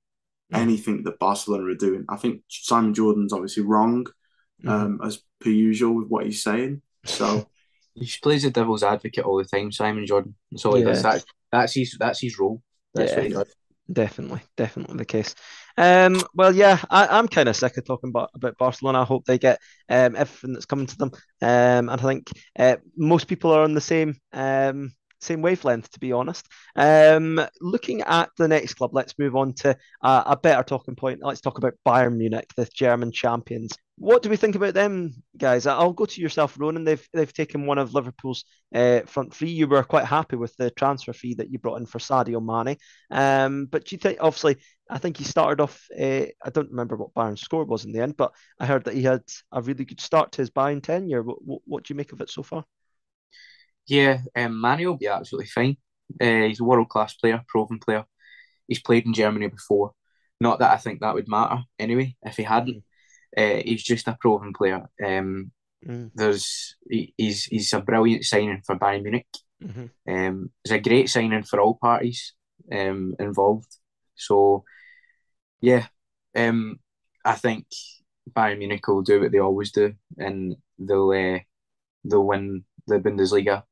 Anything 0.54 1.02
that 1.04 1.18
Barcelona 1.18 1.64
are 1.72 1.74
doing. 1.74 2.04
I 2.08 2.16
think 2.16 2.42
Simon 2.48 2.94
Jordan's 2.94 3.32
obviously 3.32 3.64
wrong, 3.64 4.06
mm. 4.64 4.70
um, 4.70 5.00
as 5.04 5.20
per 5.40 5.50
usual 5.50 5.94
with 5.94 6.08
what 6.08 6.24
he's 6.24 6.42
saying. 6.42 6.82
So 7.04 7.48
he 7.94 8.08
plays 8.22 8.42
the 8.42 8.50
devil's 8.50 8.82
advocate 8.82 9.24
all 9.24 9.38
the 9.38 9.44
time, 9.44 9.72
Simon 9.72 10.06
Jordan. 10.06 10.34
So 10.56 10.70
all 10.70 10.78
yeah. 10.78 10.92
That's, 10.92 11.24
that's 11.50 11.74
his 11.74 11.96
that's 11.98 12.20
his 12.20 12.38
role. 12.38 12.62
That's 12.94 13.12
Yeah. 13.12 13.38
what 13.38 13.46
he. 13.46 13.52
Definitely, 13.92 14.40
definitely 14.56 14.96
the 14.96 15.04
case. 15.04 15.34
Um, 15.76 16.22
well, 16.34 16.54
yeah, 16.54 16.80
I, 16.88 17.06
I'm 17.06 17.28
kind 17.28 17.50
of 17.50 17.56
sick 17.56 17.76
of 17.76 17.84
talking 17.84 18.08
about, 18.08 18.30
about 18.34 18.56
Barcelona. 18.56 19.02
I 19.02 19.04
hope 19.04 19.26
they 19.26 19.38
get 19.38 19.60
um, 19.90 20.16
everything 20.16 20.54
that's 20.54 20.64
coming 20.64 20.86
to 20.86 20.96
them. 20.96 21.10
Um, 21.42 21.90
and 21.90 21.90
I 21.90 21.96
think 21.96 22.30
uh, 22.58 22.76
most 22.96 23.26
people 23.26 23.52
are 23.52 23.62
on 23.62 23.74
the 23.74 23.82
same 23.82 24.16
um, 24.32 24.92
same 25.24 25.42
wavelength, 25.42 25.90
to 25.90 26.00
be 26.00 26.12
honest. 26.12 26.46
Um, 26.76 27.40
looking 27.60 28.02
at 28.02 28.30
the 28.38 28.48
next 28.48 28.74
club, 28.74 28.90
let's 28.92 29.18
move 29.18 29.34
on 29.34 29.54
to 29.54 29.76
uh, 30.02 30.22
a 30.26 30.36
better 30.36 30.62
talking 30.62 30.96
point. 30.96 31.20
Let's 31.22 31.40
talk 31.40 31.58
about 31.58 31.74
Bayern 31.86 32.16
Munich, 32.16 32.50
the 32.56 32.66
German 32.66 33.12
champions. 33.12 33.76
What 33.96 34.22
do 34.22 34.28
we 34.28 34.36
think 34.36 34.56
about 34.56 34.74
them, 34.74 35.22
guys? 35.36 35.66
I'll 35.66 35.92
go 35.92 36.04
to 36.04 36.20
yourself, 36.20 36.58
Ronan. 36.58 36.82
They've 36.82 37.08
they've 37.12 37.32
taken 37.32 37.66
one 37.66 37.78
of 37.78 37.94
Liverpool's 37.94 38.44
uh, 38.74 39.02
front 39.06 39.32
three. 39.32 39.50
You 39.50 39.68
were 39.68 39.84
quite 39.84 40.04
happy 40.04 40.34
with 40.34 40.56
the 40.56 40.70
transfer 40.72 41.12
fee 41.12 41.34
that 41.34 41.48
you 41.48 41.60
brought 41.60 41.76
in 41.76 41.86
for 41.86 42.00
Sadio 42.00 42.42
Mane. 42.42 42.76
Um, 43.12 43.66
but 43.66 43.84
do 43.84 43.94
you 43.94 44.00
think, 44.00 44.18
obviously, 44.20 44.56
I 44.90 44.98
think 44.98 45.16
he 45.16 45.24
started 45.24 45.62
off. 45.62 45.86
Uh, 45.96 46.26
I 46.44 46.50
don't 46.52 46.70
remember 46.70 46.96
what 46.96 47.14
Bayern's 47.14 47.42
score 47.42 47.64
was 47.64 47.84
in 47.84 47.92
the 47.92 48.00
end, 48.00 48.16
but 48.16 48.32
I 48.58 48.66
heard 48.66 48.84
that 48.84 48.94
he 48.94 49.02
had 49.04 49.22
a 49.52 49.62
really 49.62 49.84
good 49.84 50.00
start 50.00 50.32
to 50.32 50.42
his 50.42 50.50
Bayern 50.50 50.82
tenure. 50.82 51.22
What, 51.22 51.38
what, 51.44 51.60
what 51.64 51.84
do 51.84 51.94
you 51.94 51.96
make 51.96 52.12
of 52.12 52.20
it 52.20 52.30
so 52.30 52.42
far? 52.42 52.64
Yeah, 53.86 54.20
um, 54.36 54.60
Mane 54.60 54.86
will 54.86 54.96
be 54.96 55.08
absolutely 55.08 55.48
fine. 55.48 55.76
Uh, 56.20 56.46
he's 56.48 56.60
a 56.60 56.64
world 56.64 56.88
class 56.88 57.14
player, 57.14 57.42
proven 57.48 57.78
player. 57.78 58.04
He's 58.68 58.80
played 58.82 59.06
in 59.06 59.14
Germany 59.14 59.48
before. 59.48 59.92
Not 60.40 60.58
that 60.60 60.72
I 60.72 60.76
think 60.78 61.00
that 61.00 61.14
would 61.14 61.28
matter 61.28 61.62
anyway. 61.78 62.16
If 62.22 62.36
he 62.36 62.42
hadn't, 62.44 62.84
uh, 63.36 63.60
he's 63.64 63.82
just 63.84 64.08
a 64.08 64.16
proven 64.20 64.52
player. 64.52 64.88
Um, 65.04 65.52
Mm, 65.86 66.12
there's 66.14 66.76
he, 66.90 67.14
he's 67.18 67.44
he's 67.46 67.72
a 67.74 67.80
brilliant 67.80 68.24
signing 68.24 68.62
for 68.66 68.76
Bayern 68.76 69.02
Munich. 69.02 69.26
mhm, 69.60 69.90
Um, 70.08 70.50
it's 70.64 70.72
a 70.72 70.80
great 70.80 71.10
signing 71.10 71.44
for 71.44 71.60
all 71.60 71.76
parties 71.80 72.34
um 72.72 73.14
involved. 73.20 73.68
So, 74.16 74.64
yeah, 75.60 75.86
um, 76.36 76.78
I 77.24 77.34
think 77.34 77.66
Bayern 78.30 78.58
Munich 78.58 78.86
will 78.88 79.02
do 79.02 79.20
what 79.20 79.32
they 79.32 79.38
always 79.38 79.72
do, 79.72 79.94
and 80.18 80.56
they'll 80.78 81.10
uh, 81.10 81.40
they'll 82.04 82.26
win 82.26 82.64
the 82.86 83.00
Bundesliga, 83.00 83.64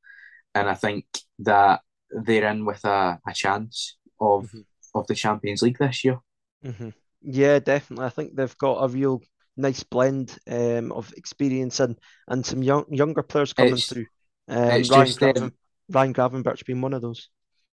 and 0.54 0.68
I 0.68 0.74
think 0.74 1.06
that 1.40 1.80
they're 2.10 2.48
in 2.50 2.64
with 2.64 2.84
a, 2.84 3.18
a 3.26 3.32
chance 3.34 3.96
of 4.20 4.50
Mhm. 4.50 4.64
of 4.94 5.06
the 5.06 5.14
Champions 5.14 5.62
League 5.62 5.78
this 5.78 6.04
year. 6.04 6.18
mhm. 6.64 6.92
Yeah, 7.22 7.58
definitely. 7.60 8.04
I 8.06 8.10
think 8.10 8.34
they've 8.34 8.58
got 8.58 8.82
a 8.84 8.88
real 8.88 9.22
nice 9.56 9.82
blend 9.84 10.38
um, 10.50 10.90
of 10.92 11.12
experience 11.16 11.78
and, 11.80 11.98
and 12.28 12.44
some 12.44 12.62
young 12.62 12.84
younger 12.90 13.22
players 13.22 13.52
coming 13.52 13.72
It's- 13.74 13.88
through. 13.88 14.06
Um, 14.48 14.58
Ryan, 14.68 14.82
just, 14.84 15.22
um, 15.22 15.32
Graven, 15.32 15.52
Ryan 15.88 16.14
Gravenberch 16.14 16.64
being 16.66 16.80
one 16.80 16.94
of 16.94 17.00
those. 17.02 17.30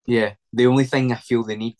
Yeah, 0.06 0.34
the 0.52 0.66
only 0.66 0.84
thing 0.84 1.12
I 1.12 1.16
feel 1.16 1.42
they 1.44 1.56
need 1.56 1.76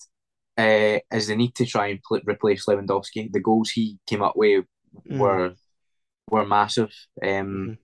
uh, 0.58 0.98
is 1.12 1.26
they 1.26 1.36
need 1.36 1.54
to 1.56 1.66
try 1.66 1.88
and 1.88 2.00
pl- 2.02 2.22
replace 2.24 2.64
Lewandowski. 2.66 3.30
The 3.32 3.40
goals 3.40 3.70
he 3.70 3.98
came 4.06 4.22
up 4.22 4.36
with 4.36 4.64
Mm. 5.10 5.18
were 5.18 5.54
were 6.30 6.46
massive. 6.46 6.92
Um, 7.22 7.28
Mhm. 7.28 7.78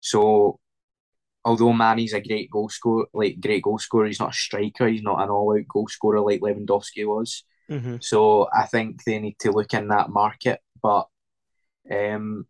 so 0.00 0.60
although 1.46 1.72
Mane's 1.72 2.12
a 2.12 2.20
great 2.20 2.50
goal 2.50 2.68
scorer, 2.68 3.06
like 3.14 3.40
great 3.40 3.62
goal 3.62 3.78
scorer, 3.78 4.06
he's 4.06 4.20
not 4.20 4.34
a 4.34 4.36
striker. 4.36 4.88
He's 4.88 5.02
not 5.02 5.22
an 5.22 5.30
all-out 5.30 5.68
goal 5.68 5.86
scorer 5.86 6.20
like 6.20 6.40
Lewandowski 6.40 7.06
was. 7.06 7.44
Mhm. 7.70 8.02
So 8.02 8.48
I 8.52 8.66
think 8.66 9.04
they 9.04 9.20
need 9.20 9.38
to 9.40 9.52
look 9.52 9.72
in 9.72 9.88
that 9.88 10.10
market. 10.10 10.60
But 10.82 11.06
um, 11.90 12.46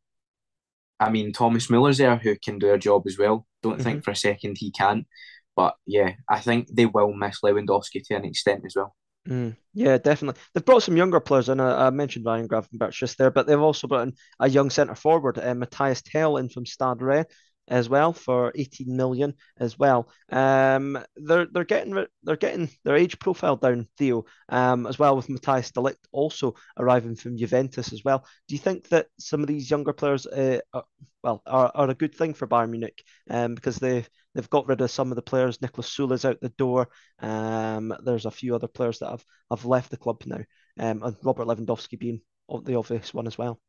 I 0.98 1.10
mean, 1.10 1.34
Thomas 1.34 1.66
Müller's 1.66 1.98
there 1.98 2.16
who 2.16 2.36
can 2.36 2.58
do 2.58 2.72
a 2.72 2.78
job 2.78 3.06
as 3.06 3.18
well. 3.18 3.46
Don't 3.62 3.80
think 3.80 4.02
for 4.02 4.12
a 4.12 4.16
second 4.16 4.56
he 4.58 4.70
can't. 4.70 5.06
But 5.54 5.76
yeah, 5.86 6.12
I 6.28 6.40
think 6.40 6.68
they 6.72 6.86
will 6.86 7.12
miss 7.12 7.40
Lewandowski 7.44 8.02
to 8.06 8.14
an 8.14 8.24
extent 8.24 8.62
as 8.64 8.76
well. 8.76 8.96
Mm, 9.28 9.56
yeah, 9.74 9.98
definitely. 9.98 10.40
They've 10.54 10.64
brought 10.64 10.84
some 10.84 10.96
younger 10.96 11.20
players 11.20 11.48
in. 11.48 11.60
I, 11.60 11.88
I 11.88 11.90
mentioned 11.90 12.24
Ryan 12.24 12.48
Gravenberch 12.48 12.92
just 12.92 13.18
there, 13.18 13.30
but 13.30 13.46
they've 13.46 13.60
also 13.60 13.88
brought 13.88 14.06
in 14.06 14.14
a 14.38 14.48
young 14.48 14.70
centre 14.70 14.94
forward, 14.94 15.36
uh, 15.38 15.54
Mathys 15.54 16.02
Tel, 16.04 16.36
in 16.36 16.48
from 16.48 16.64
Stade 16.64 17.02
Rennes 17.02 17.26
as 17.68 17.88
well 17.88 18.12
for 18.12 18.52
18 18.54 18.96
million 18.96 19.34
as 19.58 19.78
well. 19.78 20.08
Um, 20.30 20.98
they're 21.16 21.46
they're 21.46 21.64
getting 21.64 22.06
they're 22.22 22.36
getting 22.36 22.70
their 22.84 22.96
age 22.96 23.18
profile 23.18 23.56
down, 23.56 23.88
Theo, 23.98 24.24
um, 24.48 24.86
as 24.86 24.98
well 24.98 25.16
with 25.16 25.28
Matthias 25.28 25.70
de 25.70 25.80
Ligt 25.80 26.06
also 26.12 26.54
arriving 26.78 27.16
from 27.16 27.36
Juventus 27.36 27.92
as 27.92 28.04
well. 28.04 28.24
Do 28.48 28.54
you 28.54 28.58
think 28.58 28.88
that 28.88 29.08
some 29.18 29.40
of 29.40 29.46
these 29.48 29.70
younger 29.70 29.92
players, 29.92 30.26
uh, 30.26 30.60
are, 30.72 30.84
well, 31.22 31.42
are, 31.46 31.72
are 31.74 31.90
a 31.90 31.94
good 31.94 32.14
thing 32.14 32.34
for 32.34 32.46
Bayern 32.46 32.70
Munich, 32.70 33.02
um, 33.30 33.54
because 33.54 33.76
they 33.76 34.04
they've 34.34 34.50
got 34.50 34.68
rid 34.68 34.80
of 34.80 34.90
some 34.90 35.10
of 35.10 35.16
the 35.16 35.22
players. 35.22 35.58
Niklas 35.58 35.88
Süle's 35.88 36.24
out 36.24 36.40
the 36.40 36.50
door. 36.50 36.88
Um, 37.20 37.94
there's 38.04 38.26
a 38.26 38.30
few 38.30 38.54
other 38.54 38.68
players 38.68 38.98
that 39.00 39.10
have, 39.10 39.24
have 39.50 39.64
left 39.64 39.90
the 39.90 39.96
club 39.96 40.22
now, 40.26 40.42
um, 40.78 41.02
and 41.02 41.16
Robert 41.22 41.46
Lewandowski 41.46 41.98
being 41.98 42.20
the 42.64 42.76
obvious 42.76 43.12
one 43.12 43.26
as 43.26 43.36
well. 43.36 43.60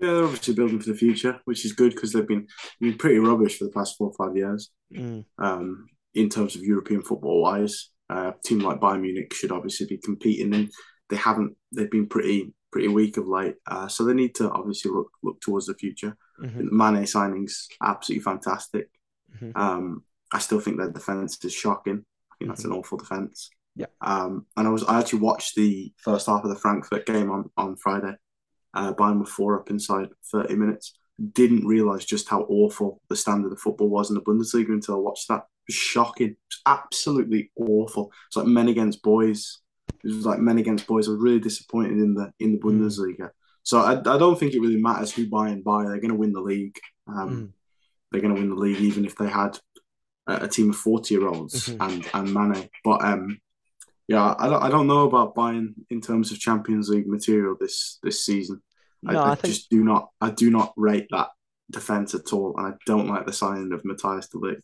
Yeah, 0.00 0.12
they're 0.14 0.24
obviously 0.24 0.54
building 0.54 0.80
for 0.80 0.88
the 0.90 0.98
future, 0.98 1.40
which 1.44 1.64
is 1.64 1.72
good 1.72 1.94
because 1.94 2.12
they've 2.12 2.26
been, 2.26 2.46
been 2.80 2.96
pretty 2.96 3.18
rubbish 3.18 3.58
for 3.58 3.64
the 3.64 3.70
past 3.70 3.96
four 3.98 4.08
or 4.08 4.26
five 4.26 4.36
years 4.36 4.70
Mm, 4.92 5.24
um, 5.38 5.86
in 6.14 6.28
terms 6.28 6.56
of 6.56 6.62
European 6.62 7.02
football 7.02 7.42
wise. 7.42 7.90
Uh, 8.10 8.32
a 8.34 8.42
team 8.44 8.58
like 8.58 8.80
Bayern 8.80 9.02
Munich 9.02 9.32
should 9.32 9.52
obviously 9.52 9.86
be 9.86 9.98
competing, 9.98 10.52
and 10.52 10.68
they 11.08 11.16
haven't. 11.16 11.56
They've 11.72 11.90
been 11.90 12.08
pretty 12.08 12.52
pretty 12.72 12.88
weak 12.88 13.16
of 13.16 13.28
late, 13.28 13.54
uh, 13.68 13.86
so 13.86 14.04
they 14.04 14.14
need 14.14 14.34
to 14.36 14.50
obviously 14.50 14.90
look 14.90 15.10
look 15.22 15.40
towards 15.40 15.66
the 15.66 15.74
future. 15.74 16.16
mhm, 16.42 16.70
Mane 16.72 17.04
signings 17.04 17.66
absolutely 17.82 18.22
fantastic. 18.24 18.88
mhm. 19.40 19.56
Um, 19.56 20.02
I 20.32 20.38
still 20.40 20.58
think 20.60 20.78
their 20.78 20.90
defense 20.90 21.38
is 21.44 21.52
shocking. 21.54 22.04
I 22.32 22.34
think 22.38 22.50
that's 22.50 22.64
an 22.64 22.72
awful 22.72 22.98
defense. 22.98 23.50
Yeah. 23.76 23.86
Um, 24.00 24.46
and 24.56 24.66
I 24.66 24.70
was 24.70 24.82
I 24.84 24.98
actually 24.98 25.20
watched 25.20 25.54
the 25.54 25.92
first 25.98 26.26
half 26.26 26.42
of 26.42 26.50
the 26.50 26.56
Frankfurt 26.56 27.06
game 27.06 27.30
on 27.30 27.50
on 27.56 27.76
Friday. 27.76 28.16
Uh, 28.74 28.92
Bayern 28.94 29.18
were 29.18 29.26
four 29.26 29.58
up 29.58 29.70
inside 29.70 30.08
thirty 30.30 30.54
minutes. 30.54 30.94
Didn't 31.32 31.66
realize 31.66 32.04
just 32.04 32.28
how 32.28 32.42
awful 32.48 33.00
the 33.08 33.16
standard 33.16 33.52
of 33.52 33.60
football 33.60 33.88
was 33.88 34.08
in 34.10 34.14
the 34.14 34.22
Bundesliga 34.22 34.68
until 34.70 34.94
I 34.96 34.98
watched 34.98 35.28
that. 35.28 35.42
It 35.66 35.68
was 35.68 35.74
shocking. 35.74 36.28
It 36.30 36.36
was 36.48 36.60
absolutely 36.66 37.50
awful. 37.56 38.10
It's 38.28 38.36
like 38.36 38.46
men 38.46 38.68
against 38.68 39.02
boys. 39.02 39.58
It 40.02 40.08
was 40.08 40.24
like 40.24 40.38
men 40.38 40.58
against 40.58 40.86
boys. 40.86 41.08
I 41.08 41.12
was 41.12 41.20
really 41.20 41.40
disappointed 41.40 41.92
in 41.98 42.14
the 42.14 42.32
in 42.40 42.52
the 42.52 42.58
Mm. 42.58 42.62
Bundesliga. 42.80 43.30
So 43.62 43.80
I, 43.80 43.92
I 43.98 44.18
don't 44.18 44.38
think 44.38 44.54
it 44.54 44.60
really 44.60 44.80
matters 44.80 45.12
who 45.12 45.26
Bayern 45.28 45.62
buy. 45.62 45.84
They're 45.84 46.00
going 46.00 46.08
to 46.10 46.14
win 46.14 46.32
the 46.32 46.40
league. 46.40 46.78
Um, 47.06 47.28
Mm. 47.30 47.52
They're 48.10 48.22
going 48.22 48.34
to 48.34 48.40
win 48.40 48.50
the 48.50 48.56
league 48.56 48.80
even 48.80 49.04
if 49.04 49.14
they 49.16 49.28
had 49.28 49.58
a, 50.26 50.44
a 50.44 50.48
team 50.48 50.70
of 50.70 50.76
forty 50.76 51.14
year 51.14 51.28
olds 51.28 51.68
Mhm. 51.68 51.76
and 51.86 52.08
and 52.14 52.34
Mane. 52.34 52.68
But 52.82 53.04
um, 53.04 53.38
yeah, 54.10 54.34
I 54.40 54.48
don't 54.48 54.62
I 54.64 54.68
don't 54.68 54.88
know 54.88 55.06
about 55.06 55.36
buying 55.36 55.72
in 55.88 56.00
terms 56.00 56.32
of 56.32 56.40
Champions 56.40 56.88
League 56.88 57.06
material 57.06 57.56
this 57.60 58.00
this 58.02 58.26
season. 58.26 58.60
I, 59.06 59.12
No, 59.12 59.20
I, 59.22 59.30
I 59.30 59.34
think 59.36 59.54
just 59.54 59.70
do 59.70 59.84
not 59.84 60.10
I 60.20 60.30
do 60.30 60.50
not 60.50 60.72
rate 60.76 61.06
that 61.12 61.28
defense 61.70 62.12
at 62.12 62.32
all, 62.32 62.56
and 62.58 62.66
I 62.66 62.76
don't 62.86 63.06
like 63.06 63.24
the 63.24 63.32
signing 63.32 63.72
of 63.72 63.84
Matthias 63.84 64.26
de 64.26 64.38
Ligt. 64.38 64.62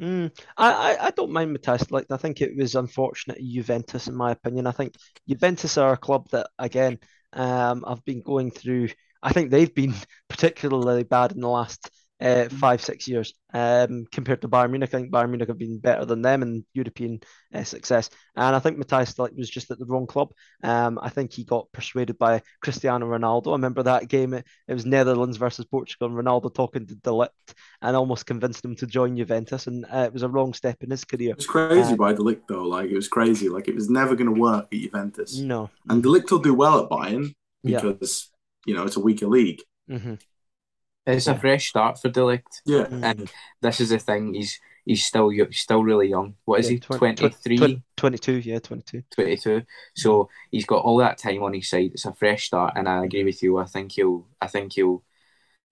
Mm, 0.00 0.30
I, 0.56 0.72
I, 0.72 1.06
I 1.06 1.10
don't 1.10 1.32
mind 1.32 1.52
Matthias 1.52 1.90
like 1.90 2.06
I 2.12 2.16
think 2.16 2.40
it 2.40 2.56
was 2.56 2.76
unfortunate 2.76 3.42
Juventus 3.42 4.06
in 4.06 4.14
my 4.14 4.30
opinion. 4.30 4.68
I 4.68 4.70
think 4.70 4.94
Juventus 5.28 5.76
are 5.78 5.94
a 5.94 5.96
club 5.96 6.28
that 6.30 6.48
again 6.56 7.00
um 7.32 7.82
I've 7.84 8.04
been 8.04 8.20
going 8.20 8.52
through 8.52 8.90
I 9.20 9.32
think 9.32 9.50
they've 9.50 9.74
been 9.74 9.94
particularly 10.28 11.02
bad 11.02 11.32
in 11.32 11.40
the 11.40 11.48
last 11.48 11.90
uh, 12.20 12.48
five 12.48 12.80
six 12.80 13.06
years 13.06 13.34
um 13.52 14.04
compared 14.10 14.40
to 14.40 14.48
Bayern 14.48 14.70
Munich. 14.70 14.88
I 14.88 14.98
think 14.98 15.10
Bayern 15.12 15.28
Munich 15.30 15.48
have 15.48 15.58
been 15.58 15.78
better 15.78 16.04
than 16.04 16.22
them 16.22 16.42
in 16.42 16.64
European 16.72 17.20
uh, 17.54 17.64
success, 17.64 18.08
and 18.34 18.56
I 18.56 18.58
think 18.58 18.78
Matthias 18.78 19.14
was 19.18 19.50
just 19.50 19.70
at 19.70 19.78
the 19.78 19.84
wrong 19.84 20.06
club. 20.06 20.32
Um, 20.62 20.98
I 21.00 21.10
think 21.10 21.32
he 21.32 21.44
got 21.44 21.70
persuaded 21.72 22.16
by 22.18 22.42
Cristiano 22.62 23.06
Ronaldo. 23.06 23.48
I 23.48 23.52
remember 23.52 23.82
that 23.84 24.08
game. 24.08 24.32
It, 24.34 24.46
it 24.66 24.74
was 24.74 24.86
Netherlands 24.86 25.36
versus 25.36 25.66
Portugal, 25.66 26.08
and 26.08 26.16
Ronaldo 26.16 26.54
talking 26.54 26.86
to 26.86 26.94
de 26.94 27.10
Ligt 27.10 27.28
and 27.82 27.94
almost 27.96 28.24
convinced 28.26 28.64
him 28.64 28.74
to 28.76 28.86
join 28.86 29.16
Juventus, 29.16 29.66
and 29.66 29.84
uh, 29.92 30.04
it 30.06 30.12
was 30.12 30.22
a 30.22 30.28
wrong 30.28 30.54
step 30.54 30.82
in 30.82 30.90
his 30.90 31.04
career. 31.04 31.30
It 31.30 31.36
was 31.36 31.46
crazy 31.46 31.92
Um, 31.92 31.96
by 31.98 32.12
de 32.14 32.22
Ligt 32.22 32.46
though. 32.48 32.64
Like 32.64 32.90
it 32.90 32.96
was 32.96 33.08
crazy. 33.08 33.48
Like 33.48 33.68
it 33.68 33.74
was 33.74 33.90
never 33.90 34.14
going 34.16 34.34
to 34.34 34.40
work 34.40 34.66
at 34.72 34.78
Juventus. 34.78 35.38
No, 35.38 35.70
And 35.88 36.02
de 36.02 36.08
Ligt 36.08 36.30
will 36.30 36.38
do 36.38 36.54
well 36.54 36.84
at 36.84 36.90
Bayern 36.90 37.34
Yeah. 37.62 37.80
because 37.82 38.30
you 38.64 38.74
know 38.74 38.84
it's 38.84 38.96
a 38.96 39.00
weaker 39.00 39.26
league. 39.28 39.60
hmm 39.88 40.14
It's 41.06 41.26
Yeah. 41.26 41.34
a 41.34 41.38
fresh 41.38 41.68
start 41.68 42.00
for 42.00 42.08
de 42.08 42.20
Ligt, 42.20 42.60
Yeah, 42.64 42.86
and 42.90 43.30
this 43.62 43.80
is 43.80 43.90
the 43.90 43.98
thing. 43.98 44.34
He's 44.34 44.60
he's 44.84 45.04
still 45.04 45.28
he's 45.28 45.60
still 45.60 45.82
really 45.84 46.08
young. 46.08 46.34
What 46.44 46.60
is 46.60 46.66
Yeah, 46.66 46.74
he? 46.74 46.80
twen- 46.80 47.16
23, 47.16 47.58
twen- 47.58 47.82
22, 47.96 48.32
yeah, 48.38 48.58
22. 48.58 49.02
22. 49.10 49.62
So 49.94 50.28
he's 50.50 50.66
got 50.66 50.84
all 50.84 50.96
that 50.98 51.18
time 51.18 51.42
on 51.42 51.54
his 51.54 51.68
side. 51.70 51.92
It's 51.94 52.04
a 52.06 52.12
fresh 52.14 52.46
start, 52.46 52.74
and 52.76 52.88
I 52.88 53.04
agree 53.04 53.24
with 53.24 53.42
you. 53.42 53.58
I 53.58 53.66
think 53.66 53.92
he'll 53.92 54.26
I 54.40 54.48
think 54.48 54.72
he'll 54.72 55.02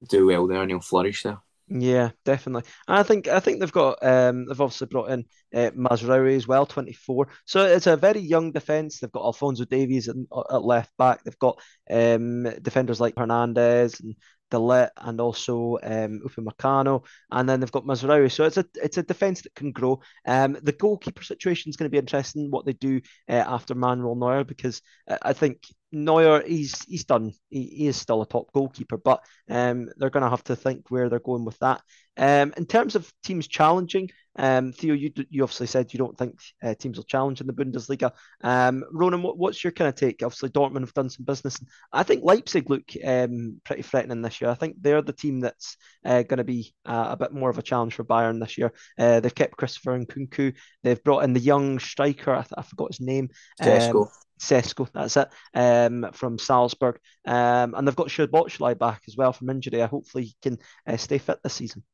do 0.08 0.26
well 0.26 0.46
there 0.46 0.62
and 0.62 0.70
he'll 0.70 0.80
flourish 0.80 1.22
there. 1.22 1.38
Yeah, 1.66 2.10
definitely. 2.26 2.68
And 2.86 2.98
I 2.98 3.02
think 3.02 3.26
I 3.26 3.40
think 3.40 3.58
they've 3.58 3.72
got 3.72 3.96
um 4.02 4.44
they've 4.46 4.60
obviously 4.60 4.86
brought 4.86 5.10
in 5.10 5.24
uh, 5.54 5.70
Mazraoui 5.70 6.36
as 6.36 6.46
well, 6.46 6.66
24. 6.66 7.28
So 7.46 7.64
it's 7.64 7.86
a 7.86 7.96
very 7.96 8.20
young 8.20 8.52
defense. 8.52 8.98
They've 9.00 9.10
got 9.10 9.24
Alphonso 9.24 9.64
Davies 9.64 10.08
at, 10.08 10.16
at 10.50 10.62
left 10.62 10.92
back. 10.98 11.24
They've 11.24 11.38
got 11.38 11.58
um 11.90 12.42
defenders 12.60 13.00
like 13.00 13.14
Hernandez 13.16 13.98
and 14.00 14.14
De 14.50 14.90
and 14.98 15.20
also 15.20 15.78
um, 15.82 16.20
Upamecano, 16.26 17.04
and 17.30 17.48
then 17.48 17.60
they've 17.60 17.72
got 17.72 17.84
Mazraoui. 17.84 18.30
So 18.30 18.44
it's 18.44 18.56
a 18.56 18.64
it's 18.82 18.98
a 18.98 19.02
defense 19.02 19.42
that 19.42 19.54
can 19.54 19.72
grow. 19.72 20.00
Um, 20.26 20.56
the 20.62 20.72
goalkeeper 20.72 21.22
situation 21.22 21.70
is 21.70 21.76
going 21.76 21.86
to 21.86 21.92
be 21.92 21.98
interesting 21.98 22.50
what 22.50 22.64
they 22.66 22.74
do 22.74 23.00
uh, 23.28 23.44
after 23.46 23.74
Manuel 23.74 24.14
Neuer 24.14 24.44
because 24.44 24.80
uh, 25.08 25.18
I 25.22 25.32
think 25.32 25.62
Neuer 25.92 26.42
he's 26.46 26.84
he's 26.84 27.04
done. 27.04 27.32
He, 27.50 27.62
he, 27.62 27.86
is 27.86 27.96
still 27.96 28.22
a 28.22 28.26
top 28.26 28.52
goalkeeper, 28.52 28.96
but 28.96 29.24
um, 29.48 29.88
they're 29.96 30.10
going 30.10 30.24
to 30.24 30.30
have 30.30 30.44
to 30.44 30.56
think 30.56 30.90
where 30.90 31.08
they're 31.08 31.20
going 31.20 31.44
with 31.44 31.58
that. 31.58 31.80
Um, 32.16 32.52
in 32.56 32.66
terms 32.66 32.94
of 32.94 33.12
teams 33.24 33.48
challenging, 33.48 34.10
um, 34.36 34.72
Theo, 34.72 34.94
you 34.94 35.12
you 35.30 35.42
obviously 35.42 35.66
said 35.66 35.92
you 35.92 35.98
don't 35.98 36.16
think 36.18 36.40
uh, 36.62 36.74
teams 36.74 36.96
will 36.96 37.04
challenge 37.04 37.40
in 37.40 37.46
the 37.46 37.52
Bundesliga. 37.52 38.12
Um, 38.42 38.84
Ronan, 38.90 39.22
what, 39.22 39.38
what's 39.38 39.62
your 39.62 39.72
kind 39.72 39.88
of 39.88 39.94
take? 39.94 40.22
Obviously, 40.22 40.50
Dortmund 40.50 40.80
have 40.80 40.94
done 40.94 41.10
some 41.10 41.24
business. 41.24 41.60
I 41.92 42.02
think 42.02 42.24
Leipzig 42.24 42.68
look 42.68 42.90
um, 43.04 43.60
pretty 43.64 43.82
threatening 43.82 44.22
this 44.22 44.40
year. 44.40 44.50
I 44.50 44.54
think 44.54 44.76
they're 44.80 45.02
the 45.02 45.12
team 45.12 45.40
that's 45.40 45.76
uh, 46.04 46.22
going 46.22 46.38
to 46.38 46.44
be 46.44 46.74
uh, 46.84 47.08
a 47.10 47.16
bit 47.16 47.32
more 47.32 47.50
of 47.50 47.58
a 47.58 47.62
challenge 47.62 47.94
for 47.94 48.04
Bayern 48.04 48.40
this 48.40 48.58
year. 48.58 48.72
Uh, 48.98 49.20
they've 49.20 49.34
kept 49.34 49.56
Christopher 49.56 49.98
Nkunku. 49.98 50.54
They've 50.82 51.04
brought 51.04 51.24
in 51.24 51.32
the 51.32 51.40
young 51.40 51.78
striker. 51.78 52.32
I, 52.34 52.42
th- 52.42 52.54
I 52.56 52.62
forgot 52.62 52.92
his 52.92 53.00
name. 53.00 53.30
Sesko. 53.62 54.08
Sesko, 54.40 54.88
that's 54.92 55.16
it, 55.16 55.28
um, 55.54 56.10
from 56.12 56.38
Salzburg. 56.38 56.98
Um, 57.24 57.74
and 57.74 57.86
they've 57.86 57.96
got 57.96 58.08
Szoboszlai 58.08 58.76
back 58.78 59.02
as 59.06 59.16
well 59.16 59.32
from 59.32 59.48
injury. 59.48 59.80
Hopefully 59.80 60.24
he 60.24 60.36
can 60.42 60.58
uh, 60.86 60.96
stay 60.96 61.18
fit 61.18 61.38
this 61.42 61.54
season. 61.54 61.84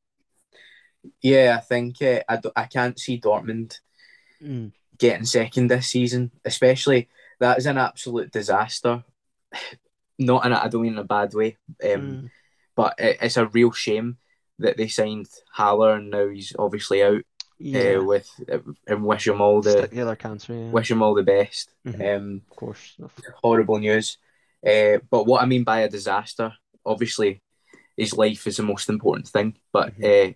Yeah, 1.21 1.57
I 1.57 1.61
think 1.61 2.01
uh, 2.01 2.21
I, 2.27 2.39
I 2.55 2.65
can't 2.65 2.99
see 2.99 3.19
Dortmund 3.19 3.79
mm. 4.41 4.71
getting 4.97 5.25
second 5.25 5.67
this 5.67 5.87
season, 5.87 6.31
especially 6.45 7.09
that 7.39 7.57
is 7.57 7.65
an 7.65 7.77
absolute 7.77 8.31
disaster. 8.31 9.03
Not 10.19 10.45
in 10.45 10.51
a, 10.51 10.59
I 10.63 10.67
don't 10.67 10.83
mean 10.83 10.93
in 10.93 10.99
a 10.99 11.03
bad 11.03 11.33
way, 11.33 11.57
um, 11.83 11.89
mm. 11.89 12.29
but 12.75 12.93
it, 12.99 13.17
it's 13.21 13.37
a 13.37 13.47
real 13.47 13.71
shame 13.71 14.17
that 14.59 14.77
they 14.77 14.87
signed 14.87 15.27
Haller 15.51 15.95
and 15.95 16.11
now 16.11 16.27
he's 16.27 16.53
obviously 16.57 17.03
out. 17.03 17.21
Uh, 17.63 17.63
yeah. 17.63 17.97
Uh, 17.97 18.03
with 18.03 18.29
uh, 18.51 18.57
and 18.87 19.03
wish 19.03 19.27
him 19.27 19.39
all 19.39 19.61
the 19.61 20.15
cancer. 20.15 20.53
Yeah. 20.53 20.69
Wish 20.71 20.89
him 20.89 21.03
all 21.03 21.13
the 21.13 21.21
best. 21.21 21.69
Mm-hmm. 21.85 22.01
Um, 22.01 22.41
of 22.49 22.55
course, 22.55 22.97
horrible 23.35 23.77
news. 23.77 24.17
Uh, 24.65 24.97
but 25.09 25.27
what 25.27 25.43
I 25.43 25.45
mean 25.45 25.63
by 25.63 25.81
a 25.81 25.89
disaster, 25.89 26.53
obviously, 26.83 27.41
his 27.97 28.17
life 28.17 28.47
is 28.47 28.57
the 28.57 28.63
most 28.63 28.89
important 28.89 29.27
thing. 29.27 29.57
But 29.71 29.95
mm-hmm. 29.95 30.31
uh, 30.31 30.33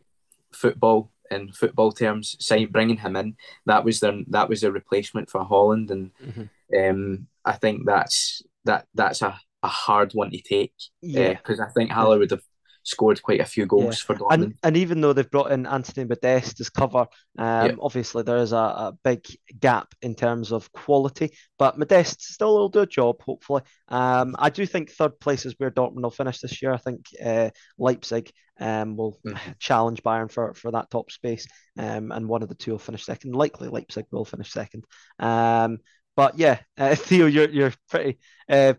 football 0.55 1.11
in 1.31 1.51
football 1.51 1.91
terms, 1.91 2.35
sign 2.39 2.71
bringing 2.71 2.97
him 2.97 3.15
in 3.15 3.35
that 3.65 3.83
was 3.83 3.99
the 3.99 4.23
that 4.27 4.49
was 4.49 4.63
a 4.63 4.71
replacement 4.71 5.29
for 5.29 5.45
Haaland, 5.45 5.91
and 5.91 6.11
mm-hmm. 6.23 6.79
um, 6.79 7.27
I 7.43 7.53
think 7.53 7.85
that's 7.85 8.41
that 8.65 8.87
that's 8.93 9.21
a, 9.21 9.39
a 9.63 9.67
hard 9.67 10.11
one 10.13 10.31
to 10.31 10.41
take. 10.41 10.73
Yeah, 11.01 11.33
because 11.33 11.59
uh, 11.59 11.63
I 11.63 11.69
think 11.75 11.91
Haller 11.91 12.19
would 12.19 12.31
have 12.31 12.43
scored 12.85 13.21
quite 13.21 13.41
a 13.41 13.45
few 13.45 13.65
goals 13.65 13.99
yeah. 13.99 14.05
for 14.05 14.15
Dortmund. 14.15 14.33
And, 14.33 14.53
and 14.63 14.77
even 14.77 15.01
though 15.01 15.11
they've 15.11 15.29
brought 15.29 15.51
in 15.51 15.65
Anthony 15.65 16.05
Modeste 16.07 16.61
as 16.61 16.69
cover, 16.69 17.07
um, 17.37 17.65
yeah. 17.67 17.75
obviously 17.81 18.23
there 18.23 18.37
is 18.37 18.53
a, 18.53 18.57
a, 18.57 18.97
big 19.03 19.25
gap 19.59 19.93
in 20.01 20.15
terms 20.15 20.51
of 20.51 20.71
quality. 20.71 21.31
But 21.57 21.77
Modeste 21.77 22.21
still 22.21 22.55
will 22.55 22.69
do 22.69 22.81
a 22.81 22.87
job, 22.87 23.21
hopefully. 23.21 23.63
Um, 23.89 24.35
I 24.39 24.49
do 24.49 24.65
think 24.65 24.91
third 24.91 25.19
place 25.19 25.45
is 25.45 25.55
where 25.57 25.71
Dortmund 25.71 26.03
will 26.03 26.11
finish 26.11 26.39
this 26.39 26.61
year. 26.61 26.73
I 26.73 26.77
think 26.77 27.07
uh, 27.23 27.49
Leipzig 27.77 28.31
um, 28.59 28.95
will 28.95 29.19
mm-hmm. 29.25 29.51
challenge 29.59 30.03
Bayern 30.03 30.31
for, 30.31 30.53
for 30.53 30.71
that 30.71 30.89
top 30.91 31.11
space, 31.11 31.47
um, 31.77 32.11
and 32.11 32.29
one 32.29 32.43
of 32.43 32.49
the 32.49 32.55
two 32.55 32.71
will 32.71 32.79
finish 32.79 33.03
second. 33.03 33.35
Likely 33.35 33.67
Leipzig 33.67 34.05
will 34.11 34.25
finish 34.25 34.51
second. 34.51 34.85
Um, 35.19 35.79
but 36.15 36.37
yeah, 36.37 36.59
uh, 36.77 36.95
Theo, 36.95 37.25
you're 37.25 37.49
you're 37.49 37.73
pretty 37.89 38.19
uh, 38.47 38.73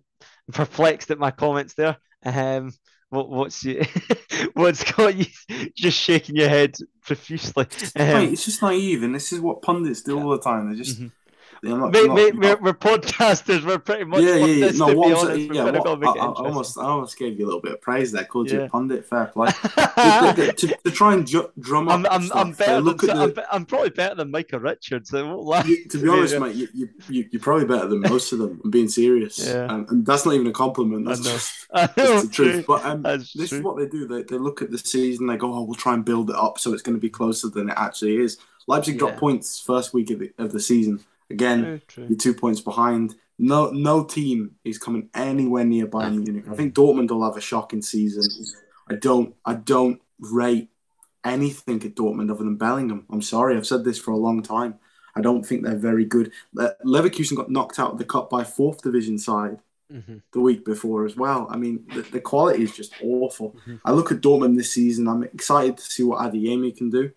perplexed 0.52 1.10
at 1.10 1.18
my 1.18 1.32
comments 1.32 1.74
there. 1.74 1.96
Um, 2.24 2.72
what, 3.16 3.30
what's 3.30 3.64
you, 3.64 3.82
what's 4.54 4.90
got 4.92 5.16
you 5.16 5.26
just 5.74 5.98
shaking 5.98 6.36
your 6.36 6.48
head 6.48 6.76
profusely? 7.02 7.64
Um, 7.96 8.24
it's 8.32 8.44
just 8.44 8.62
naive, 8.62 9.02
and 9.02 9.14
this 9.14 9.32
is 9.32 9.40
what 9.40 9.62
pundits 9.62 10.02
do 10.02 10.16
yeah. 10.16 10.22
all 10.22 10.30
the 10.30 10.40
time. 10.40 10.70
They 10.70 10.76
just. 10.76 11.00
Mm-hmm. 11.00 11.08
Not, 11.62 11.92
mate, 11.92 12.06
not, 12.06 12.14
mate. 12.14 12.36
We're, 12.36 12.56
we're, 12.56 12.74
podcasters. 12.74 13.64
We're 13.64 13.78
pretty 13.78 14.04
much 14.04 14.22
yeah, 14.22 14.36
yeah, 14.36 14.66
yeah. 14.66 14.70
No, 14.72 14.94
what 14.94 15.12
honest, 15.12 15.52
yeah, 15.52 15.64
what, 15.64 16.04
I, 16.04 16.10
I, 16.10 16.26
almost, 16.26 16.78
I 16.78 16.84
almost 16.84 17.18
gave 17.18 17.38
you 17.38 17.44
a 17.44 17.46
little 17.46 17.60
bit 17.60 17.72
of 17.72 17.80
praise 17.80 18.12
there. 18.12 18.24
Called 18.24 18.50
yeah. 18.50 18.58
you 18.58 18.64
a 18.64 18.68
pundit, 18.68 19.06
fair 19.06 19.26
play. 19.26 19.46
to, 19.50 20.54
to, 20.56 20.76
to, 20.84 20.90
try 20.90 21.14
and 21.14 21.26
ju- 21.26 21.50
drum 21.58 21.88
up. 21.88 21.94
I'm, 21.94 22.06
I'm, 22.06 22.22
stuff, 22.22 22.38
I'm 22.38 22.52
better. 22.52 22.82
Than, 22.82 22.96
the... 22.96 23.12
I'm, 23.12 23.46
I'm, 23.52 23.66
probably 23.66 23.90
better 23.90 24.14
than 24.16 24.30
Micah 24.30 24.58
Richards. 24.58 25.10
So 25.10 25.54
you, 25.64 25.88
to 25.88 25.98
be 25.98 26.08
honest, 26.08 26.34
yeah. 26.34 26.38
mate, 26.40 26.56
you, 26.56 26.88
you, 27.08 27.28
you're 27.30 27.42
probably 27.42 27.66
better 27.66 27.88
than 27.88 28.00
most 28.00 28.32
of 28.32 28.38
them. 28.38 28.60
I'm 28.64 28.70
being 28.70 28.88
serious, 28.88 29.38
yeah. 29.38 29.72
and, 29.72 29.88
and 29.88 30.06
that's 30.06 30.26
not 30.26 30.34
even 30.34 30.46
a 30.46 30.52
compliment. 30.52 31.06
That's 31.06 31.20
just 31.20 31.66
that's 31.72 31.94
the 31.94 32.28
truth. 32.30 32.66
But 32.66 32.84
um, 32.84 33.02
this 33.02 33.32
true. 33.32 33.58
is 33.58 33.62
what 33.62 33.78
they 33.78 33.86
do. 33.86 34.06
They, 34.06 34.22
they 34.22 34.38
look 34.38 34.62
at 34.62 34.70
the 34.70 34.78
season. 34.78 35.26
They 35.26 35.36
go, 35.36 35.52
"Oh, 35.52 35.62
we'll 35.62 35.74
try 35.74 35.94
and 35.94 36.04
build 36.04 36.30
it 36.30 36.36
up 36.36 36.58
so 36.58 36.72
it's 36.72 36.82
going 36.82 36.96
to 36.96 37.00
be 37.00 37.10
closer 37.10 37.48
than 37.48 37.70
it 37.70 37.74
actually 37.76 38.16
is." 38.16 38.38
Leipzig 38.68 38.98
dropped 38.98 39.18
points 39.18 39.60
first 39.60 39.94
week 39.94 40.10
of 40.10 40.18
the, 40.18 40.32
of 40.38 40.50
the 40.50 40.58
season 40.58 41.04
Again, 41.30 41.82
you're 41.96 42.18
two 42.18 42.34
points 42.34 42.60
behind. 42.60 43.14
No, 43.38 43.70
no 43.70 44.04
team 44.04 44.56
is 44.64 44.78
coming 44.78 45.10
anywhere 45.14 45.64
near 45.64 45.86
Bayern 45.86 46.22
Munich. 46.22 46.44
I 46.50 46.54
think 46.54 46.74
Dortmund 46.74 47.10
will 47.10 47.24
have 47.24 47.36
a 47.36 47.40
shocking 47.40 47.82
season. 47.82 48.24
I 48.88 48.94
don't, 48.94 49.34
I 49.44 49.54
don't 49.54 50.00
rate 50.18 50.70
anything 51.24 51.82
at 51.82 51.94
Dortmund 51.94 52.30
other 52.30 52.44
than 52.44 52.56
Bellingham. 52.56 53.04
I'm 53.10 53.22
sorry, 53.22 53.56
I've 53.56 53.66
said 53.66 53.84
this 53.84 53.98
for 53.98 54.12
a 54.12 54.16
long 54.16 54.42
time. 54.42 54.78
I 55.14 55.20
don't 55.20 55.44
think 55.44 55.64
they're 55.64 55.76
very 55.76 56.04
good. 56.04 56.32
Leverkusen 56.54 57.36
got 57.36 57.50
knocked 57.50 57.78
out 57.78 57.92
of 57.92 57.98
the 57.98 58.04
cup 58.04 58.30
by 58.30 58.44
fourth 58.44 58.82
division 58.82 59.18
side 59.18 59.58
mm-hmm. 59.92 60.18
the 60.32 60.40
week 60.40 60.64
before 60.64 61.04
as 61.04 61.16
well. 61.16 61.48
I 61.50 61.56
mean, 61.56 61.86
the, 61.94 62.02
the 62.02 62.20
quality 62.20 62.62
is 62.62 62.76
just 62.76 62.92
awful. 63.02 63.52
Mm-hmm. 63.52 63.76
I 63.84 63.92
look 63.92 64.12
at 64.12 64.20
Dortmund 64.20 64.56
this 64.56 64.72
season. 64.72 65.08
I'm 65.08 65.22
excited 65.24 65.78
to 65.78 65.82
see 65.82 66.02
what 66.02 66.20
Adeyemi 66.20 66.76
can 66.76 66.90
do. 66.90 67.10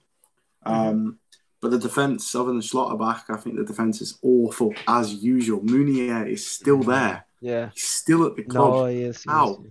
Mm-hmm. 0.65 0.73
Um, 0.73 1.19
but 1.61 1.71
the 1.71 1.79
defence, 1.79 2.33
other 2.35 2.51
than 2.51 2.61
Schlotterbeck, 2.61 3.23
I 3.29 3.37
think 3.37 3.57
the 3.57 3.65
defence 3.65 4.01
is 4.01 4.17
awful 4.21 4.73
as 4.87 5.13
usual. 5.13 5.61
Meunier 5.61 6.25
is 6.25 6.45
still 6.45 6.81
there. 6.81 7.25
Yeah. 7.41 7.69
He's 7.73 7.83
still 7.83 8.25
at 8.25 8.35
the 8.35 8.43
club. 8.43 8.73
No, 8.73 8.85
he 8.85 9.03
is. 9.03 9.23
How? 9.27 9.63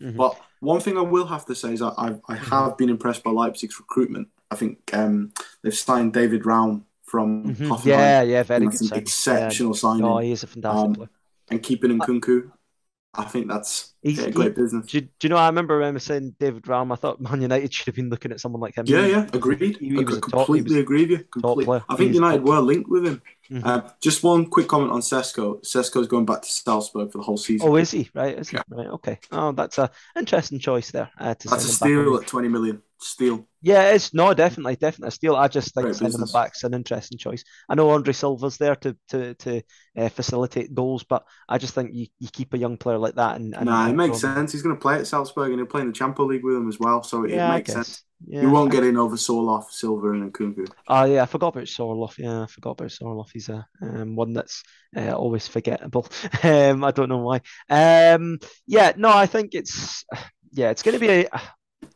Mm-hmm. 0.00 0.16
But 0.16 0.40
one 0.60 0.80
thing 0.80 0.96
I 0.96 1.02
will 1.02 1.26
have 1.26 1.46
to 1.46 1.54
say 1.54 1.72
is 1.74 1.82
I, 1.82 1.88
I, 1.88 2.06
I 2.06 2.10
mm-hmm. 2.10 2.34
have 2.34 2.76
been 2.76 2.88
impressed 2.88 3.22
by 3.22 3.30
Leipzig's 3.30 3.78
recruitment. 3.78 4.28
I 4.50 4.56
think 4.56 4.78
um, 4.92 5.32
they've 5.62 5.74
signed 5.74 6.12
David 6.12 6.44
Raum 6.44 6.84
from 7.04 7.54
mm-hmm. 7.54 7.88
Yeah, 7.88 8.22
yeah, 8.22 8.42
very 8.42 8.66
good. 8.66 8.92
Exceptional 8.92 9.72
yeah. 9.72 9.78
signing. 9.78 10.04
Oh, 10.04 10.18
he 10.18 10.32
is 10.32 10.42
a 10.42 10.46
fantastic 10.46 10.84
um, 10.84 10.94
player. 10.94 11.10
And 11.50 11.62
keeping 11.62 11.98
Nkunku, 11.98 12.50
I 13.14 13.24
think 13.24 13.48
that's 13.48 13.94
He's, 14.02 14.18
yeah, 14.18 14.30
great 14.30 14.56
he, 14.56 14.62
business. 14.62 14.86
Do, 14.86 15.00
do, 15.00 15.08
you 15.22 15.28
know? 15.30 15.36
I 15.36 15.48
remember 15.48 15.98
saying 15.98 16.36
David 16.38 16.68
Raum. 16.68 16.92
I 16.92 16.96
thought 16.96 17.20
Man 17.20 17.40
United 17.40 17.72
should 17.72 17.86
have 17.86 17.94
been 17.94 18.10
looking 18.10 18.30
at 18.32 18.38
someone 18.38 18.60
like 18.60 18.76
him. 18.76 18.84
Yeah, 18.86 19.06
yeah, 19.06 19.26
agreed. 19.32 19.60
He, 19.60 19.88
he 19.88 20.04
completely 20.04 20.20
top, 20.30 20.48
agree 20.82 21.02
with 21.02 21.10
you. 21.10 21.24
Completely. 21.24 21.80
I 21.88 21.96
think 21.96 22.14
United 22.14 22.44
were 22.44 22.60
linked 22.60 22.88
with 22.88 23.06
him. 23.06 23.22
Mm-hmm. 23.50 23.66
Uh, 23.66 23.90
just 24.00 24.22
one 24.22 24.46
quick 24.46 24.68
comment 24.68 24.92
on 24.92 25.00
Sesko. 25.00 25.62
Sesko's 25.64 26.06
going 26.06 26.26
back 26.26 26.42
to 26.42 26.48
Salzburg 26.48 27.10
for 27.10 27.18
the 27.18 27.24
whole 27.24 27.38
season. 27.38 27.66
Oh, 27.66 27.76
is 27.76 27.90
he? 27.90 28.10
Right, 28.14 28.38
is 28.38 28.50
he? 28.50 28.58
Yeah. 28.58 28.62
Right, 28.68 28.88
okay. 28.88 29.18
Oh, 29.32 29.52
that's 29.52 29.78
a 29.78 29.90
interesting 30.14 30.58
choice 30.58 30.90
there. 30.90 31.10
Uh, 31.18 31.34
to 31.34 31.48
that's 31.48 31.64
a 31.64 31.68
steal 31.68 32.16
at 32.16 32.26
twenty 32.26 32.48
million. 32.48 32.82
Steal. 33.00 33.46
Yeah, 33.62 33.90
it's 33.90 34.12
no, 34.12 34.34
definitely, 34.34 34.76
definitely 34.76 35.08
a 35.08 35.12
steal. 35.12 35.36
I 35.36 35.48
just 35.48 35.74
think 35.74 35.94
sending 35.94 36.20
him 36.20 36.28
back's 36.32 36.64
an 36.64 36.74
interesting 36.74 37.18
choice. 37.18 37.44
I 37.68 37.74
know 37.74 37.90
Andre 37.90 38.12
Silva's 38.12 38.56
there 38.56 38.76
to 38.76 38.96
to 39.08 39.34
to 39.34 39.62
uh, 39.96 40.08
facilitate 40.08 40.74
goals, 40.74 41.04
but 41.04 41.24
I 41.48 41.58
just 41.58 41.74
think 41.74 41.90
you, 41.92 42.06
you 42.18 42.28
keep 42.32 42.54
a 42.54 42.58
young 42.58 42.76
player 42.76 42.98
like 42.98 43.14
that. 43.14 43.36
And, 43.36 43.54
and 43.54 43.66
nah, 43.66 43.88
it 43.88 43.94
makes 43.94 44.20
sense. 44.20 44.52
He's 44.52 44.62
going 44.62 44.74
to 44.74 44.80
play 44.80 44.96
at 44.96 45.06
Salzburg 45.06 45.50
and 45.50 45.60
he'll 45.60 45.66
play 45.66 45.80
in 45.80 45.88
the 45.88 45.92
Champions 45.92 46.30
League 46.30 46.44
with 46.44 46.54
them 46.54 46.68
as 46.68 46.78
well, 46.78 47.02
so 47.02 47.24
it, 47.24 47.30
yeah, 47.30 47.50
it 47.50 47.58
makes 47.58 47.72
sense. 47.72 48.02
Yeah, 48.26 48.42
you 48.42 48.50
won't 48.50 48.72
get 48.72 48.82
in 48.82 48.96
over 48.96 49.16
Sorloth, 49.16 49.70
Silva, 49.70 50.10
and 50.10 50.32
Nkunku. 50.32 50.68
Oh 50.88 51.04
yeah, 51.04 51.22
I 51.22 51.26
forgot 51.26 51.54
about 51.54 51.68
Sorloth. 51.68 52.18
Yeah, 52.18 52.42
I 52.42 52.46
forgot 52.46 52.72
about 52.72 52.90
Sorloth. 52.90 53.30
He's 53.32 53.48
a 53.48 53.64
um, 53.80 54.16
one 54.16 54.32
that's 54.32 54.62
uh, 54.96 55.12
always 55.12 55.46
forgettable. 55.46 56.08
um, 56.42 56.82
I 56.82 56.90
don't 56.90 57.08
know 57.08 57.18
why. 57.18 57.40
Um, 57.70 58.38
yeah, 58.66 58.92
no, 58.96 59.10
I 59.10 59.26
think 59.26 59.54
it's 59.54 60.04
yeah, 60.52 60.70
it's 60.70 60.82
going 60.82 60.94
to 60.94 61.00
be 61.00 61.08
a. 61.08 61.40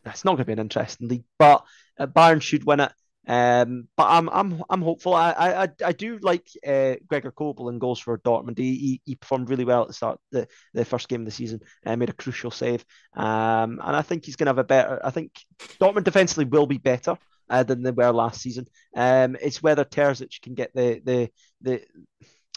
It's 0.05 0.25
not 0.25 0.31
going 0.31 0.39
to 0.39 0.45
be 0.45 0.53
an 0.53 0.59
interesting 0.59 1.07
league, 1.07 1.23
but 1.39 1.63
uh, 1.99 2.07
Bayern 2.07 2.41
should 2.41 2.65
win 2.65 2.81
it. 2.81 2.91
Um, 3.25 3.87
but 3.95 4.07
I'm 4.09 4.27
I'm 4.29 4.63
I'm 4.69 4.81
hopeful. 4.81 5.13
I 5.13 5.31
I 5.31 5.67
I 5.85 5.91
do 5.93 6.17
like 6.21 6.45
uh, 6.67 6.95
Gregor 7.07 7.31
Kobel 7.31 7.69
and 7.69 7.79
goals 7.79 7.99
for 7.99 8.17
Dortmund. 8.17 8.57
He, 8.57 8.75
he, 8.75 9.01
he 9.05 9.15
performed 9.15 9.49
really 9.49 9.63
well 9.63 9.83
at 9.83 9.87
the 9.87 9.93
start 9.93 10.19
the, 10.31 10.47
the 10.73 10.83
first 10.83 11.07
game 11.07 11.21
of 11.21 11.25
the 11.25 11.31
season. 11.31 11.61
Uh, 11.85 11.95
made 11.95 12.09
a 12.09 12.13
crucial 12.13 12.51
save. 12.51 12.83
Um, 13.15 13.79
and 13.81 13.95
I 13.95 14.01
think 14.01 14.25
he's 14.25 14.35
going 14.35 14.47
to 14.47 14.49
have 14.49 14.57
a 14.57 14.65
better. 14.65 14.99
I 15.03 15.11
think 15.11 15.31
Dortmund 15.79 16.03
defensively 16.03 16.45
will 16.45 16.67
be 16.67 16.77
better. 16.77 17.17
Uh, 17.49 17.61
than 17.61 17.83
they 17.83 17.91
were 17.91 18.11
last 18.11 18.41
season. 18.41 18.65
Um, 18.95 19.35
it's 19.39 19.61
whether 19.61 19.83
Terzic 19.83 20.41
can 20.41 20.53
get 20.53 20.73
the 20.73 21.01
the 21.03 21.29
the 21.61 21.81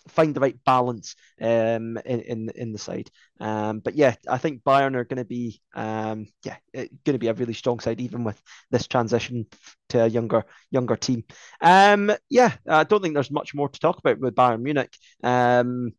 find 0.09 0.35
the 0.35 0.41
right 0.41 0.57
balance 0.65 1.15
um, 1.41 1.99
in, 2.05 2.21
in 2.21 2.51
in 2.55 2.73
the 2.73 2.79
side. 2.79 3.11
Um, 3.41 3.81
but 3.81 3.95
yeah, 3.95 4.15
I 4.29 4.39
think 4.39 4.63
Bayern 4.65 4.95
are 4.97 5.05
going 5.05 5.19
to 5.19 5.25
be 5.25 5.61
um, 5.75 6.27
yeah 6.45 6.57
going 6.75 6.91
to 7.05 7.19
be 7.19 7.29
a 7.29 7.35
really 7.35 7.55
strong 7.55 7.81
side 7.81 8.01
even 8.01 8.25
with 8.25 8.41
this 8.71 8.87
transition 8.87 9.47
to 9.91 10.05
a 10.05 10.07
younger 10.07 10.45
younger 10.71 10.97
team. 10.97 11.25
Um, 11.61 12.13
yeah, 12.29 12.53
I 12.69 12.85
don't 12.85 13.03
think 13.03 13.15
there's 13.15 13.31
much 13.31 13.55
more 13.55 13.69
to 13.69 13.81
talk 13.81 13.99
about 13.99 14.19
with 14.21 14.35
Bayern 14.35 14.63
Munich. 14.63 14.97
Um, 15.23 15.93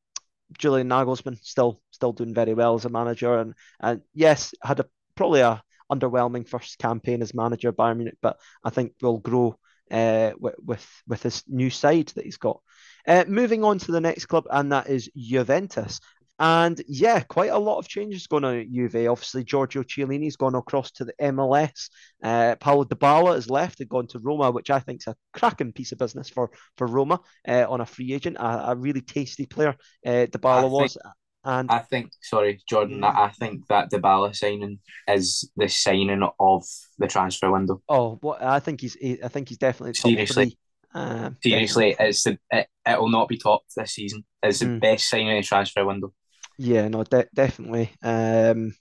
Julian 0.58 0.90
Nagelsmann 0.90 1.44
still 1.44 1.82
still 1.92 2.14
doing 2.14 2.34
very 2.34 2.54
well 2.54 2.76
as 2.76 2.86
a 2.86 2.90
manager, 2.90 3.38
and 3.38 3.54
and 3.80 4.02
yes, 4.14 4.54
had 4.64 4.80
a 4.80 4.86
probably 5.16 5.42
a 5.42 5.64
underwhelming 5.92 6.48
first 6.48 6.78
campaign 6.80 7.22
as 7.22 7.34
manager 7.34 7.72
Bayern 7.74 7.98
Munich, 7.98 8.18
but 8.22 8.40
I 8.64 8.70
think 8.70 8.94
will 9.02 9.18
grow 9.20 9.58
uh, 9.92 10.32
with, 10.40 10.56
with 10.64 11.04
with 11.08 11.24
his 11.24 11.44
new 11.48 11.70
side 11.70 12.08
that 12.16 12.26
he's 12.26 12.38
got. 12.38 12.62
Uh, 13.08 13.24
moving 13.28 13.64
on 13.64 13.80
to 13.80 13.92
the 13.92 14.02
next 14.02 14.26
club, 14.26 14.46
and 14.52 14.72
that 14.72 14.90
is 14.90 15.10
Juventus. 15.16 16.00
And 16.40 16.80
yeah, 16.88 17.22
quite 17.22 17.50
a 17.50 17.58
lot 17.58 17.80
of 17.80 17.88
changes 17.88 18.28
going 18.28 18.46
on 18.46 18.60
at 18.60 18.72
Juve. 18.72 19.08
Obviously, 19.10 19.44
Giorgio 19.44 19.82
Chiellini's 19.82 20.36
gone 20.36 20.54
across 20.54 20.92
to 20.92 21.06
the 21.06 21.14
MLS. 21.20 21.90
Uh, 22.22 22.56
Paulo 22.60 22.84
Dybala 22.84 23.34
has 23.34 23.50
left 23.50 23.80
and 23.80 23.90
gone 23.90 24.06
to 24.08 24.20
Roma, 24.20 24.52
which 24.52 24.70
I 24.70 24.80
think 24.80 25.02
is 25.02 25.08
a 25.08 25.16
cracking 25.34 25.74
piece 25.74 25.94
of 25.94 25.98
business 25.98 26.30
for 26.30 26.52
for 26.78 26.86
Roma 26.86 27.22
uh, 27.48 27.66
on 27.68 27.82
a 27.82 27.88
free 27.88 28.14
agent. 28.14 28.38
A, 28.38 28.72
a 28.72 28.76
really 28.76 29.02
tasty 29.02 29.48
player, 29.48 29.76
uh, 30.06 30.28
Dybala 30.28 30.70
was. 30.70 30.98
And 31.44 31.72
I 31.72 31.80
think, 31.80 32.12
sorry, 32.22 32.60
Jordan, 32.68 33.02
mm. 33.02 33.16
I 33.16 33.30
think 33.30 33.68
that 33.68 33.90
Dybala 33.90 34.36
signing 34.36 34.80
is 35.08 35.50
the 35.56 35.70
signing 35.70 36.28
of 36.40 36.66
the 36.98 37.08
transfer 37.08 37.50
window. 37.50 37.82
Oh, 37.88 38.18
what 38.20 38.44
I 38.44 38.60
think 38.60 38.82
he's, 38.82 38.96
he, 38.96 39.24
I 39.24 39.30
think 39.30 39.48
he's 39.48 39.58
definitely 39.58 39.94
seriously. 39.94 40.58
Um, 40.94 41.38
seriously, 41.42 41.96
it's 41.98 42.24
the 42.24 42.38
it, 42.52 42.68
it 42.88 43.00
will 43.00 43.10
not 43.10 43.28
be 43.28 43.38
topped 43.38 43.76
this 43.76 43.94
season. 43.94 44.24
It's 44.44 44.60
the 44.60 44.66
mm. 44.66 44.80
best 44.80 45.10
signing 45.10 45.28
in 45.28 45.38
the 45.38 45.44
transfer 45.44 45.86
window. 45.86 46.14
Yeah, 46.58 46.88
no, 46.88 47.04
de- 47.04 47.28
definitely. 47.34 47.92
Um, 48.02 48.76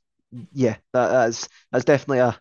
yeah, 0.52 0.76
that, 0.92 1.08
that's 1.08 1.48
that's 1.70 1.84
definitely 1.84 2.18
a 2.18 2.38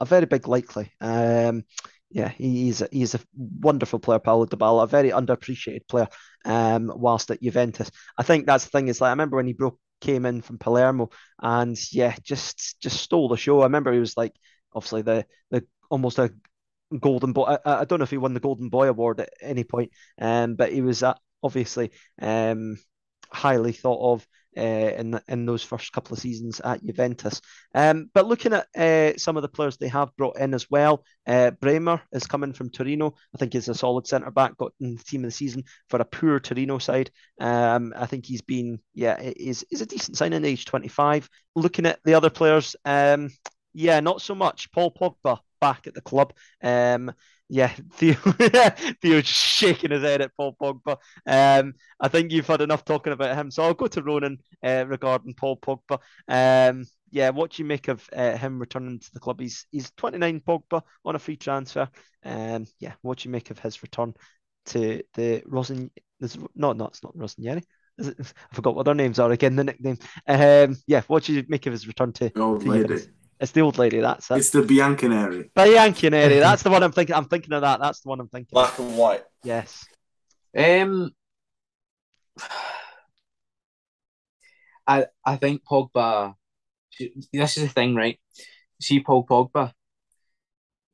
a 0.00 0.04
very 0.04 0.26
big 0.26 0.48
likely. 0.48 0.92
Um, 1.00 1.64
yeah, 2.10 2.28
he's 2.28 2.80
a, 2.80 2.88
he's 2.92 3.14
a 3.14 3.20
wonderful 3.36 3.98
player, 3.98 4.20
Paulo 4.20 4.46
Dybala, 4.46 4.84
a 4.84 4.86
very 4.86 5.10
underappreciated 5.10 5.88
player. 5.88 6.08
Um, 6.44 6.92
whilst 6.94 7.30
at 7.30 7.42
Juventus, 7.42 7.90
I 8.16 8.22
think 8.22 8.46
that's 8.46 8.64
the 8.64 8.70
thing. 8.70 8.88
Is 8.88 9.00
like 9.00 9.08
I 9.08 9.12
remember 9.12 9.36
when 9.36 9.46
he 9.46 9.52
broke 9.52 9.78
came 10.00 10.26
in 10.26 10.42
from 10.42 10.58
Palermo, 10.58 11.10
and 11.40 11.76
yeah, 11.92 12.14
just 12.22 12.80
just 12.80 13.00
stole 13.00 13.28
the 13.28 13.36
show. 13.36 13.60
I 13.60 13.64
remember 13.64 13.92
he 13.92 13.98
was 13.98 14.16
like 14.16 14.32
obviously 14.74 15.02
the 15.02 15.26
the 15.50 15.66
almost 15.90 16.18
a 16.18 16.32
golden 17.00 17.32
boy. 17.32 17.56
I, 17.64 17.80
I 17.80 17.84
don't 17.84 17.98
know 17.98 18.04
if 18.04 18.10
he 18.10 18.18
won 18.18 18.34
the 18.34 18.40
golden 18.40 18.68
boy 18.68 18.88
award 18.88 19.20
at 19.20 19.30
any 19.40 19.64
point, 19.64 19.92
um, 20.20 20.54
but 20.54 20.72
he 20.72 20.82
was 20.82 21.02
uh, 21.02 21.14
obviously 21.42 21.90
um 22.20 22.78
highly 23.30 23.72
thought 23.72 24.14
of 24.14 24.26
uh, 24.56 24.60
in 24.60 25.20
in 25.28 25.46
those 25.46 25.64
first 25.64 25.92
couple 25.92 26.14
of 26.14 26.20
seasons 26.20 26.60
at 26.60 26.84
Juventus. 26.84 27.40
Um, 27.74 28.10
but 28.14 28.26
looking 28.26 28.52
at 28.52 28.68
uh, 28.76 29.16
some 29.18 29.36
of 29.36 29.42
the 29.42 29.48
players 29.48 29.76
they 29.76 29.88
have 29.88 30.14
brought 30.16 30.38
in 30.38 30.54
as 30.54 30.70
well, 30.70 31.04
uh, 31.26 31.50
Bremer 31.50 32.00
is 32.12 32.26
coming 32.26 32.52
from 32.52 32.70
Torino. 32.70 33.14
I 33.34 33.38
think 33.38 33.52
he's 33.52 33.68
a 33.68 33.74
solid 33.74 34.06
centre 34.06 34.30
back. 34.30 34.56
Got 34.56 34.72
in 34.80 34.94
the 34.96 35.02
team 35.02 35.24
of 35.24 35.28
the 35.28 35.36
season 35.36 35.64
for 35.88 36.00
a 36.00 36.04
poor 36.04 36.38
Torino 36.38 36.78
side. 36.78 37.10
Um, 37.40 37.92
I 37.96 38.06
think 38.06 38.26
he's 38.26 38.42
been 38.42 38.78
yeah 38.94 39.20
is 39.20 39.64
is 39.70 39.80
a 39.80 39.86
decent 39.86 40.16
signing, 40.16 40.44
age 40.44 40.64
twenty 40.64 40.88
five. 40.88 41.28
Looking 41.56 41.86
at 41.86 42.00
the 42.04 42.14
other 42.14 42.30
players, 42.30 42.76
um, 42.84 43.30
yeah, 43.72 44.00
not 44.00 44.22
so 44.22 44.34
much. 44.34 44.70
Paul 44.72 44.92
Pogba 44.92 45.38
back 45.60 45.86
at 45.86 45.94
the 45.94 46.00
club. 46.00 46.32
Um, 46.62 47.12
yeah, 47.48 47.68
Theo, 47.92 48.14
Theo's 49.02 49.26
shaking 49.26 49.90
his 49.90 50.02
head 50.02 50.22
at 50.22 50.36
Paul 50.36 50.56
Pogba. 50.60 50.96
Um, 51.26 51.74
I 52.00 52.08
think 52.08 52.32
you've 52.32 52.46
had 52.46 52.62
enough 52.62 52.84
talking 52.84 53.12
about 53.12 53.36
him, 53.36 53.50
so 53.50 53.62
I'll 53.62 53.74
go 53.74 53.86
to 53.86 54.02
Ronan 54.02 54.38
uh, 54.62 54.84
regarding 54.88 55.34
Paul 55.34 55.58
Pogba. 55.58 55.98
Um, 56.28 56.86
yeah, 57.10 57.30
what 57.30 57.52
do 57.52 57.62
you 57.62 57.66
make 57.66 57.88
of 57.88 58.08
uh, 58.12 58.36
him 58.36 58.58
returning 58.58 58.98
to 58.98 59.10
the 59.12 59.20
club? 59.20 59.40
He's 59.40 59.66
he's 59.70 59.90
29 59.96 60.40
Pogba 60.40 60.82
on 61.04 61.14
a 61.14 61.18
free 61.18 61.36
transfer. 61.36 61.88
Um, 62.24 62.66
yeah, 62.80 62.94
what 63.02 63.18
do 63.18 63.28
you 63.28 63.32
make 63.32 63.50
of 63.50 63.58
his 63.58 63.82
return 63.82 64.14
to 64.66 65.02
the 65.14 65.42
Rosen? 65.46 65.90
No, 66.56 66.72
no, 66.72 66.86
it's 66.86 67.02
not 67.02 67.16
Rossinieri. 67.16 67.62
I 68.00 68.12
forgot 68.52 68.74
what 68.74 68.86
their 68.86 68.94
names 68.94 69.18
are 69.18 69.30
again. 69.30 69.54
The 69.54 69.64
nickname. 69.64 69.98
Um, 70.26 70.76
yeah, 70.86 71.02
what 71.06 71.24
do 71.24 71.34
you 71.34 71.44
make 71.48 71.66
of 71.66 71.72
his 71.72 71.86
return 71.86 72.12
to? 72.14 72.32
Old 72.40 72.66
lady. 72.66 73.06
It's 73.44 73.52
the 73.52 73.60
old 73.60 73.76
lady. 73.76 74.00
That's 74.00 74.30
it. 74.30 74.38
It's 74.38 74.48
the 74.48 74.62
Bianconeri. 74.62 75.50
Bianconeri. 75.54 76.40
That's 76.40 76.62
the 76.62 76.70
one 76.74 76.82
I'm 76.82 76.92
thinking. 76.92 77.14
I'm 77.14 77.26
thinking 77.26 77.52
of 77.52 77.60
that. 77.60 77.78
That's 77.78 78.00
the 78.00 78.08
one 78.08 78.18
I'm 78.18 78.28
thinking. 78.28 78.48
Black 78.52 78.78
and 78.78 78.96
white. 78.96 79.22
Yes. 79.42 79.84
Um. 80.56 81.10
I 84.86 85.04
I 85.22 85.36
think 85.36 85.62
Pogba. 85.62 86.34
This 87.34 87.58
is 87.58 87.64
the 87.64 87.68
thing, 87.68 87.94
right? 87.94 88.18
See, 88.80 89.00
Paul 89.00 89.26
Pogba. 89.26 89.72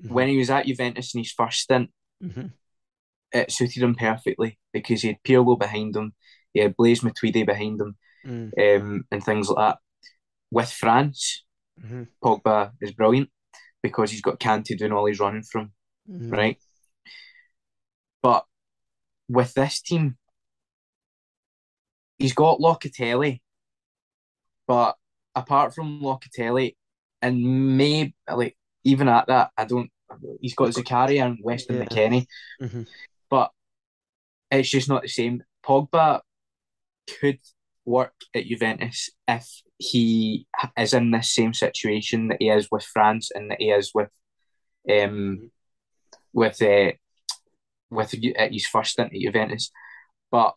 Mm-hmm. 0.03 0.13
When 0.13 0.29
he 0.29 0.37
was 0.37 0.51
at 0.51 0.67
Juventus 0.67 1.15
in 1.15 1.21
his 1.21 1.31
first 1.31 1.61
stint, 1.61 1.91
mm-hmm. 2.21 2.47
it 3.33 3.53
suited 3.53 3.81
him 3.81 3.95
perfectly 3.95 4.59
because 4.73 5.03
he 5.03 5.09
had 5.09 5.23
Pirlo 5.23 5.57
behind 5.57 5.95
him, 5.95 6.15
he 6.53 6.61
had 6.61 6.77
Blaise 6.77 7.03
Matuidi 7.03 7.47
behind 7.47 7.81
him, 7.81 7.97
mm. 8.27 8.81
um, 8.81 9.05
and 9.13 9.23
things 9.23 9.49
like 9.51 9.75
that. 9.75 9.79
With 10.51 10.73
France, 10.73 11.45
Mm-hmm. 11.85 12.03
Pogba 12.23 12.73
is 12.81 12.93
brilliant 12.93 13.31
because 13.83 14.11
he's 14.11 14.21
got 14.21 14.41
Kante 14.41 14.77
doing 14.77 14.93
all 14.93 15.07
he's 15.07 15.21
running 15.21 15.43
from, 15.43 15.73
mm-hmm. 16.11 16.31
right? 16.31 16.59
But 18.23 18.45
with 19.29 19.55
this 19.55 19.81
team, 19.81 20.17
he's 22.19 22.35
got 22.35 22.59
Locatelli, 22.59 23.41
but 24.67 24.97
apart 25.35 25.75
from 25.75 26.01
Locatelli, 26.01 26.77
and 27.23 27.77
maybe 27.77 28.15
like 28.33 28.57
even 28.85 29.09
at 29.09 29.27
that, 29.29 29.51
I 29.57 29.65
don't. 29.65 29.91
He's 30.41 30.55
got 30.55 30.71
Zakaria 30.71 31.25
and 31.25 31.39
Weston 31.43 31.77
yeah. 31.77 31.85
McKennie, 31.85 32.27
mm-hmm. 32.61 32.83
but 33.29 33.51
it's 34.51 34.69
just 34.69 34.89
not 34.89 35.03
the 35.03 35.09
same. 35.09 35.43
Pogba 35.65 36.21
could 37.21 37.39
work 37.85 38.15
at 38.35 38.47
Juventus 38.47 39.11
if 39.27 39.47
he 39.79 40.47
is 40.79 40.95
in 40.95 41.11
this 41.11 41.35
same 41.35 41.55
situation 41.55 42.29
that 42.29 42.39
he 42.41 42.49
is 42.51 42.69
with 42.71 42.85
France 42.85 43.31
and 43.35 43.51
that 43.51 43.61
he 43.61 43.71
is 43.71 43.93
with 43.95 44.11
um 44.91 45.51
with 46.33 46.61
uh, 46.63 46.93
with 47.91 48.15
at 48.37 48.53
his 48.53 48.67
first 48.67 48.93
stint 48.93 49.13
at 49.15 49.21
Juventus. 49.21 49.71
But 50.31 50.55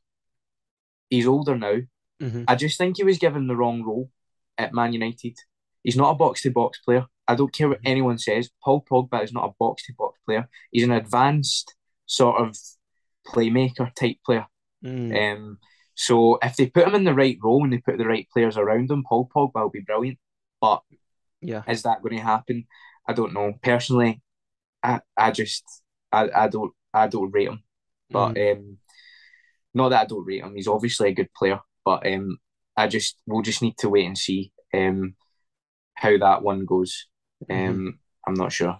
he's 1.09 1.27
older 1.27 1.57
now. 1.57 1.79
Mm-hmm. 2.21 2.43
I 2.47 2.55
just 2.55 2.77
think 2.77 2.97
he 2.97 3.03
was 3.03 3.17
given 3.17 3.47
the 3.47 3.55
wrong 3.55 3.83
role 3.83 4.09
at 4.57 4.73
Man 4.73 4.93
United. 4.93 5.37
He's 5.83 5.97
not 5.97 6.11
a 6.11 6.15
box 6.15 6.41
to 6.43 6.51
box 6.51 6.79
player. 6.79 7.05
I 7.27 7.35
don't 7.35 7.53
care 7.53 7.69
what 7.69 7.79
mm-hmm. 7.79 7.87
anyone 7.87 8.17
says. 8.17 8.49
Paul 8.63 8.85
Pogba 8.89 9.23
is 9.23 9.33
not 9.33 9.49
a 9.49 9.53
box 9.59 9.85
to 9.85 9.93
box 9.97 10.19
player. 10.25 10.47
He's 10.71 10.83
an 10.83 10.91
advanced 10.91 11.75
sort 12.05 12.41
of 12.41 12.55
playmaker 13.27 13.93
type 13.95 14.17
player. 14.25 14.45
Mm. 14.83 15.33
Um, 15.35 15.57
so 15.95 16.39
if 16.41 16.55
they 16.55 16.67
put 16.67 16.87
him 16.87 16.95
in 16.95 17.03
the 17.03 17.13
right 17.13 17.37
role 17.41 17.63
and 17.63 17.71
they 17.71 17.77
put 17.77 17.97
the 17.97 18.07
right 18.07 18.27
players 18.31 18.57
around 18.57 18.89
him, 18.89 19.03
Paul 19.07 19.29
Pogba 19.33 19.61
will 19.61 19.69
be 19.69 19.81
brilliant. 19.81 20.17
But 20.59 20.81
yeah, 21.41 21.63
is 21.67 21.83
that 21.83 22.01
going 22.01 22.17
to 22.17 22.23
happen? 22.23 22.65
I 23.07 23.13
don't 23.13 23.33
know. 23.33 23.53
Personally, 23.61 24.21
I, 24.81 25.01
I 25.17 25.31
just 25.31 25.63
I, 26.11 26.29
I 26.35 26.47
don't 26.47 26.73
I 26.93 27.07
don't 27.07 27.31
rate 27.31 27.49
him. 27.49 27.63
But 28.09 28.33
mm. 28.33 28.57
um 28.57 28.77
not 29.73 29.89
that 29.89 30.01
I 30.01 30.05
don't 30.05 30.25
rate 30.25 30.43
him. 30.43 30.55
He's 30.55 30.67
obviously 30.67 31.09
a 31.09 31.13
good 31.13 31.33
player. 31.33 31.59
But 31.83 32.05
um 32.07 32.37
I 32.75 32.87
just 32.87 33.17
we'll 33.25 33.41
just 33.41 33.61
need 33.61 33.77
to 33.79 33.89
wait 33.89 34.05
and 34.05 34.17
see 34.17 34.51
um 34.73 35.15
how 35.95 36.17
that 36.17 36.41
one 36.43 36.65
goes. 36.65 37.07
Mm-hmm. 37.49 37.69
Um 37.69 37.77
mm. 37.77 37.97
I'm 38.27 38.35
not 38.35 38.51
sure. 38.51 38.79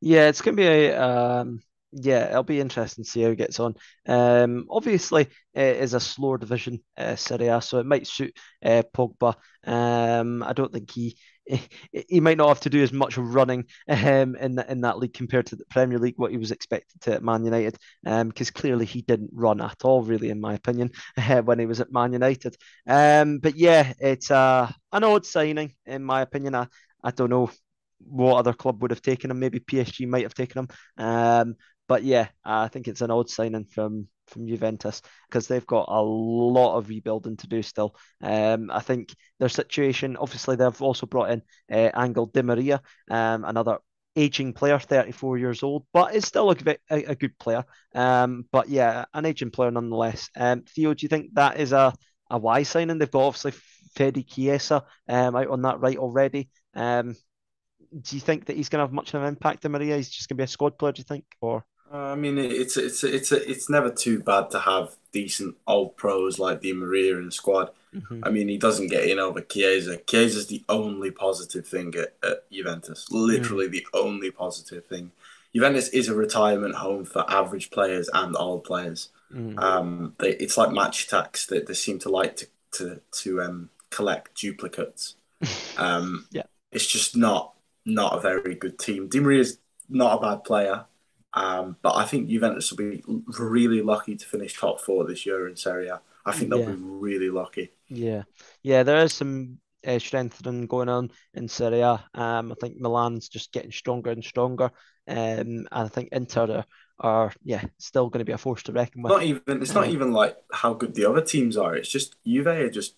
Yeah, 0.00 0.28
it's 0.28 0.42
gonna 0.42 0.56
be 0.56 0.66
a 0.66 1.00
um 1.00 1.62
yeah, 1.98 2.28
it'll 2.28 2.42
be 2.42 2.60
interesting 2.60 3.04
to 3.04 3.10
see 3.10 3.22
how 3.22 3.30
he 3.30 3.36
gets 3.36 3.58
on. 3.58 3.74
Um, 4.06 4.66
obviously, 4.70 5.28
it 5.54 5.76
is 5.76 5.94
a 5.94 6.00
slower 6.00 6.36
division, 6.36 6.80
uh, 6.98 7.16
Serie 7.16 7.48
A, 7.48 7.62
so 7.62 7.78
it 7.78 7.86
might 7.86 8.06
suit 8.06 8.36
uh, 8.62 8.82
Pogba. 8.94 9.34
Um, 9.64 10.42
I 10.42 10.52
don't 10.52 10.70
think 10.70 10.90
he, 10.90 11.16
he, 12.08 12.20
might 12.20 12.36
not 12.36 12.48
have 12.48 12.60
to 12.60 12.70
do 12.70 12.82
as 12.82 12.92
much 12.92 13.16
running 13.16 13.64
um, 13.88 14.36
in 14.36 14.58
in 14.58 14.80
that 14.82 14.98
league 14.98 15.14
compared 15.14 15.46
to 15.46 15.56
the 15.56 15.64
Premier 15.70 15.98
League, 15.98 16.18
what 16.18 16.32
he 16.32 16.36
was 16.36 16.50
expected 16.50 17.00
to 17.02 17.14
at 17.14 17.22
Man 17.22 17.44
United, 17.44 17.78
because 18.02 18.48
um, 18.48 18.54
clearly 18.54 18.84
he 18.84 19.00
didn't 19.00 19.30
run 19.32 19.62
at 19.62 19.82
all, 19.82 20.02
really, 20.02 20.28
in 20.28 20.40
my 20.40 20.52
opinion, 20.52 20.90
uh, 21.16 21.40
when 21.42 21.58
he 21.58 21.66
was 21.66 21.80
at 21.80 21.92
Man 21.92 22.12
United. 22.12 22.56
Um, 22.86 23.38
but 23.38 23.56
yeah, 23.56 23.94
it's 23.98 24.30
uh, 24.30 24.70
an 24.92 25.04
odd 25.04 25.24
signing, 25.24 25.74
in 25.86 26.04
my 26.04 26.20
opinion. 26.20 26.54
I, 26.54 26.66
I 27.02 27.10
don't 27.10 27.30
know 27.30 27.50
what 28.00 28.36
other 28.36 28.52
club 28.52 28.82
would 28.82 28.90
have 28.90 29.02
taken 29.02 29.30
him. 29.30 29.38
Maybe 29.38 29.60
PSG 29.60 30.06
might 30.06 30.24
have 30.24 30.34
taken 30.34 30.60
him. 30.60 30.68
Um, 30.98 31.56
but 31.88 32.02
yeah, 32.02 32.28
I 32.44 32.68
think 32.68 32.88
it's 32.88 33.00
an 33.00 33.10
odd 33.10 33.30
signing 33.30 33.64
from 33.64 34.08
from 34.26 34.48
Juventus 34.48 35.02
because 35.28 35.46
they've 35.46 35.66
got 35.66 35.88
a 35.88 36.02
lot 36.02 36.76
of 36.76 36.88
rebuilding 36.88 37.36
to 37.38 37.46
do 37.46 37.62
still. 37.62 37.94
Um, 38.20 38.70
I 38.70 38.80
think 38.80 39.14
their 39.38 39.48
situation, 39.48 40.16
obviously, 40.16 40.56
they've 40.56 40.82
also 40.82 41.06
brought 41.06 41.30
in 41.30 41.42
uh, 41.70 41.90
Angel 41.96 42.26
Di 42.26 42.42
Maria, 42.42 42.82
um, 43.10 43.44
another 43.44 43.78
aging 44.16 44.52
player, 44.52 44.78
34 44.78 45.38
years 45.38 45.62
old, 45.62 45.86
but 45.92 46.14
is 46.14 46.24
still 46.24 46.50
a, 46.50 46.56
a, 46.90 47.04
a 47.04 47.14
good 47.14 47.38
player. 47.38 47.64
Um, 47.94 48.46
but 48.50 48.68
yeah, 48.68 49.04
an 49.14 49.26
aging 49.26 49.50
player 49.50 49.70
nonetheless. 49.70 50.28
Um, 50.36 50.62
Theo, 50.62 50.94
do 50.94 51.04
you 51.04 51.08
think 51.08 51.34
that 51.34 51.60
is 51.60 51.72
a, 51.72 51.92
a 52.30 52.38
wise 52.38 52.68
signing? 52.68 52.98
They've 52.98 53.10
got 53.10 53.26
obviously 53.26 53.52
Fede 53.94 54.26
Chiesa 54.26 54.84
um, 55.08 55.36
out 55.36 55.48
on 55.48 55.62
that 55.62 55.80
right 55.80 55.98
already. 55.98 56.48
Um, 56.74 57.14
do 58.00 58.16
you 58.16 58.20
think 58.20 58.46
that 58.46 58.56
he's 58.56 58.68
going 58.68 58.80
to 58.80 58.84
have 58.86 58.92
much 58.92 59.14
of 59.14 59.22
an 59.22 59.28
impact 59.28 59.62
Di 59.62 59.68
Maria? 59.68 59.96
He's 59.96 60.10
just 60.10 60.28
going 60.28 60.36
to 60.36 60.40
be 60.40 60.44
a 60.44 60.48
squad 60.48 60.78
player, 60.78 60.92
do 60.92 61.00
you 61.00 61.04
think? 61.04 61.24
Or 61.40 61.64
I 61.92 62.14
mean, 62.14 62.38
it's 62.38 62.76
it's 62.76 63.04
it's 63.04 63.32
it's 63.32 63.70
never 63.70 63.90
too 63.90 64.20
bad 64.20 64.50
to 64.50 64.58
have 64.58 64.96
decent 65.12 65.56
old 65.66 65.96
pros 65.96 66.38
like 66.38 66.60
Di 66.60 66.72
Maria 66.72 67.16
in 67.16 67.26
the 67.26 67.32
squad. 67.32 67.70
Mm-hmm. 67.94 68.24
I 68.24 68.30
mean, 68.30 68.48
he 68.48 68.58
doesn't 68.58 68.88
get 68.88 69.08
in 69.08 69.18
over 69.18 69.40
Chiesa. 69.40 69.98
Chiesa 70.06 70.38
is 70.38 70.46
the 70.48 70.62
only 70.68 71.10
positive 71.10 71.66
thing 71.66 71.94
at, 71.94 72.14
at 72.28 72.50
Juventus. 72.50 73.10
Literally 73.10 73.68
mm. 73.68 73.72
the 73.72 73.86
only 73.94 74.30
positive 74.30 74.84
thing. 74.86 75.12
Juventus 75.54 75.88
is 75.88 76.08
a 76.08 76.14
retirement 76.14 76.74
home 76.74 77.04
for 77.06 77.24
average 77.30 77.70
players 77.70 78.10
and 78.12 78.36
old 78.36 78.64
players. 78.64 79.08
Mm. 79.32 79.58
Um, 79.58 80.14
they, 80.18 80.32
it's 80.32 80.58
like 80.58 80.72
Match 80.72 81.08
Attax 81.08 81.46
that 81.48 81.66
they 81.66 81.74
seem 81.74 81.98
to 82.00 82.10
like 82.10 82.36
to 82.36 82.46
to 82.72 83.00
to 83.22 83.42
um, 83.42 83.70
collect 83.90 84.34
duplicates. 84.34 85.14
Um, 85.78 86.26
yeah, 86.30 86.44
it's 86.72 86.86
just 86.86 87.14
not 87.16 87.52
not 87.84 88.16
a 88.16 88.20
very 88.20 88.54
good 88.54 88.78
team. 88.78 89.08
Di 89.08 89.20
Maria 89.20 89.40
is 89.40 89.58
not 89.90 90.18
a 90.18 90.20
bad 90.20 90.44
player. 90.44 90.86
Um, 91.36 91.76
but 91.82 91.94
I 91.94 92.04
think 92.04 92.28
Juventus 92.28 92.70
will 92.70 92.78
be 92.78 93.02
really 93.38 93.82
lucky 93.82 94.16
to 94.16 94.26
finish 94.26 94.58
top 94.58 94.80
four 94.80 95.04
this 95.04 95.26
year 95.26 95.46
in 95.48 95.54
Serie 95.54 95.88
A. 95.88 96.00
I 96.24 96.32
think 96.32 96.50
they'll 96.50 96.60
yeah. 96.60 96.70
be 96.70 96.82
really 96.82 97.28
lucky. 97.28 97.72
Yeah, 97.88 98.22
yeah, 98.62 98.82
there 98.82 98.96
is 99.04 99.12
some 99.12 99.58
uh, 99.86 99.98
strengthening 99.98 100.66
going 100.66 100.88
on 100.88 101.10
in 101.34 101.46
Serie 101.46 101.82
A. 101.82 102.02
Um, 102.14 102.50
I 102.50 102.54
think 102.58 102.78
Milan's 102.78 103.28
just 103.28 103.52
getting 103.52 103.70
stronger 103.70 104.10
and 104.10 104.24
stronger. 104.24 104.70
Um, 105.06 105.16
and 105.16 105.68
I 105.70 105.88
think 105.88 106.08
Inter 106.10 106.50
are, 106.50 106.64
are 106.98 107.32
yeah 107.44 107.62
still 107.78 108.08
going 108.08 108.20
to 108.20 108.24
be 108.24 108.32
a 108.32 108.38
force 108.38 108.62
to 108.64 108.72
reckon 108.72 109.02
with. 109.02 109.12
Not 109.12 109.22
even 109.22 109.62
it's 109.62 109.74
not 109.74 109.88
even 109.88 110.12
like 110.12 110.36
how 110.50 110.72
good 110.72 110.94
the 110.94 111.04
other 111.04 111.20
teams 111.20 111.58
are. 111.58 111.76
It's 111.76 111.90
just 111.90 112.16
Juve 112.24 112.46
are 112.46 112.70
just 112.70 112.94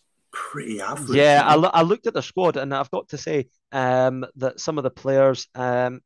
pretty 0.51 0.80
average. 0.80 1.16
Yeah, 1.16 1.43
I, 1.45 1.55
lo- 1.55 1.70
I 1.72 1.82
looked 1.82 2.07
at 2.07 2.14
the 2.14 2.22
squad 2.22 2.57
and 2.57 2.74
I've 2.74 2.91
got 2.91 3.09
to 3.09 3.18
say 3.18 3.49
um, 3.72 4.24
that 4.36 4.61
some 4.61 4.78
of 4.78 4.84
the 4.84 4.91
players 4.91 5.47
um, 5.55 6.01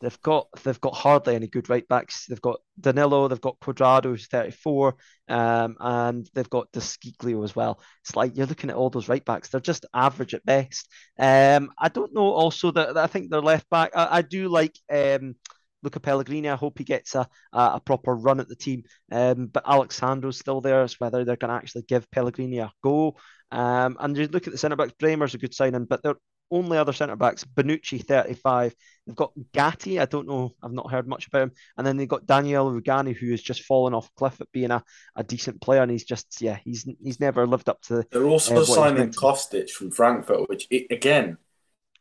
they've 0.00 0.20
got 0.22 0.46
they've 0.62 0.80
got 0.80 0.94
hardly 0.94 1.34
any 1.34 1.48
good 1.48 1.68
right 1.68 1.86
backs. 1.88 2.26
They've 2.26 2.40
got 2.40 2.60
Danilo, 2.80 3.28
they've 3.28 3.40
got 3.40 3.58
Cuadrado, 3.60 4.04
who's 4.04 4.26
34, 4.26 4.94
um, 5.28 5.76
and 5.80 6.28
they've 6.34 6.50
got 6.50 6.70
De 6.72 6.80
Sciglio 6.80 7.42
as 7.44 7.56
well. 7.56 7.80
It's 8.04 8.14
like 8.14 8.36
you're 8.36 8.46
looking 8.46 8.70
at 8.70 8.76
all 8.76 8.90
those 8.90 9.08
right 9.08 9.24
backs; 9.24 9.48
they're 9.48 9.60
just 9.60 9.86
average 9.94 10.34
at 10.34 10.44
best. 10.44 10.88
Um, 11.18 11.70
I 11.78 11.88
don't 11.88 12.14
know. 12.14 12.30
Also, 12.32 12.70
that 12.72 12.96
I 12.96 13.06
think 13.06 13.30
their 13.30 13.40
left 13.40 13.68
back. 13.70 13.92
I, 13.94 14.18
I 14.18 14.22
do 14.22 14.48
like. 14.48 14.76
Um, 14.92 15.34
Luca 15.82 16.00
Pellegrini. 16.00 16.48
I 16.48 16.56
hope 16.56 16.78
he 16.78 16.84
gets 16.84 17.14
a, 17.14 17.28
a, 17.52 17.80
proper 17.80 18.14
run 18.14 18.40
at 18.40 18.48
the 18.48 18.56
team. 18.56 18.82
Um, 19.12 19.46
but 19.46 19.62
Alex 19.66 19.96
Sandro's 19.96 20.38
still 20.38 20.60
there. 20.60 20.82
It's 20.82 20.98
whether 20.98 21.24
they're 21.24 21.36
going 21.36 21.50
to 21.50 21.56
actually 21.56 21.82
give 21.82 22.10
Pellegrini 22.10 22.58
a 22.58 22.72
go. 22.82 23.16
Um, 23.50 23.96
and 24.00 24.16
you 24.16 24.28
look 24.28 24.46
at 24.46 24.52
the 24.52 24.58
centre 24.58 24.76
backs. 24.76 24.92
Bremer's 24.98 25.34
a 25.34 25.38
good 25.38 25.54
signing, 25.54 25.84
but 25.84 26.02
their 26.02 26.16
only 26.50 26.78
other 26.78 26.92
centre 26.92 27.16
backs, 27.16 27.44
Bonucci, 27.44 28.04
35. 28.04 28.74
They've 29.06 29.16
got 29.16 29.32
Gatti. 29.52 30.00
I 30.00 30.06
don't 30.06 30.28
know. 30.28 30.54
I've 30.62 30.72
not 30.72 30.90
heard 30.90 31.06
much 31.06 31.26
about 31.26 31.42
him. 31.42 31.52
And 31.76 31.86
then 31.86 31.96
they've 31.96 32.08
got 32.08 32.26
Daniel 32.26 32.70
Rugani, 32.70 33.14
who 33.14 33.30
has 33.30 33.42
just 33.42 33.62
fallen 33.62 33.94
off 33.94 34.14
cliff 34.16 34.40
at 34.40 34.52
being 34.52 34.70
a, 34.70 34.82
a 35.16 35.24
decent 35.24 35.60
player. 35.60 35.82
And 35.82 35.90
he's 35.90 36.04
just, 36.04 36.40
yeah, 36.40 36.58
he's 36.64 36.88
he's 37.02 37.20
never 37.20 37.46
lived 37.46 37.68
up 37.68 37.80
to. 37.82 38.04
They're 38.10 38.24
also 38.24 38.62
uh, 38.62 38.64
signing 38.64 39.12
Kostic 39.12 39.70
from 39.70 39.90
Frankfurt, 39.90 40.48
which 40.48 40.66
it, 40.70 40.86
again, 40.90 41.38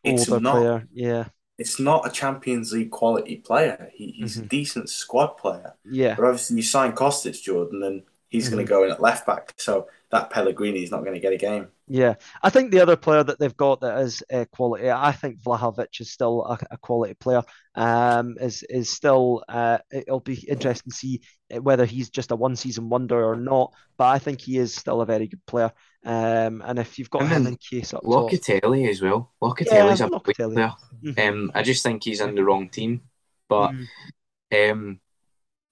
it's 0.04 0.30
Older 0.30 0.42
not. 0.42 0.56
Player. 0.56 0.88
Yeah 0.94 1.28
it's 1.58 1.80
not 1.80 2.08
a 2.08 2.12
Champions 2.12 2.72
League 2.72 2.92
quality 2.92 3.38
player. 3.38 3.90
He, 3.94 4.12
he's 4.12 4.36
mm-hmm. 4.36 4.46
a 4.46 4.48
decent 4.48 4.90
squad 4.90 5.38
player. 5.38 5.74
Yeah. 5.84 6.16
But 6.16 6.26
obviously, 6.26 6.58
you 6.58 6.64
sign 6.64 6.94
Kostic, 6.94 7.42
Jordan, 7.42 7.84
and 7.84 8.04
he's 8.30 8.46
mm-hmm. 8.46 8.56
going 8.56 8.66
to 8.66 8.70
go 8.70 8.84
in 8.84 8.92
at 8.92 9.02
left 9.02 9.26
back. 9.26 9.54
So 9.58 9.88
that 10.12 10.30
Pellegrini 10.30 10.84
is 10.84 10.92
not 10.92 11.02
going 11.02 11.14
to 11.14 11.20
get 11.20 11.34
a 11.34 11.38
game. 11.38 11.68
Yeah, 11.88 12.16
I 12.44 12.50
think 12.50 12.72
the 12.72 12.82
other 12.82 12.98
player 12.98 13.24
that 13.24 13.40
they've 13.40 13.56
got 13.56 13.82
that 13.82 14.00
is 14.00 14.24
uh, 14.32 14.46
quality. 14.52 14.90
I 14.92 15.12
think 15.14 15.42
Vlahovic 15.42 16.02
is 16.02 16.12
still 16.12 16.44
a, 16.44 16.60
a 16.72 16.78
quality 16.78 17.14
player. 17.14 17.44
Um, 17.76 18.38
is 18.40 18.64
is 18.64 18.90
still. 18.90 19.44
Uh, 19.48 19.80
it'll 19.92 20.20
be 20.20 20.46
interesting 20.48 20.92
to 20.92 20.98
see 20.98 21.22
whether 21.62 21.86
he's 21.86 22.10
just 22.10 22.32
a 22.32 22.36
one 22.36 22.56
season 22.56 22.90
wonder 22.90 23.24
or 23.24 23.36
not. 23.36 23.74
But 23.98 24.08
I 24.08 24.20
think 24.20 24.42
he 24.42 24.58
is 24.58 24.76
still 24.76 25.02
a 25.02 25.06
very 25.06 25.28
good 25.28 25.46
player. 25.46 25.72
Um, 26.06 26.62
and 26.66 26.80
if 26.80 27.00
you've 27.00 27.10
got 27.10 27.24
and 27.24 27.32
him 27.32 27.48
in 27.48 27.58
case 27.58 27.94
up 27.94 28.04
Locatelli 28.04 28.84
top, 28.84 28.92
as 28.92 29.02
well. 29.02 29.34
Locatelli's 29.42 30.00
yeah, 30.00 30.06
a 30.06 30.10
Locatelli. 30.10 30.54
player. 30.54 30.74
Mm-hmm. 31.04 31.20
Um, 31.20 31.52
I 31.54 31.64
just 31.64 31.84
think 31.84 32.04
he's 32.04 32.22
in 32.22 32.36
the 32.36 32.44
wrong 32.44 32.70
team. 32.70 33.02
But 33.50 33.72
mm. 33.72 34.72
um, 34.72 35.00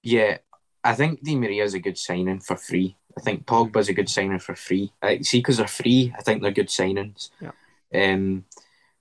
yeah, 0.04 0.38
I 0.86 0.94
think 0.94 1.24
Di 1.24 1.36
Maria 1.36 1.64
is 1.64 1.74
a 1.74 1.80
good 1.80 1.98
signing 1.98 2.40
for 2.40 2.56
free. 2.56 2.96
I 3.18 3.22
think 3.22 3.46
Pogba 3.46 3.78
is 3.78 3.90
a 3.90 3.94
good 3.94 4.08
signing 4.08 4.40
for 4.40 4.56
free. 4.56 4.94
I 5.02 5.20
see, 5.22 5.40
because 5.40 5.58
they're 5.58 5.68
free, 5.68 6.14
I 6.18 6.22
think 6.22 6.42
they're 6.42 6.52
good 6.52 6.68
signings. 6.68 7.32
Yeah. 7.42 7.52
Um, 7.94 8.46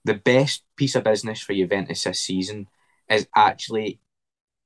the 0.03 0.15
best 0.15 0.63
piece 0.75 0.95
of 0.95 1.03
business 1.03 1.41
for 1.41 1.53
Juventus 1.53 2.03
this 2.03 2.19
season 2.19 2.67
is 3.07 3.27
actually, 3.35 3.99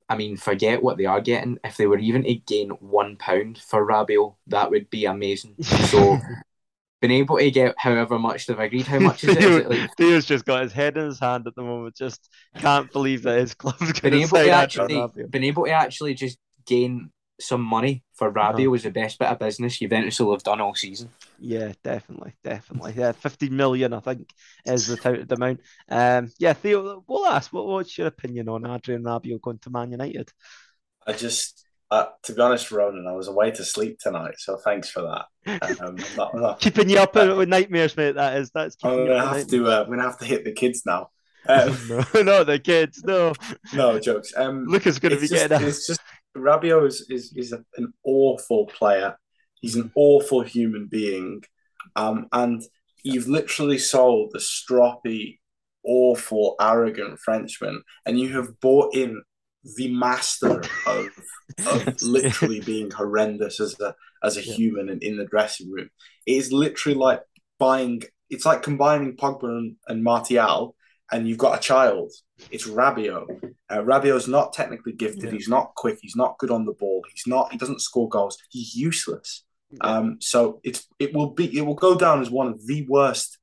I 0.08 0.16
mean, 0.16 0.38
forget 0.38 0.82
what 0.82 0.96
they 0.96 1.04
are 1.04 1.20
getting. 1.20 1.58
If 1.62 1.76
they 1.76 1.86
were 1.86 1.98
even 1.98 2.24
to 2.24 2.34
gain 2.34 2.70
one 2.70 3.16
pound 3.16 3.58
for 3.58 3.86
Rabiot, 3.86 4.36
that 4.46 4.70
would 4.70 4.88
be 4.88 5.04
amazing. 5.04 5.56
So, 5.62 6.18
been 7.02 7.10
able 7.10 7.38
to 7.38 7.50
get 7.50 7.74
however 7.76 8.18
much 8.18 8.46
they've 8.46 8.58
agreed. 8.58 8.86
How 8.86 8.98
much 8.98 9.24
is 9.24 9.36
it? 9.36 9.44
Is 9.44 9.56
it 9.56 9.70
like... 9.70 9.90
Theo's 9.96 10.26
just 10.26 10.44
got 10.44 10.62
his 10.62 10.72
head 10.72 10.96
in 10.96 11.06
his 11.06 11.18
hand 11.18 11.46
at 11.46 11.54
the 11.54 11.62
moment. 11.62 11.96
Just 11.96 12.30
can't 12.56 12.90
believe 12.92 13.22
that 13.24 13.40
his 13.40 13.54
club's 13.54 14.00
been 14.00 14.14
able 14.14 14.38
to 14.38 14.50
actually 14.50 15.26
been 15.28 15.44
able 15.44 15.64
to 15.64 15.70
actually 15.70 16.14
just 16.14 16.38
gain 16.70 17.10
some 17.40 17.62
money 17.62 18.04
for 18.14 18.30
Rabiot 18.30 18.54
uh-huh. 18.54 18.70
was 18.70 18.82
the 18.82 18.90
best 18.90 19.18
bit 19.18 19.28
of 19.28 19.38
business 19.38 19.78
Juventus 19.78 20.20
will 20.20 20.32
have 20.32 20.42
done 20.42 20.60
all 20.60 20.74
season. 20.74 21.10
Yeah, 21.38 21.72
definitely, 21.82 22.34
definitely. 22.44 22.94
Yeah, 22.96 23.12
fifty 23.12 23.48
million, 23.48 23.92
I 23.92 24.00
think, 24.00 24.30
is 24.66 24.86
the 24.86 24.96
touted 24.96 25.32
amount. 25.32 25.60
Um, 25.88 26.30
yeah, 26.38 26.52
Theo, 26.52 27.02
we'll 27.06 27.26
ask. 27.26 27.52
What, 27.52 27.66
what's 27.66 27.96
your 27.96 28.08
opinion 28.08 28.48
on 28.48 28.66
Adrien 28.66 29.02
Rabiot 29.02 29.40
going 29.40 29.58
to 29.58 29.70
Man 29.70 29.90
United? 29.90 30.30
I 31.06 31.14
just, 31.14 31.64
uh, 31.90 32.06
to 32.24 32.34
be 32.34 32.40
honest, 32.42 32.70
Ronan, 32.70 33.06
I 33.08 33.12
was 33.12 33.28
away 33.28 33.50
to 33.52 33.64
sleep 33.64 33.98
tonight, 33.98 34.34
so 34.36 34.58
thanks 34.58 34.90
for 34.90 35.02
that. 35.02 35.80
Um, 35.80 35.96
not, 36.16 36.34
not, 36.34 36.60
keeping 36.60 36.90
you 36.90 36.98
up 36.98 37.16
uh, 37.16 37.34
with 37.36 37.48
nightmares, 37.48 37.96
mate. 37.96 38.16
That 38.16 38.36
is. 38.36 38.50
That's. 38.50 38.76
I'm 38.82 39.06
gonna 39.06 39.26
have 39.26 39.46
to. 39.46 39.66
Uh, 39.66 39.82
I'm 39.82 39.90
gonna 39.90 40.02
have 40.02 40.18
to 40.18 40.26
hit 40.26 40.44
the 40.44 40.52
kids 40.52 40.82
now. 40.84 41.10
Um, 41.48 41.74
no, 41.88 42.22
not 42.22 42.46
the 42.46 42.58
kids. 42.58 43.02
No. 43.02 43.32
No 43.72 43.98
jokes. 43.98 44.34
Um, 44.36 44.66
Lucas 44.66 44.98
going 44.98 45.14
to 45.14 45.20
be 45.20 45.26
just, 45.26 45.48
getting. 45.48 45.66
It's 45.66 45.86
just 45.86 45.99
Rabiot 46.36 46.86
is 46.86 47.06
is, 47.10 47.32
is 47.36 47.52
an 47.52 47.92
awful 48.04 48.66
player. 48.66 49.16
He's 49.60 49.76
an 49.76 49.90
awful 49.94 50.42
human 50.42 50.86
being, 50.86 51.42
um, 51.96 52.28
and 52.32 52.62
you've 53.02 53.28
literally 53.28 53.78
sold 53.78 54.30
the 54.32 54.38
stroppy, 54.38 55.38
awful, 55.84 56.56
arrogant 56.60 57.18
Frenchman, 57.18 57.82
and 58.06 58.18
you 58.18 58.30
have 58.36 58.58
bought 58.60 58.94
in 58.94 59.22
the 59.76 59.92
master 59.92 60.62
of, 60.86 61.08
of 61.66 62.02
literally 62.02 62.60
being 62.60 62.90
horrendous 62.90 63.60
as 63.60 63.78
a 63.80 63.94
as 64.22 64.36
a 64.36 64.44
yeah. 64.44 64.54
human 64.54 64.88
and 64.88 65.02
in 65.02 65.16
the 65.16 65.26
dressing 65.26 65.70
room. 65.70 65.90
It 66.26 66.32
is 66.32 66.52
literally 66.52 66.96
like 66.96 67.20
buying. 67.58 68.02
It's 68.28 68.46
like 68.46 68.62
combining 68.62 69.16
Pogba 69.16 69.44
and, 69.44 69.76
and 69.88 70.04
Martial 70.04 70.76
and 71.12 71.28
you've 71.28 71.38
got 71.38 71.58
a 71.58 71.60
child. 71.60 72.12
It's 72.50 72.66
Rabiot. 72.66 73.54
Uh, 73.68 73.78
Rabiot's 73.78 74.28
not 74.28 74.52
technically 74.52 74.92
gifted. 74.92 75.24
Yeah. 75.24 75.30
He's 75.30 75.48
not 75.48 75.74
quick. 75.74 75.98
He's 76.00 76.16
not 76.16 76.38
good 76.38 76.50
on 76.50 76.64
the 76.64 76.72
ball. 76.72 77.04
He's 77.12 77.26
not. 77.26 77.52
He 77.52 77.58
doesn't 77.58 77.82
score 77.82 78.08
goals. 78.08 78.38
He's 78.50 78.74
useless. 78.74 79.44
Yeah. 79.70 79.78
Um, 79.82 80.16
so 80.20 80.60
it's 80.64 80.86
it 80.98 81.14
will 81.14 81.30
be 81.30 81.56
it 81.56 81.62
will 81.62 81.74
go 81.74 81.96
down 81.96 82.20
as 82.20 82.30
one 82.30 82.48
of 82.48 82.66
the 82.66 82.86
worst 82.88 83.38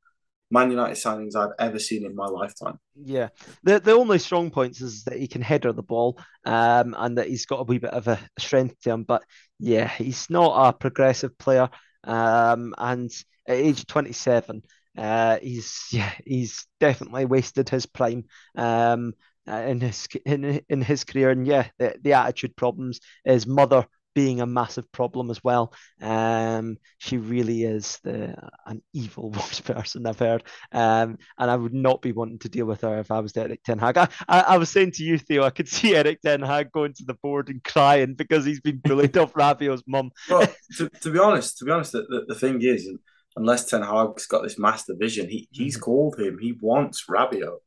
Man 0.49 0.72
United 0.72 0.95
signings 0.95 1.36
I've 1.36 1.53
ever 1.59 1.80
seen 1.80 2.05
in 2.05 2.15
my 2.15 2.28
lifetime. 2.28 2.80
Yeah, 2.95 3.30
the 3.63 3.80
the 3.80 3.91
only 3.91 4.20
strong 4.20 4.49
points 4.49 4.82
is 4.82 5.03
that 5.03 5.18
he 5.18 5.28
can 5.28 5.41
header 5.41 5.74
the 5.74 5.84
ball, 5.84 6.20
um, 6.45 6.95
and 6.97 7.18
that 7.18 7.28
he's 7.28 7.45
got 7.45 7.59
a 7.59 7.63
wee 7.63 7.80
bit 7.80 7.91
of 7.91 8.07
a 8.07 8.20
strength 8.39 8.80
to 8.82 8.91
him. 8.91 9.03
But 9.03 9.24
yeah, 9.59 9.88
he's 9.88 10.30
not 10.30 10.70
a 10.70 10.74
progressive 10.74 11.38
player. 11.38 11.70
Um, 12.03 12.74
and 12.78 13.11
at 13.47 13.57
age 13.57 13.86
twenty 13.88 14.13
seven, 14.13 14.63
uh, 14.98 15.38
he's 15.41 15.88
yeah, 15.91 16.12
he's 16.26 16.66
definitely 16.80 17.26
wasted 17.26 17.70
his 17.70 17.86
prime 17.86 18.26
um, 18.56 19.14
uh, 19.48 19.56
in 19.56 19.80
his 19.80 20.08
in, 20.26 20.62
in 20.70 20.82
his 20.82 21.04
career, 21.04 21.30
and 21.30 21.45
yeah, 21.48 21.68
the, 21.78 21.95
the 22.02 22.14
attitude 22.14 22.56
problems. 22.56 23.00
His 23.24 23.48
mother 23.48 23.88
being 24.18 24.41
a 24.41 24.48
massive 24.48 24.91
problem 24.91 25.30
as 25.30 25.43
well. 25.43 25.72
Um, 26.02 26.78
she 26.98 27.18
really 27.18 27.62
is 27.62 28.00
the 28.04 28.36
an 28.66 28.82
evil 28.91 29.30
worst 29.36 29.64
person 29.64 30.08
I've 30.08 30.18
heard, 30.18 30.43
um, 30.72 31.20
and 31.38 31.52
I 31.52 31.56
would 31.56 31.76
not 31.76 32.02
be 32.02 32.14
wanting 32.14 32.39
to 32.39 32.50
deal 32.50 32.66
with 32.66 32.82
her 32.82 32.98
if 32.98 33.12
I 33.12 33.20
was 33.20 33.38
Erik 33.38 33.64
Ten 33.64 33.78
Hag. 33.78 33.95
I, 33.95 34.08
I, 34.28 34.39
I, 34.39 34.58
was 34.58 34.72
saying 34.72 34.93
to 34.93 35.04
you, 35.04 35.20
Theo, 35.20 35.43
I 35.43 35.52
could 35.52 35.68
see 35.68 35.95
Erik 35.95 36.22
Ten 36.22 36.41
Hag 36.41 36.72
going 36.72 36.93
to 36.93 37.06
the 37.06 37.14
board 37.14 37.50
and 37.50 37.64
crying 37.64 38.16
because 38.16 38.43
he's 38.43 38.60
been 38.60 38.82
bullied 38.84 39.18
off 39.18 39.36
Rabiot's 39.36 39.84
mum. 39.86 40.10
Well, 40.28 40.48
to, 40.78 40.89
to 40.89 41.12
be 41.12 41.20
honest, 41.20 41.60
to 41.60 41.66
be 41.66 41.72
honest, 41.72 41.91
the, 41.91 42.08
the, 42.10 42.26
the 42.30 42.36
thing 42.36 42.60
is, 42.64 42.89
unless 43.38 43.66
Ten 43.66 43.82
Hag's 43.82 44.26
got 44.26 44.44
this 44.44 44.60
master 44.60 44.94
vision, 45.00 45.30
he 45.30 45.48
he's 45.52 45.78
mm. 45.78 45.82
called 45.82 46.20
him. 46.20 46.38
He 46.42 46.54
wants 46.60 47.06
Rabiot. 47.10 47.58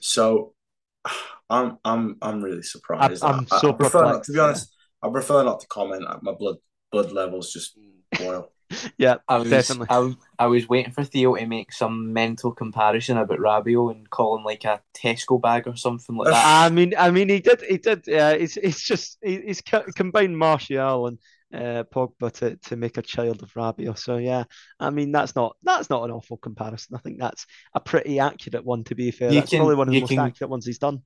So 0.00 0.54
I'm 1.50 1.78
I'm 1.84 2.16
I'm 2.20 2.42
really 2.42 2.62
surprised. 2.62 3.24
I'm, 3.24 3.40
I'm 3.40 3.46
so 3.46 3.70
I, 3.70 3.72
prefer 3.72 4.04
not, 4.04 4.24
to 4.24 4.32
be 4.32 4.38
honest. 4.38 4.74
I 5.02 5.08
prefer 5.08 5.42
not 5.42 5.60
to 5.60 5.66
comment. 5.68 6.04
My 6.22 6.32
blood 6.32 6.56
blood 6.92 7.12
levels 7.12 7.52
just 7.52 7.78
boil. 8.18 8.52
yeah, 8.98 9.16
I 9.28 9.38
was, 9.38 9.50
definitely. 9.50 9.88
I, 9.90 9.98
was- 9.98 10.16
I 10.38 10.46
was 10.46 10.68
waiting 10.68 10.92
for 10.92 11.04
Theo 11.04 11.34
to 11.34 11.46
make 11.46 11.72
some 11.72 12.12
mental 12.12 12.52
comparison 12.52 13.16
about 13.16 13.38
Rabiot 13.38 13.96
and 13.96 14.08
call 14.10 14.36
him 14.36 14.44
like 14.44 14.64
a 14.64 14.80
Tesco 14.96 15.40
bag 15.40 15.66
or 15.66 15.76
something 15.76 16.16
like 16.16 16.28
that. 16.28 16.44
I 16.44 16.68
mean, 16.68 16.94
I 16.96 17.10
mean, 17.10 17.28
he 17.28 17.40
did, 17.40 17.62
he 17.62 17.78
did. 17.78 18.04
Yeah, 18.06 18.30
it's 18.30 18.56
it's 18.56 18.82
just 18.82 19.18
he, 19.22 19.40
he's 19.40 19.60
combined 19.60 20.38
Martial 20.38 21.08
and 21.08 21.18
uh, 21.52 21.84
Pogba 21.92 22.30
to, 22.32 22.56
to 22.56 22.76
make 22.76 22.96
a 22.96 23.02
child 23.02 23.42
of 23.42 23.52
Rabiot. 23.54 23.98
So 23.98 24.16
yeah, 24.16 24.44
I 24.78 24.90
mean 24.90 25.12
that's 25.12 25.34
not 25.34 25.56
that's 25.62 25.90
not 25.90 26.04
an 26.04 26.10
awful 26.10 26.36
comparison. 26.36 26.94
I 26.96 26.98
think 27.00 27.18
that's 27.18 27.46
a 27.74 27.80
pretty 27.80 28.18
accurate 28.18 28.64
one. 28.64 28.84
To 28.84 28.94
be 28.94 29.10
fair, 29.10 29.30
You 29.32 29.40
that's 29.40 29.50
can- 29.50 29.58
probably 29.58 29.76
one 29.76 29.88
of 29.88 29.94
the 29.94 30.00
most 30.00 30.10
can- 30.10 30.18
accurate 30.20 30.50
ones 30.50 30.66
he's 30.66 30.78
done. 30.78 31.02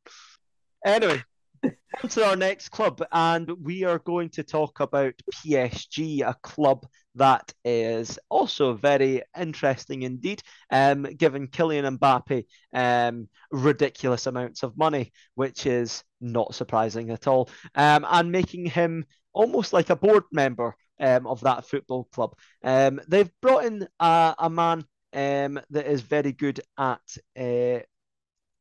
Anyway, 0.85 1.23
on 1.65 2.09
to 2.11 2.25
our 2.25 2.37
next 2.37 2.69
club, 2.71 3.03
and 3.13 3.51
we 3.63 3.85
are 3.85 3.99
going 3.99 4.29
to 4.31 4.43
talk 4.43 4.81
about 4.81 5.15
PSG, 5.33 6.23
a 6.23 6.35
club 6.43 6.87
that 7.15 7.53
is 7.65 8.19
also 8.29 8.75
very 8.75 9.23
interesting 9.39 10.03
indeed, 10.03 10.43
um, 10.71 11.03
given 11.03 11.49
Kylian 11.49 11.99
Mbappe 11.99 12.45
um, 12.73 13.29
ridiculous 13.51 14.27
amounts 14.27 14.63
of 14.63 14.77
money, 14.77 15.13
which 15.35 15.67
is 15.67 16.03
not 16.21 16.55
surprising 16.55 17.11
at 17.11 17.27
all, 17.27 17.49
um, 17.75 18.07
and 18.09 18.33
making 18.33 18.67
him 18.67 19.05
almost 19.33 19.73
like 19.73 19.91
a 19.91 19.97
board 19.97 20.25
member 20.33 20.77
um, 21.01 21.27
of 21.27 21.41
that 21.41 21.67
football 21.67 22.05
club. 22.13 22.35
Um, 22.63 23.01
they've 23.09 23.31
brought 23.41 23.65
in 23.65 23.87
a, 24.01 24.35
a 24.39 24.51
man 24.51 24.85
um, 25.13 25.61
that 25.71 25.87
is 25.87 26.03
very 26.03 26.33
good 26.33 26.61
at 26.79 27.01
uh, 27.39 27.81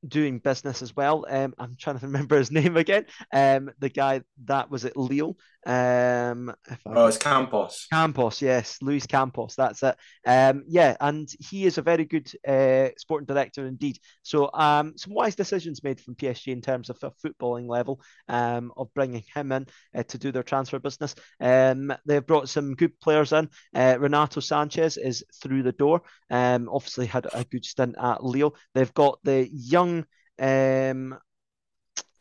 doing 0.07 0.39
business 0.39 0.81
as 0.81 0.95
well. 0.95 1.25
Um, 1.29 1.53
I'm 1.57 1.75
trying 1.77 1.99
to 1.99 2.05
remember 2.07 2.37
his 2.37 2.51
name 2.51 2.77
again. 2.77 3.05
Um, 3.31 3.71
the 3.79 3.89
guy 3.89 4.21
that 4.45 4.69
was 4.69 4.85
at 4.85 4.97
Lille. 4.97 5.37
Um, 5.65 6.53
Oh, 6.85 7.07
it's 7.07 7.17
Campos. 7.17 7.87
Campos, 7.91 8.41
yes, 8.41 8.77
Luis 8.81 9.05
Campos, 9.07 9.55
that's 9.55 9.81
it. 9.83 9.95
Um, 10.25 10.63
yeah, 10.67 10.95
and 10.99 11.29
he 11.39 11.65
is 11.65 11.77
a 11.77 11.81
very 11.81 12.05
good 12.05 12.31
uh, 12.47 12.89
sporting 12.97 13.25
director 13.25 13.65
indeed. 13.65 13.97
So, 14.21 14.49
um, 14.53 14.93
some 14.97 15.13
wise 15.13 15.35
decisions 15.35 15.83
made 15.83 15.99
from 15.99 16.15
PSG 16.15 16.47
in 16.47 16.61
terms 16.61 16.89
of 16.89 16.97
a 17.03 17.11
footballing 17.11 17.67
level, 17.67 18.01
um, 18.27 18.71
of 18.77 18.93
bringing 18.93 19.23
him 19.33 19.51
in 19.51 19.67
uh, 19.95 20.03
to 20.03 20.17
do 20.17 20.31
their 20.31 20.43
transfer 20.43 20.79
business. 20.79 21.15
Um, 21.39 21.93
they've 22.05 22.25
brought 22.25 22.49
some 22.49 22.75
good 22.75 22.99
players 22.99 23.31
in. 23.33 23.49
Uh, 23.73 23.97
Renato 23.99 24.39
Sanches 24.41 24.97
is 24.97 25.23
through 25.41 25.63
the 25.63 25.71
door. 25.71 26.01
Um, 26.29 26.69
obviously 26.71 27.05
had 27.05 27.27
a 27.33 27.43
good 27.45 27.65
stint 27.65 27.95
at 28.01 28.23
Lille. 28.23 28.55
They've 28.73 28.93
got 28.93 29.19
the 29.23 29.49
young 29.51 30.05
um 30.39 31.15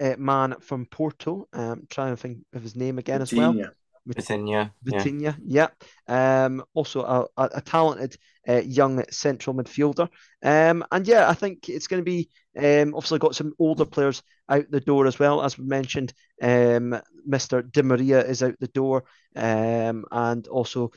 uh, 0.01 0.15
man 0.19 0.57
from 0.61 0.87
Porto. 0.87 1.49
Um, 1.53 1.87
trying 1.89 2.13
to 2.13 2.17
think 2.17 2.39
of 2.53 2.63
his 2.63 2.77
name 2.77 2.99
again 2.99 3.23
as 3.23 3.33
well. 3.33 3.55
Vitinha. 3.55 3.71
Within 4.07 4.47
yeah, 4.47 4.69
yeah. 4.85 4.99
Vitinha, 4.99 5.37
yeah. 5.45 5.69
Um, 6.09 6.65
also 6.75 7.03
a, 7.03 7.43
a, 7.43 7.51
a 7.55 7.61
talented 7.61 8.17
uh, 8.49 8.63
young 8.65 9.05
central 9.11 9.55
midfielder. 9.55 10.09
Um, 10.43 10.85
and 10.91 11.07
yeah, 11.07 11.29
I 11.29 11.35
think 11.35 11.69
it's 11.69 11.87
going 11.87 12.01
to 12.01 12.05
be 12.05 12.29
um, 12.57 12.95
obviously 12.95 13.19
got 13.19 13.35
some 13.35 13.55
older 13.59 13.85
players 13.85 14.23
out 14.49 14.71
the 14.71 14.81
door 14.81 15.07
as 15.07 15.19
well. 15.19 15.43
As 15.43 15.57
we 15.57 15.65
mentioned, 15.65 16.13
um, 16.43 17.01
Mr. 17.29 17.71
Di 17.71 17.83
Maria 17.83 18.25
is 18.25 18.43
out 18.43 18.55
the 18.59 18.69
door, 18.69 19.05
um, 19.37 20.05
and 20.11 20.47
also 20.49 20.91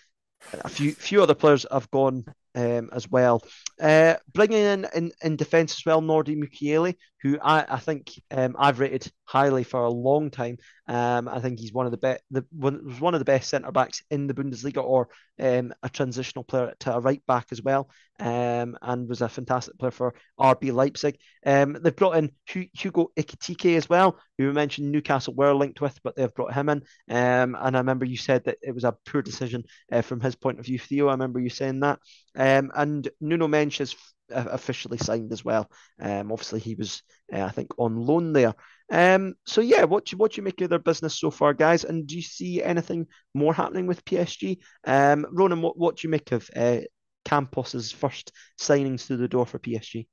a 0.63 0.69
few 0.69 0.93
few 0.93 1.21
other 1.21 1.35
players 1.35 1.65
have 1.71 1.89
gone 1.91 2.25
um, 2.55 2.89
as 2.91 3.09
well. 3.09 3.43
Uh, 3.79 4.15
bringing 4.33 4.63
in 4.63 4.87
in, 4.95 5.11
in 5.21 5.35
defence 5.35 5.73
as 5.73 5.85
well, 5.85 6.01
Nordi 6.01 6.35
Mukiele, 6.35 6.95
who 7.25 7.39
I, 7.41 7.65
I 7.67 7.79
think 7.79 8.11
um, 8.29 8.55
I've 8.59 8.79
rated 8.79 9.11
highly 9.23 9.63
for 9.63 9.83
a 9.83 9.89
long 9.89 10.29
time. 10.29 10.59
Um, 10.87 11.27
I 11.27 11.39
think 11.39 11.59
he's 11.59 11.73
one 11.73 11.87
of 11.87 11.91
the 11.91 11.97
best, 11.97 12.21
the 12.29 12.45
one 12.51 12.85
was 12.85 13.01
one 13.01 13.15
of 13.15 13.19
the 13.19 13.25
best 13.25 13.49
centre 13.49 13.71
backs 13.71 14.03
in 14.11 14.27
the 14.27 14.35
Bundesliga, 14.35 14.83
or 14.83 15.09
um, 15.39 15.73
a 15.81 15.89
transitional 15.89 16.43
player 16.43 16.75
to 16.81 16.93
a 16.93 16.99
right 16.99 17.25
back 17.25 17.47
as 17.49 17.63
well, 17.63 17.89
um, 18.19 18.77
and 18.79 19.09
was 19.09 19.23
a 19.23 19.27
fantastic 19.27 19.75
player 19.79 19.89
for 19.89 20.13
RB 20.39 20.71
Leipzig. 20.71 21.17
Um, 21.43 21.75
they've 21.81 21.95
brought 21.95 22.17
in 22.17 22.31
Hugo 22.45 23.09
Ekitike 23.17 23.75
as 23.75 23.89
well, 23.89 24.19
who 24.37 24.45
we 24.45 24.53
mentioned 24.53 24.91
Newcastle 24.91 25.33
were 25.33 25.55
linked 25.55 25.81
with, 25.81 25.99
but 26.03 26.15
they've 26.15 26.35
brought 26.35 26.53
him 26.53 26.69
in. 26.69 26.83
Um, 27.09 27.57
and 27.59 27.75
I 27.75 27.79
remember 27.79 28.05
you 28.05 28.17
said 28.17 28.43
that 28.43 28.59
it 28.61 28.75
was 28.75 28.83
a 28.83 28.95
poor 29.07 29.23
decision 29.23 29.63
uh, 29.91 30.03
from 30.03 30.21
his 30.21 30.35
point 30.35 30.59
of 30.59 30.65
view, 30.65 30.77
Theo. 30.77 31.07
I 31.07 31.13
remember 31.13 31.39
you 31.39 31.49
saying 31.49 31.79
that. 31.79 31.97
And 32.35 33.09
Nuno 33.19 33.47
Mendes 33.47 33.79
is 33.79 33.95
officially 34.29 34.97
signed 34.97 35.31
as 35.31 35.45
well. 35.45 35.69
Um, 35.99 36.31
obviously 36.31 36.59
he 36.59 36.75
was, 36.75 37.01
uh, 37.33 37.41
I 37.41 37.49
think, 37.49 37.71
on 37.77 37.95
loan 37.95 38.33
there. 38.33 38.53
Um, 38.91 39.35
so 39.45 39.61
yeah, 39.61 39.83
what 39.83 40.05
do 40.05 40.13
you, 40.13 40.17
what 40.17 40.33
do 40.33 40.37
you 40.37 40.43
make 40.43 40.61
of 40.61 40.69
their 40.69 40.79
business 40.79 41.19
so 41.19 41.31
far, 41.31 41.53
guys? 41.53 41.83
And 41.83 42.07
do 42.07 42.15
you 42.15 42.21
see 42.21 42.61
anything 42.61 43.07
more 43.33 43.53
happening 43.53 43.87
with 43.87 44.05
PSG? 44.05 44.59
Um, 44.85 45.25
Ronan, 45.31 45.61
what, 45.61 45.77
what 45.77 45.97
do 45.97 46.07
you 46.07 46.11
make 46.11 46.31
of 46.31 46.49
uh, 46.55 46.79
Campos's 47.25 47.91
first 47.91 48.31
signings 48.59 49.05
through 49.05 49.17
the 49.17 49.27
door 49.27 49.45
for 49.45 49.59
PSG? 49.59 50.07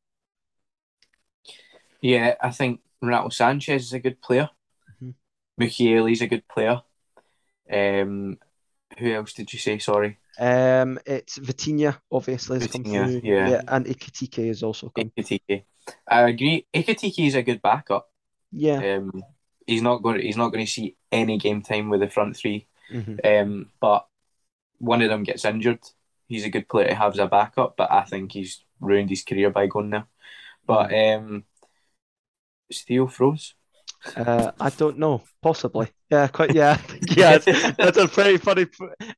Yeah, 2.00 2.34
I 2.40 2.50
think 2.50 2.80
Renato 3.00 3.28
Sanches 3.28 3.76
is 3.76 3.92
a 3.92 4.00
good 4.00 4.20
player. 4.20 4.50
Mhm. 5.02 5.14
is 6.12 6.22
a 6.22 6.26
good 6.26 6.46
player. 6.48 6.82
Um, 7.72 8.38
who 8.98 9.12
else 9.12 9.32
did 9.32 9.52
you 9.52 9.58
say? 9.58 9.78
Sorry, 9.78 10.18
Um, 10.38 10.98
it's 11.06 11.38
Vitinha, 11.38 11.98
obviously, 12.10 12.58
has 12.58 12.68
come 12.68 12.84
through. 12.84 13.20
yeah. 13.22 13.62
and 13.68 13.86
Ekitike 13.86 14.46
has 14.48 14.62
also 14.62 14.88
come. 14.88 15.10
Ekitike. 15.16 15.64
I 16.08 16.28
agree. 16.28 16.66
Ekitike 16.72 17.26
is 17.26 17.34
a 17.34 17.42
good 17.42 17.60
backup. 17.60 18.10
Yeah. 18.50 18.96
Um, 18.96 19.22
he's 19.66 19.82
not 19.82 20.02
going. 20.02 20.20
He's 20.20 20.36
not 20.36 20.50
going 20.50 20.64
to 20.64 20.70
see 20.70 20.96
any 21.10 21.38
game 21.38 21.62
time 21.62 21.90
with 21.90 22.00
the 22.00 22.08
front 22.08 22.36
three. 22.36 22.66
Mhm. 22.92 23.18
Um, 23.24 23.70
but 23.80 24.06
one 24.78 25.02
of 25.02 25.08
them 25.10 25.22
gets 25.22 25.44
injured. 25.44 25.80
He's 26.28 26.44
a 26.44 26.50
good 26.50 26.68
player 26.68 26.88
to 26.88 26.94
have 26.94 27.12
as 27.12 27.18
a 27.18 27.26
backup, 27.26 27.76
but 27.76 27.90
I 27.90 28.02
think 28.04 28.32
he's 28.32 28.64
ruined 28.80 29.10
his 29.10 29.22
career 29.22 29.50
by 29.50 29.66
going 29.66 29.90
there. 29.90 30.06
But 30.66 30.92
um, 30.94 31.44
Theo 32.72 33.06
froze. 33.06 33.54
Uh, 34.16 34.50
I 34.60 34.70
don't 34.70 34.98
know. 34.98 35.22
Possibly. 35.42 35.88
Yeah, 36.10 36.28
quite. 36.28 36.54
Yeah, 36.54 36.78
yeah. 37.16 37.38
That's, 37.78 37.96
a 37.96 38.06
pretty 38.06 38.36
funny. 38.36 38.66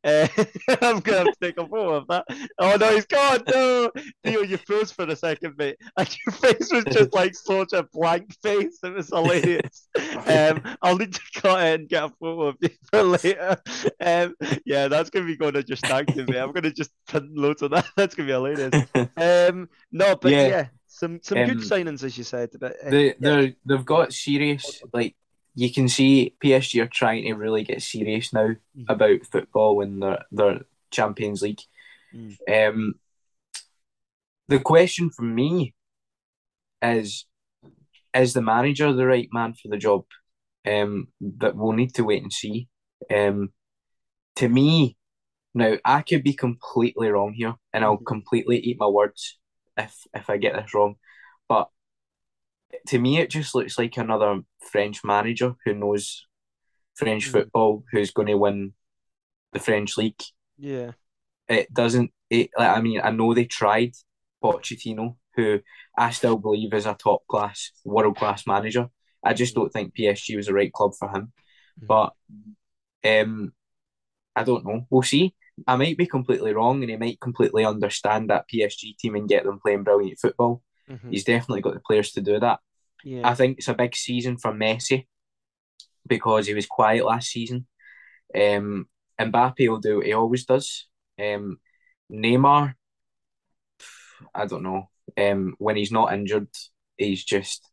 Uh, 0.05 0.26
I'm 0.80 1.01
gonna 1.01 1.18
have 1.18 1.26
to 1.26 1.37
take 1.41 1.59
a 1.59 1.66
photo 1.66 1.95
of 1.95 2.07
that. 2.09 2.24
Oh 2.59 2.76
no, 2.76 2.95
he's 2.95 3.05
gone. 3.05 3.43
No, 3.49 3.91
Theo, 4.22 4.43
you 4.43 4.57
froze 4.59 4.93
for 4.93 5.05
a 5.05 5.16
second, 5.16 5.55
mate. 5.59 5.76
And 5.99 6.16
your 6.24 6.32
face 6.32 6.72
was 6.72 6.85
just 6.85 7.12
like 7.12 7.35
such 7.35 7.72
a 7.72 7.82
blank 7.93 8.35
face. 8.43 8.78
It 8.82 8.95
was 8.95 9.09
hilarious. 9.09 9.89
Um, 10.26 10.62
I'll 10.82 10.97
need 10.97 11.14
to 11.14 11.20
cut 11.35 11.66
it 11.66 11.80
and 11.80 11.89
get 11.89 12.05
a 12.05 12.09
photo 12.20 12.43
of 12.43 12.57
you 12.61 12.70
for 12.91 13.03
later. 13.03 13.57
Um, 14.01 14.35
yeah, 14.64 14.89
that's 14.89 15.11
gonna 15.11 15.26
be 15.26 15.37
going 15.37 15.57
on 15.57 15.64
your 15.66 15.76
stag 15.76 16.07
to 16.14 16.24
me. 16.26 16.39
I'm 16.39 16.53
gonna 16.53 16.70
just 16.72 16.91
print 17.07 17.37
loads 17.37 17.62
of 17.62 17.72
that. 17.72 17.87
That's 17.97 18.14
gonna 18.14 18.28
be 18.28 18.32
hilarious. 18.32 18.76
Um, 19.16 19.68
no, 19.93 20.16
but 20.16 20.32
yeah, 20.32 20.47
Yeah. 20.47 20.66
Some 20.95 21.20
some 21.22 21.42
good 21.42 21.59
Um, 21.59 21.61
signings 21.61 22.03
as 22.03 22.16
you 22.18 22.24
said. 22.24 22.51
But 22.61 22.76
uh, 22.84 22.90
They 22.90 23.14
yeah. 23.18 23.30
they 23.30 23.57
they've 23.64 23.84
got 23.84 24.12
serious. 24.12 24.82
Like 24.92 25.16
you 25.55 25.72
can 25.72 25.88
see, 25.88 26.34
PSG 26.40 26.80
are 26.80 26.86
trying 26.86 27.24
to 27.24 27.34
really 27.34 27.64
get 27.64 27.82
serious 27.82 28.32
now 28.32 28.51
Mhm. 28.74 28.88
about 28.88 29.26
football 29.30 29.80
and 29.82 30.03
their 30.03 30.24
their 30.30 30.61
Champions 30.90 31.42
League. 31.42 31.62
Mm. 32.14 32.36
Um, 32.53 32.95
the 34.49 34.59
question 34.59 35.11
for 35.11 35.22
me 35.22 35.74
is: 36.82 37.26
Is 38.14 38.34
the 38.34 38.42
manager 38.42 38.92
the 38.92 39.07
right 39.07 39.28
man 39.32 39.55
for 39.55 39.68
the 39.68 39.78
job? 39.78 40.05
Um, 40.66 41.09
that 41.20 41.57
we'll 41.57 41.72
need 41.72 41.95
to 41.97 42.05
wait 42.05 42.22
and 42.22 42.32
see. 42.32 42.68
Um, 43.14 43.51
to 44.36 44.49
me, 44.49 44.97
now 45.55 45.76
I 45.84 46.03
could 46.03 46.24
be 46.24 46.34
completely 46.34 47.09
wrong 47.09 47.34
here, 47.34 47.55
and 47.72 47.84
I'll 47.84 47.97
Mhm. 47.97 48.07
completely 48.07 48.59
eat 48.59 48.78
my 48.80 48.88
words 48.88 49.38
if 49.77 49.95
if 50.14 50.31
I 50.31 50.37
get 50.37 50.55
this 50.55 50.75
wrong. 50.75 50.97
But 51.49 51.68
to 52.89 52.99
me, 52.99 53.18
it 53.18 53.31
just 53.31 53.55
looks 53.55 53.79
like 53.79 53.97
another 53.97 54.41
French 54.70 55.05
manager 55.05 55.55
who 55.64 55.75
knows 55.75 56.27
French 56.95 57.29
Mm. 57.29 57.33
football, 57.33 57.85
who's 57.93 58.11
going 58.11 58.29
to 58.29 58.37
win 58.39 58.75
the 59.53 59.59
French 59.61 59.97
league. 59.97 60.20
yeah. 60.59 60.93
It 61.49 61.72
doesn't. 61.75 62.11
It, 62.31 62.51
like, 62.57 62.77
I 62.77 62.81
mean, 62.81 63.01
I 63.05 63.11
know 63.11 63.35
they 63.35 63.45
tried 63.45 63.93
Pochettino, 64.43 65.16
who 65.37 65.61
I 65.97 66.11
still 66.11 66.39
believe 66.39 66.72
is 66.72 66.87
a 66.87 66.95
top 66.95 67.27
class, 67.29 67.70
world 67.85 68.16
class 68.16 68.47
manager. 68.47 68.89
I 69.22 69.35
just 69.35 69.55
don't 69.55 69.70
think 69.70 69.95
PSG 69.95 70.37
was 70.37 70.47
the 70.47 70.55
right 70.55 70.72
club 70.72 70.93
for 70.99 71.09
him. 71.11 71.33
Mhm. 71.83 71.87
But 71.87 72.12
um, 73.05 73.53
I 74.35 74.43
don't 74.45 74.64
know. 74.64 74.87
We'll 74.89 75.03
see. 75.03 75.35
I 75.66 75.76
might 75.76 75.96
be 75.96 76.07
completely 76.07 76.52
wrong, 76.52 76.82
and 76.82 76.90
he 76.90 76.96
might 76.96 77.20
completely 77.20 77.64
understand 77.64 78.30
that 78.30 78.48
PSG 78.52 78.96
team 78.98 79.14
and 79.14 79.28
get 79.28 79.44
them 79.44 79.61
playing 79.61 79.84
brilliant 79.84 80.18
football. 80.18 80.62
Mhm. 80.88 81.11
He's 81.11 81.24
definitely 81.24 81.62
got 81.62 81.74
the 81.74 81.80
players 81.80 82.12
to 82.12 82.20
do 82.20 82.40
that. 82.40 82.61
Yeah. 83.05 83.28
I 83.28 83.34
think 83.34 83.59
it's 83.59 83.68
a 83.68 83.74
big 83.74 83.94
season 83.94 84.36
for 84.38 84.52
Messi 84.52 85.07
because 86.07 86.46
he 86.46 86.55
was 86.55 86.66
quiet 86.66 87.05
last 87.05 87.30
season. 87.30 87.66
Um, 88.34 88.88
Mbappe 89.20 89.68
will 89.68 89.78
do 89.78 89.98
what 89.98 90.07
he 90.07 90.12
always 90.12 90.44
does. 90.44 90.88
Um, 91.18 91.61
Neymar, 92.11 92.74
I 94.34 94.46
don't 94.46 94.62
know. 94.62 94.90
Um, 95.16 95.55
when 95.59 95.76
he's 95.76 95.92
not 95.92 96.12
injured, 96.12 96.48
he's 96.96 97.24
just 97.24 97.70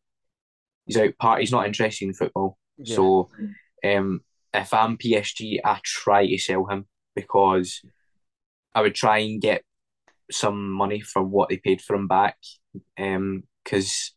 he's 0.86 0.98
out 0.98 1.18
part. 1.18 1.40
He's 1.40 1.52
not 1.52 1.66
interested 1.66 2.06
in 2.06 2.14
football. 2.14 2.58
Yeah. 2.78 2.96
So, 2.96 3.30
um, 3.84 4.22
if 4.54 4.74
I'm 4.74 4.98
PSG, 4.98 5.60
I 5.64 5.80
try 5.84 6.28
to 6.28 6.38
sell 6.38 6.66
him 6.66 6.86
because 7.22 7.82
I 8.74 8.82
would 8.82 8.96
try 8.96 9.20
and 9.20 9.42
get 9.42 9.64
some 10.32 10.72
money 10.72 11.02
for 11.02 11.22
what 11.22 11.50
they 11.50 11.58
paid 11.58 11.82
for 11.82 11.96
him 11.96 12.08
back, 12.08 12.38
because 12.96 14.14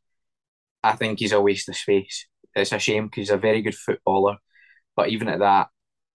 um, 0.82 0.90
I 0.90 0.92
think 0.96 1.18
he's 1.18 1.32
a 1.32 1.40
waste 1.40 1.68
of 1.68 1.76
space. 1.76 2.26
It's 2.54 2.72
a 2.72 2.78
shame 2.78 3.06
because 3.06 3.22
he's 3.22 3.30
a 3.30 3.36
very 3.36 3.62
good 3.62 3.74
footballer, 3.74 4.36
but 4.96 5.08
even 5.08 5.28
at 5.28 5.40
that, 5.40 5.68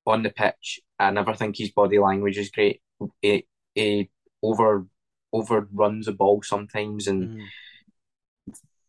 on 0.05 0.23
the 0.23 0.29
pitch, 0.29 0.79
I 0.97 1.11
never 1.11 1.33
think 1.33 1.57
his 1.57 1.71
body 1.71 1.99
language 1.99 2.37
is 2.37 2.49
great. 2.49 2.81
He, 3.21 3.45
he 3.75 4.09
over 4.41 4.87
overruns 5.31 6.05
the 6.05 6.13
ball 6.13 6.41
sometimes 6.43 7.07
and 7.07 7.39
mm. 7.39 7.45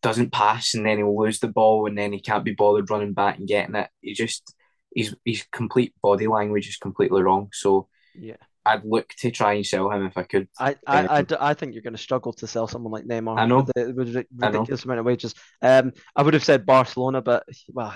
doesn't 0.01 0.33
pass, 0.33 0.75
and 0.75 0.87
then 0.87 0.99
he'll 0.99 1.21
lose 1.21 1.41
the 1.41 1.49
ball, 1.49 1.87
and 1.87 1.99
then 1.99 2.13
he 2.13 2.21
can't 2.21 2.45
be 2.45 2.55
bothered 2.55 2.89
running 2.89 3.13
back 3.13 3.39
and 3.39 3.49
getting 3.49 3.75
it. 3.75 3.91
He 4.01 4.15
just 4.15 4.55
his 4.95 5.15
his 5.25 5.45
complete 5.53 5.95
body 6.03 6.27
language 6.27 6.69
is 6.69 6.77
completely 6.77 7.23
wrong. 7.23 7.49
So 7.53 7.89
yeah, 8.15 8.37
I'd 8.67 8.85
look 8.85 9.09
to 9.21 9.31
try 9.31 9.55
and 9.55 9.67
sell 9.67 9.91
him 9.91 10.07
if 10.07 10.17
I 10.19 10.23
could. 10.25 10.49
I 10.59 10.77
I, 10.87 11.21
I, 11.21 11.27
I, 11.41 11.55
think 11.55 11.73
you're 11.73 11.83
going 11.83 11.95
to 11.95 11.99
struggle 11.99 12.33
to 12.35 12.47
sell 12.47 12.67
someone 12.67 12.93
like 12.93 13.05
Neymar. 13.05 13.39
I 13.39 13.47
know 13.47 13.59
with, 13.59 13.75
the, 13.75 13.93
with 13.93 14.27
ridiculous 14.37 14.85
amount 14.85 15.01
of 15.01 15.07
wages. 15.07 15.35
Um, 15.63 15.93
I 16.15 16.23
would 16.23 16.35
have 16.35 16.45
said 16.45 16.67
Barcelona, 16.67 17.23
but 17.23 17.45
well, 17.69 17.91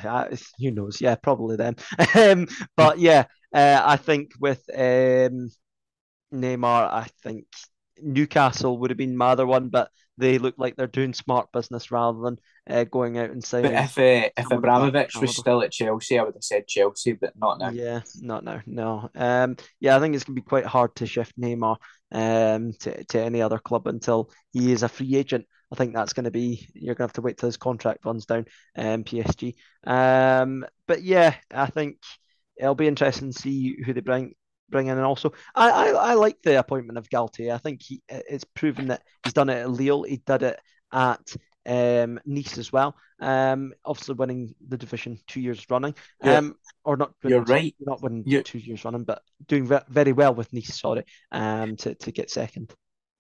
who 0.58 0.70
knows? 0.70 1.00
Yeah, 1.00 1.16
probably 1.16 1.56
them. 1.56 1.76
um, 2.14 2.48
but 2.76 2.98
yeah, 2.98 3.24
uh, 3.54 3.82
I 3.84 3.96
think 3.96 4.32
with 4.40 4.62
um, 4.74 5.50
Neymar, 6.32 6.90
I 6.90 7.08
think 7.22 7.46
Newcastle 8.00 8.78
would 8.78 8.90
have 8.90 8.98
been 8.98 9.16
my 9.16 9.30
other 9.30 9.46
one, 9.46 9.68
but 9.68 9.90
they 10.16 10.38
look 10.38 10.54
like 10.58 10.76
they're 10.76 10.86
doing 10.86 11.12
smart 11.12 11.52
business 11.52 11.90
rather 11.90 12.20
than 12.20 12.38
uh, 12.68 12.84
going 12.84 13.18
out 13.18 13.30
and 13.30 13.44
signing. 13.44 13.72
But 13.72 13.84
if 13.84 13.98
uh, 13.98 14.30
if 14.36 14.50
Abramovich 14.50 15.16
was 15.16 15.36
still 15.36 15.62
at 15.62 15.72
Chelsea, 15.72 16.18
I 16.18 16.22
would 16.22 16.34
have 16.34 16.44
said 16.44 16.66
Chelsea, 16.66 17.12
but 17.12 17.34
not 17.36 17.58
now. 17.58 17.70
Yeah, 17.70 18.00
not 18.20 18.44
now. 18.44 18.60
No. 18.66 19.10
Um. 19.14 19.56
Yeah, 19.80 19.96
I 19.96 20.00
think 20.00 20.14
it's 20.14 20.24
gonna 20.24 20.34
be 20.34 20.42
quite 20.42 20.66
hard 20.66 20.94
to 20.96 21.06
shift 21.06 21.38
Neymar 21.38 21.76
um 22.12 22.72
to, 22.80 23.02
to 23.04 23.20
any 23.20 23.42
other 23.42 23.58
club 23.58 23.88
until 23.88 24.30
he 24.52 24.72
is 24.72 24.82
a 24.82 24.88
free 24.88 25.16
agent. 25.16 25.46
I 25.72 25.76
think 25.76 25.94
that's 25.94 26.12
going 26.12 26.24
to 26.24 26.30
be 26.30 26.68
you're 26.74 26.94
going 26.94 27.08
to 27.08 27.08
have 27.08 27.14
to 27.14 27.22
wait 27.22 27.36
till 27.36 27.48
his 27.48 27.56
contract 27.56 28.04
runs 28.04 28.26
down. 28.26 28.46
Um, 28.76 29.02
PSG. 29.02 29.54
Um, 29.84 30.64
but 30.86 31.02
yeah, 31.02 31.34
I 31.52 31.66
think 31.66 31.98
it'll 32.56 32.76
be 32.76 32.86
interesting 32.86 33.32
to 33.32 33.38
see 33.38 33.76
who 33.84 33.92
they 33.92 34.00
bring 34.00 34.34
bring 34.70 34.86
in. 34.86 34.96
And 34.96 35.06
also, 35.06 35.32
I, 35.54 35.70
I, 35.70 35.88
I 35.90 36.14
like 36.14 36.36
the 36.42 36.58
appointment 36.58 36.98
of 36.98 37.08
Galtier. 37.08 37.52
I 37.52 37.58
think 37.58 37.82
he 37.82 38.02
it's 38.08 38.44
proven 38.44 38.88
that 38.88 39.02
he's 39.24 39.32
done 39.32 39.48
it 39.48 39.62
at 39.62 39.70
Lille. 39.70 40.04
He 40.04 40.18
did 40.24 40.42
it 40.42 40.60
at 40.92 41.36
um, 41.66 42.20
Nice 42.24 42.58
as 42.58 42.72
well. 42.72 42.96
Um, 43.20 43.72
obviously 43.84 44.14
winning 44.14 44.54
the 44.66 44.76
division 44.76 45.18
two 45.26 45.40
years 45.40 45.64
running. 45.70 45.94
Um, 46.22 46.56
or 46.84 46.96
not. 46.96 47.12
You're 47.22 47.42
right. 47.42 47.74
Not 47.80 48.02
winning 48.02 48.24
You're... 48.26 48.42
two 48.42 48.58
years 48.58 48.84
running, 48.84 49.04
but 49.04 49.22
doing 49.46 49.70
very 49.88 50.12
well 50.12 50.34
with 50.34 50.52
Nice. 50.52 50.80
Sorry, 50.80 51.04
um, 51.32 51.76
to 51.76 51.94
to 51.94 52.12
get 52.12 52.30
second. 52.30 52.72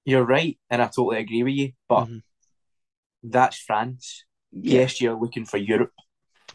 You're 0.04 0.24
right, 0.24 0.58
and 0.70 0.82
I 0.82 0.86
totally 0.86 1.18
agree 1.18 1.42
with 1.42 1.54
you. 1.54 1.72
But 1.88 2.04
mm-hmm. 2.04 2.18
that's 3.24 3.58
France. 3.58 4.24
Yeah. 4.52 4.88
you're 4.98 5.18
looking 5.18 5.46
for 5.46 5.56
Europe. 5.56 5.92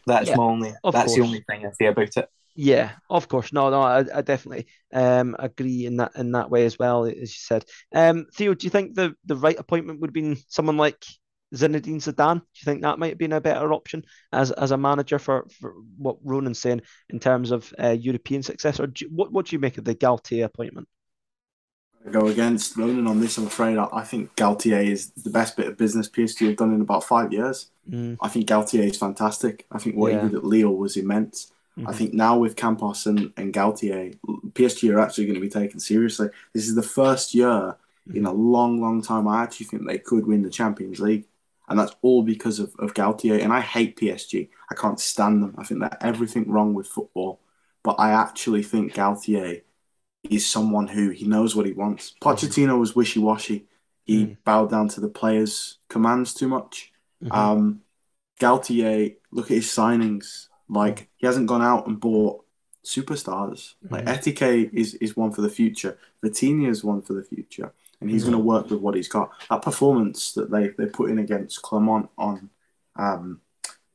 That's 0.06 0.30
yeah, 0.30 0.36
my 0.36 0.44
only. 0.44 0.70
That's 0.70 0.94
course. 0.94 1.14
the 1.14 1.22
only 1.22 1.44
thing 1.48 1.66
I 1.66 1.70
say 1.72 1.86
about 1.86 2.16
it. 2.16 2.28
Yeah, 2.56 2.92
of 3.08 3.28
course. 3.28 3.52
No, 3.52 3.70
no, 3.70 3.80
I, 3.80 4.04
I 4.14 4.22
definitely 4.22 4.66
um, 4.92 5.36
agree 5.38 5.86
in 5.86 5.96
that 5.98 6.12
in 6.16 6.32
that 6.32 6.50
way 6.50 6.64
as 6.64 6.78
well, 6.78 7.04
as 7.04 7.16
you 7.16 7.26
said. 7.26 7.64
Um, 7.92 8.26
Theo, 8.34 8.54
do 8.54 8.66
you 8.66 8.70
think 8.70 8.94
the, 8.94 9.14
the 9.24 9.36
right 9.36 9.58
appointment 9.58 10.00
would 10.00 10.08
have 10.08 10.14
been 10.14 10.36
someone 10.48 10.76
like 10.76 11.04
Zinedine 11.54 11.96
Zidane? 11.96 12.40
Do 12.40 12.46
you 12.54 12.64
think 12.64 12.82
that 12.82 12.98
might 12.98 13.10
have 13.10 13.18
been 13.18 13.32
a 13.32 13.40
better 13.40 13.72
option 13.72 14.04
as 14.32 14.50
as 14.52 14.70
a 14.70 14.76
manager 14.76 15.18
for, 15.18 15.46
for 15.60 15.74
what 15.96 16.16
Ronan's 16.24 16.58
saying 16.58 16.82
in 17.08 17.18
terms 17.18 17.50
of 17.50 17.72
uh, 17.82 17.90
European 17.90 18.42
success? 18.42 18.80
Or 18.80 18.86
do 18.86 19.06
what 19.10 19.32
what 19.32 19.46
do 19.46 19.56
you 19.56 19.60
make 19.60 19.78
of 19.78 19.84
the 19.84 19.94
Galtier 19.94 20.44
appointment? 20.44 20.88
I 22.06 22.10
go 22.10 22.28
against 22.28 22.76
Ronan 22.76 23.06
on 23.06 23.20
this. 23.20 23.36
I'm 23.36 23.46
afraid 23.46 23.76
I, 23.76 23.86
I, 23.92 24.04
think 24.04 24.34
Galtier 24.34 24.86
is 24.86 25.10
the 25.10 25.30
best 25.30 25.56
bit 25.56 25.66
of 25.66 25.76
business 25.76 26.08
PSG 26.08 26.46
have 26.46 26.56
done 26.56 26.74
in 26.74 26.80
about 26.80 27.04
five 27.04 27.30
years. 27.32 27.70
Mm. 27.88 28.16
I 28.22 28.28
think 28.28 28.48
Galtier 28.48 28.88
is 28.88 28.96
fantastic. 28.96 29.66
I 29.70 29.78
think 29.78 29.96
what 29.96 30.12
yeah. 30.12 30.22
he 30.22 30.28
did 30.28 30.38
at 30.38 30.44
Lille 30.44 30.74
was 30.74 30.96
immense. 30.96 31.52
Mm-hmm. 31.78 31.88
I 31.88 31.92
think 31.92 32.14
now 32.14 32.38
with 32.38 32.56
Campos 32.56 33.06
and, 33.06 33.32
and 33.36 33.52
Galtier, 33.52 34.16
PSG 34.52 34.94
are 34.94 35.00
actually 35.00 35.26
going 35.26 35.34
to 35.34 35.40
be 35.40 35.50
taken 35.50 35.78
seriously. 35.78 36.28
This 36.54 36.68
is 36.68 36.74
the 36.74 36.82
first 36.82 37.34
year 37.34 37.48
mm-hmm. 37.48 38.16
in 38.16 38.24
a 38.24 38.32
long, 38.32 38.80
long 38.80 39.02
time 39.02 39.28
I 39.28 39.42
actually 39.42 39.66
think 39.66 39.86
they 39.86 39.98
could 39.98 40.26
win 40.26 40.42
the 40.42 40.50
Champions 40.50 41.00
League. 41.00 41.26
And 41.70 41.78
that's 41.78 41.94
all 42.02 42.22
because 42.22 42.58
of, 42.58 42.74
of 42.78 42.94
Galtier. 42.94 43.42
And 43.42 43.52
I 43.52 43.60
hate 43.60 43.96
PSG. 43.96 44.50
I 44.70 44.74
can't 44.74 45.00
stand 45.00 45.42
them. 45.42 45.54
I 45.56 45.64
think 45.64 45.80
they're 45.80 45.96
everything 46.00 46.50
wrong 46.50 46.74
with 46.74 46.88
football. 46.88 47.40
But 47.82 47.96
I 47.98 48.10
actually 48.10 48.64
think 48.64 48.92
Galtier 48.92 49.62
is 50.28 50.46
someone 50.46 50.88
who 50.88 51.10
he 51.10 51.24
knows 51.24 51.56
what 51.56 51.66
he 51.66 51.72
wants. 51.72 52.14
Pochettino 52.20 52.78
was 52.78 52.94
wishy 52.94 53.20
washy. 53.20 53.66
He 54.04 54.26
mm. 54.26 54.36
bowed 54.44 54.70
down 54.70 54.88
to 54.88 55.00
the 55.00 55.08
players' 55.08 55.78
commands 55.88 56.34
too 56.34 56.48
much. 56.48 56.92
Mm-hmm. 57.22 57.32
Um, 57.32 57.80
Galtier, 58.40 59.16
look 59.30 59.46
at 59.46 59.56
his 59.56 59.66
signings. 59.66 60.48
Like 60.68 61.08
he 61.16 61.26
hasn't 61.26 61.46
gone 61.46 61.62
out 61.62 61.86
and 61.86 62.00
bought 62.00 62.44
superstars. 62.84 63.74
Like 63.88 64.04
mm-hmm. 64.04 64.28
Etike 64.28 64.70
is 64.72 64.94
is 64.94 65.16
one 65.16 65.32
for 65.32 65.42
the 65.42 65.48
future. 65.48 65.98
Vitinha 66.22 66.68
is 66.68 66.84
one 66.84 67.02
for 67.02 67.14
the 67.14 67.24
future, 67.24 67.72
and 68.00 68.10
he's 68.10 68.22
mm-hmm. 68.22 68.32
going 68.32 68.42
to 68.42 68.46
work 68.46 68.70
with 68.70 68.80
what 68.80 68.94
he's 68.94 69.08
got. 69.08 69.30
That 69.48 69.62
performance 69.62 70.32
that 70.32 70.50
they 70.50 70.68
they 70.68 70.86
put 70.86 71.10
in 71.10 71.18
against 71.18 71.62
Clermont 71.62 72.08
on 72.16 72.50
um, 72.96 73.40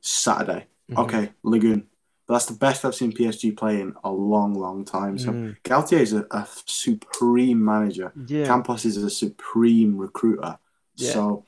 Saturday. 0.02 0.68
Mm-hmm. 0.90 1.00
Okay, 1.00 1.32
Lagoon. 1.44 1.88
But 2.28 2.36
that's 2.36 2.46
the 2.48 2.54
best 2.56 2.84
I've 2.86 2.96
seen 2.96 3.12
PSG 3.12 3.56
play 3.56 3.80
in 3.82 3.94
a 4.04 4.12
long, 4.12 4.56
long 4.56 4.84
time. 4.84 5.18
So 5.20 5.32
mm. 5.32 5.56
Galtier 5.64 6.00
is 6.00 6.14
a, 6.14 6.26
a, 6.32 6.48
supreme 6.66 7.64
manager. 7.64 8.12
Yeah. 8.26 8.48
Campos 8.48 8.84
is 8.84 8.98
a 8.98 9.12
supreme 9.12 9.96
recruiter. 9.96 10.58
Yeah. 10.96 11.12
So 11.12 11.46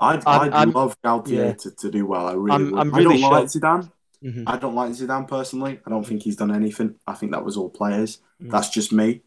I'd, 0.00 0.26
I'd 0.26 0.52
I'm, 0.52 0.72
love 0.72 1.00
Galtier 1.00 1.30
yeah. 1.30 1.52
to, 1.52 1.70
to 1.70 1.90
do 1.92 2.06
well. 2.06 2.26
I 2.26 2.32
really 2.32 2.56
I'm, 2.56 2.70
would. 2.72 2.80
I'm 2.80 2.90
really 2.92 3.16
I 3.16 3.20
don't 3.20 3.30
like 3.30 3.44
Zidane. 3.44 3.90
Mm-hmm. 4.24 4.48
I 4.48 4.56
don't 4.56 4.74
like 4.74 4.90
Zidane 4.90 5.28
personally. 5.28 5.80
I 5.86 5.90
don't 5.90 6.04
think 6.04 6.22
he's 6.22 6.36
done 6.36 6.52
anything. 6.52 6.96
I 7.06 7.14
think 7.14 7.30
that 7.30 7.44
was 7.44 7.56
all 7.56 7.70
players. 7.70 8.16
Mm-hmm. 8.42 8.50
That's 8.50 8.70
just 8.70 8.92
me. 8.92 9.22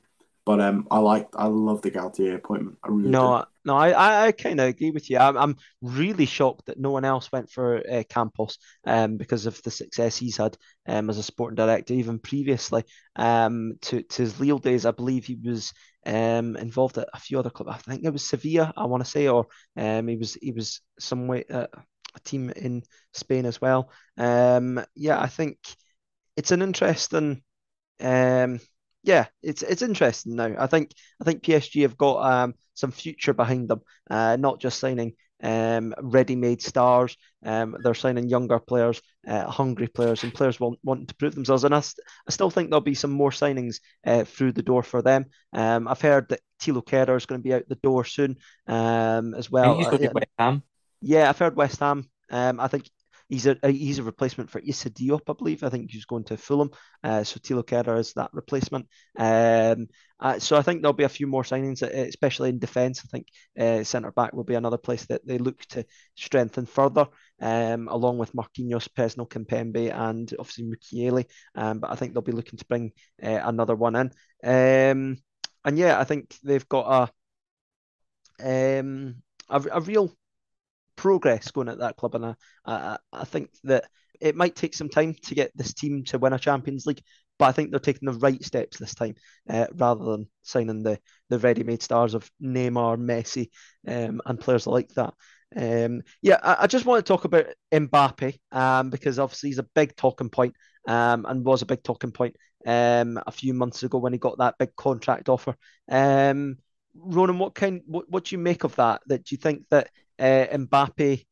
But 0.50 0.62
um, 0.62 0.88
I 0.90 0.98
like, 0.98 1.28
I 1.36 1.46
love 1.46 1.84
the 1.84 1.92
Galtier 1.92 2.34
appointment. 2.34 2.80
I 2.84 2.88
really 2.88 3.12
no, 3.12 3.38
do. 3.38 3.44
no, 3.66 3.76
I, 3.76 4.26
I 4.26 4.32
kind 4.32 4.60
of 4.60 4.68
agree 4.68 4.90
with 4.90 5.08
you. 5.08 5.20
I'm, 5.20 5.38
I'm 5.38 5.58
really 5.84 6.26
shocked 6.26 6.66
that 6.66 6.80
no 6.80 6.90
one 6.90 7.06
else 7.06 7.32
went 7.32 7.52
for 7.52 7.88
uh, 7.88 8.02
Campos, 8.10 8.58
um, 8.84 9.18
because 9.18 9.46
of 9.46 9.62
the 9.62 9.70
success 9.70 10.18
he's 10.18 10.38
had, 10.38 10.58
um, 10.88 11.08
as 11.12 11.20
a 11.20 11.22
sporting 11.22 11.56
director, 11.56 11.94
even 11.94 12.18
previously, 12.18 12.84
um, 13.16 13.74
to 13.82 14.02
to 14.02 14.24
his 14.24 14.40
Lille 14.40 14.58
days. 14.58 14.88
I 14.88 14.92
believe 14.92 15.28
he 15.28 15.36
was 15.36 15.72
um 16.08 16.56
involved 16.56 16.98
at 16.98 17.10
a 17.14 17.20
few 17.20 17.38
other 17.38 17.52
clubs. 17.52 17.84
I 17.88 17.92
think 17.92 18.04
it 18.04 18.12
was 18.12 18.26
Sevilla, 18.26 18.74
I 18.76 18.88
want 18.88 19.06
to 19.06 19.12
say, 19.12 19.28
or 19.28 19.46
um, 19.78 20.08
he 20.08 20.16
was 20.16 20.34
he 20.34 20.52
was 20.52 20.82
some 21.00 21.28
way. 21.28 21.44
Uh, 21.48 21.68
a 22.16 22.20
team 22.22 22.50
in 22.50 22.82
Spain 23.14 23.46
as 23.46 23.62
well. 23.62 23.92
Um, 24.18 24.84
yeah, 24.96 25.22
I 25.22 25.28
think 25.28 25.60
it's 26.36 26.50
an 26.50 26.64
interesting. 26.64 27.44
Um, 28.00 28.60
yeah, 29.10 29.26
it's 29.42 29.64
it's 29.64 29.82
interesting 29.82 30.36
now. 30.36 30.54
I 30.60 30.68
think 30.68 30.92
I 31.20 31.24
think 31.24 31.42
PSG 31.42 31.82
have 31.82 31.98
got 31.98 32.22
um, 32.32 32.54
some 32.76 32.92
future 32.92 33.34
behind 33.34 33.68
them. 33.68 33.82
Uh, 34.08 34.38
not 34.40 34.60
just 34.60 34.80
signing 34.80 35.14
um, 35.42 35.96
ready-made 36.00 36.62
stars. 36.62 37.18
Um, 37.44 37.76
they're 37.82 37.96
signing 37.96 38.30
younger 38.30 38.60
players, 38.60 39.02
uh, 39.28 39.50
hungry 39.50 39.88
players, 39.88 40.24
and 40.24 40.32
players 40.32 40.60
want, 40.60 40.78
wanting 40.84 41.08
to 41.08 41.16
prove 41.16 41.34
themselves. 41.34 41.64
And 41.64 41.74
I, 41.74 41.80
st- 41.80 42.06
I 42.28 42.32
still 42.32 42.52
think 42.52 42.70
there'll 42.70 42.82
be 42.82 42.94
some 42.94 43.12
more 43.12 43.32
signings 43.32 43.78
uh, 44.06 44.26
through 44.26 44.52
the 44.52 44.62
door 44.62 44.84
for 44.84 45.02
them. 45.02 45.26
Um, 45.54 45.88
I've 45.88 46.02
heard 46.02 46.30
that 46.30 46.42
Thilo 46.62 46.84
Kehrer 46.86 47.18
is 47.18 47.26
going 47.26 47.42
to 47.42 47.44
be 47.44 47.54
out 47.54 47.64
the 47.68 47.76
door 47.76 48.06
soon 48.06 48.36
um, 48.68 49.34
as 49.34 49.50
well. 49.50 49.76
He's 49.78 49.88
going 49.88 50.02
to 50.02 50.10
West 50.14 50.28
Ham. 50.38 50.62
Yeah, 51.02 51.30
I've 51.30 51.40
heard 51.40 51.56
West 51.56 51.80
Ham. 51.80 52.10
Um, 52.30 52.60
I 52.60 52.68
think 52.68 52.90
he's 53.30 53.46
a, 53.46 53.58
he's 53.64 54.00
a 54.00 54.04
replacement 54.04 54.50
for 54.50 54.60
Issa 54.60 54.90
Diop, 54.90 55.22
I 55.30 55.34
believe. 55.34 55.64
I 55.64 55.70
think 55.70 55.92
he's 55.92 56.06
going 56.06 56.26
to 56.26 56.38
Fulham. 56.38 56.72
Uh, 57.04 57.24
so 57.24 57.40
Thilo 57.40 57.64
Kehrer 57.64 58.00
is 58.00 58.14
that 58.14 58.32
replacement. 58.34 58.88
Um, 59.18 59.88
uh, 60.20 60.40
so 60.40 60.58
I 60.58 60.64
think 60.64 60.82
there'll 60.82 60.94
be 60.94 61.04
a 61.06 61.10
few 61.10 61.28
more 61.28 61.44
signings, 61.44 61.84
uh, 61.84 61.88
especially 61.88 62.50
in 62.50 62.60
defence. 62.60 63.02
I 63.06 63.08
think 63.08 63.28
uh, 63.58 63.84
centre 63.84 64.12
back 64.12 64.34
will 64.34 64.44
be 64.44 64.56
another 64.56 64.78
place 64.78 65.06
that 65.06 65.26
they 65.26 65.38
look 65.38 65.62
to 65.68 65.86
strengthen 66.16 66.66
further, 66.66 67.08
um, 67.40 67.88
along 67.88 68.18
with 68.18 68.34
Marquinhos, 68.34 68.90
Presnel, 68.90 69.30
Kimpembe, 69.30 69.94
and 69.94 70.34
obviously 70.38 70.66
Mukiele. 70.66 71.26
Um, 71.56 71.80
but 71.80 71.92
I 71.92 71.96
think 71.96 72.14
they'll 72.14 72.22
be 72.22 72.32
looking 72.34 72.60
to 72.60 72.66
bring 72.66 72.92
uh, 73.24 73.40
another 73.44 73.76
one 73.76 73.96
in. 73.96 74.12
Um, 74.44 75.18
and 75.64 75.78
yeah, 75.78 76.00
I 76.00 76.04
think 76.04 76.36
they've 76.44 76.68
got 76.68 77.12
a 78.40 78.80
um, 78.80 79.22
a, 79.50 79.64
a 79.72 79.82
real 79.82 80.16
progress 81.00 81.50
going 81.52 81.70
at 81.70 81.80
that 81.80 81.96
club, 81.96 82.16
and 82.16 82.26
I, 82.26 82.36
I, 82.66 82.98
I 83.14 83.24
think 83.24 83.50
that 83.64 83.86
it 84.20 84.36
might 84.36 84.56
take 84.56 84.74
some 84.74 84.90
time 84.90 85.16
to 85.24 85.36
get 85.36 85.56
this 85.56 85.74
team 85.74 86.04
to 86.06 86.20
win 86.20 86.34
a 86.34 86.40
Champions 86.40 86.86
League, 86.86 87.02
but 87.38 87.46
I 87.46 87.52
think 87.54 87.72
they're 87.72 87.80
taking 87.80 88.12
the 88.12 88.20
right 88.20 88.44
steps 88.44 88.78
this 88.78 88.94
time, 88.94 89.16
uh, 89.50 89.68
rather 89.74 90.04
than 90.04 90.28
signing 90.42 90.84
the 90.84 91.00
the 91.30 91.40
ready-made 91.40 91.82
stars 91.82 92.16
of 92.16 92.30
Neymar, 92.44 92.98
Messi, 92.98 93.50
um, 93.88 94.22
and 94.26 94.40
players 94.40 94.68
like 94.68 94.90
that. 94.90 95.14
Um, 95.56 96.02
yeah, 96.22 96.40
I, 96.44 96.64
I, 96.64 96.68
just 96.68 96.86
want 96.86 97.04
to 97.04 97.08
talk 97.08 97.24
about 97.26 97.46
Mbappe 97.72 98.38
um, 98.52 98.92
because 98.92 99.18
obviously 99.18 99.50
he's 99.50 99.58
a 99.58 99.68
big 99.74 99.96
talking 99.96 100.30
point 100.30 100.54
um, 100.88 101.26
and 101.28 101.44
was 101.44 101.64
a 101.64 101.66
big 101.66 101.82
talking 101.82 102.12
point 102.12 102.36
um, 102.68 103.20
a 103.26 103.32
few 103.32 103.56
months 103.56 103.82
ago 103.82 103.98
when 103.98 104.14
he 104.14 104.20
got 104.20 104.38
that 104.38 104.60
big 104.60 104.76
contract 104.76 105.28
offer. 105.28 105.56
Ronan, 106.96 107.40
what 107.40 107.56
kind, 107.56 107.82
what, 107.86 108.10
what 108.10 108.26
do 108.26 108.36
you 108.36 108.40
make 108.40 108.64
of 108.64 108.76
that? 108.76 109.02
That 109.08 109.26
do 109.26 109.36
you 109.36 109.38
think 109.38 109.64
that 109.70 109.90
uh, 110.18 110.48
Mbappe 110.52 111.26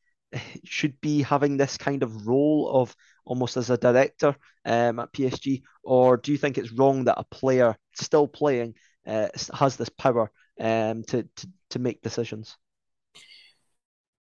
should 0.64 1.00
be 1.00 1.22
having 1.22 1.56
this 1.56 1.76
kind 1.76 2.02
of 2.02 2.26
role 2.26 2.70
of 2.70 2.94
almost 3.24 3.56
as 3.56 3.70
a 3.70 3.76
director 3.76 4.34
um, 4.64 4.98
at 4.98 5.12
PSG, 5.12 5.62
or 5.82 6.16
do 6.16 6.32
you 6.32 6.38
think 6.38 6.58
it's 6.58 6.72
wrong 6.72 7.04
that 7.04 7.18
a 7.18 7.24
player 7.24 7.76
still 7.94 8.26
playing 8.26 8.74
uh, 9.06 9.28
has 9.54 9.76
this 9.76 9.88
power 9.88 10.30
um, 10.60 11.02
to, 11.04 11.22
to 11.36 11.48
to 11.70 11.78
make 11.78 12.02
decisions? 12.02 12.56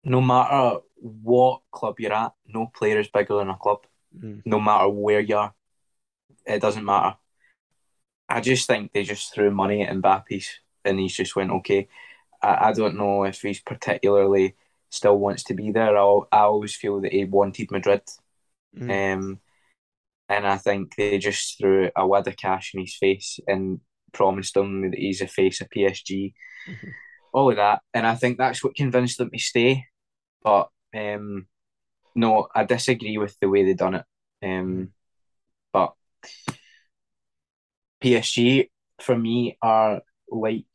No 0.03 0.21
matter 0.21 0.79
what 0.97 1.61
club 1.71 1.99
you're 1.99 2.13
at, 2.13 2.33
no 2.47 2.67
player 2.67 2.99
is 2.99 3.07
bigger 3.07 3.37
than 3.37 3.49
a 3.49 3.57
club. 3.57 3.79
Mm. 4.17 4.41
No 4.45 4.59
matter 4.59 4.87
where 4.89 5.19
you 5.19 5.37
are, 5.37 5.53
it 6.45 6.61
doesn't 6.61 6.85
matter. 6.85 7.17
I 8.29 8.41
just 8.41 8.67
think 8.67 8.91
they 8.91 9.03
just 9.03 9.33
threw 9.33 9.51
money 9.51 9.83
at 9.83 9.93
Mbappe's 9.95 10.59
and 10.85 10.99
he's 10.99 11.15
just 11.15 11.35
went 11.35 11.51
okay. 11.51 11.87
I, 12.41 12.69
I 12.69 12.73
don't 12.73 12.97
know 12.97 13.23
if 13.23 13.41
he's 13.41 13.59
particularly 13.59 14.55
still 14.89 15.17
wants 15.17 15.43
to 15.45 15.53
be 15.53 15.71
there. 15.71 15.97
I, 15.97 16.19
I 16.31 16.39
always 16.41 16.75
feel 16.75 17.01
that 17.01 17.11
he 17.11 17.25
wanted 17.25 17.71
Madrid. 17.71 18.01
Mm. 18.77 19.13
Um, 19.13 19.39
and 20.29 20.47
I 20.47 20.57
think 20.57 20.95
they 20.95 21.17
just 21.17 21.57
threw 21.57 21.89
a 21.95 22.07
wad 22.07 22.27
of 22.27 22.37
cash 22.37 22.73
in 22.73 22.81
his 22.81 22.95
face 22.95 23.39
and 23.47 23.79
promised 24.11 24.57
him 24.57 24.89
that 24.89 24.97
he's 24.97 25.21
a 25.21 25.27
face 25.27 25.61
of 25.61 25.69
PSG. 25.69 26.33
Mm-hmm. 26.67 26.89
All 27.33 27.49
of 27.49 27.57
that. 27.57 27.81
And 27.93 28.07
I 28.07 28.15
think 28.15 28.37
that's 28.37 28.63
what 28.63 28.75
convinced 28.75 29.17
them 29.17 29.29
to 29.31 29.39
stay. 29.39 29.85
But 30.41 30.69
um, 30.95 31.47
no, 32.15 32.47
I 32.55 32.63
disagree 32.63 33.17
with 33.17 33.37
the 33.39 33.49
way 33.49 33.65
they 33.65 33.73
done 33.73 33.95
it. 33.95 34.05
Um, 34.43 34.89
but 35.73 35.93
PSG 38.01 38.69
for 39.01 39.17
me 39.17 39.57
are 39.61 40.01
like 40.29 40.65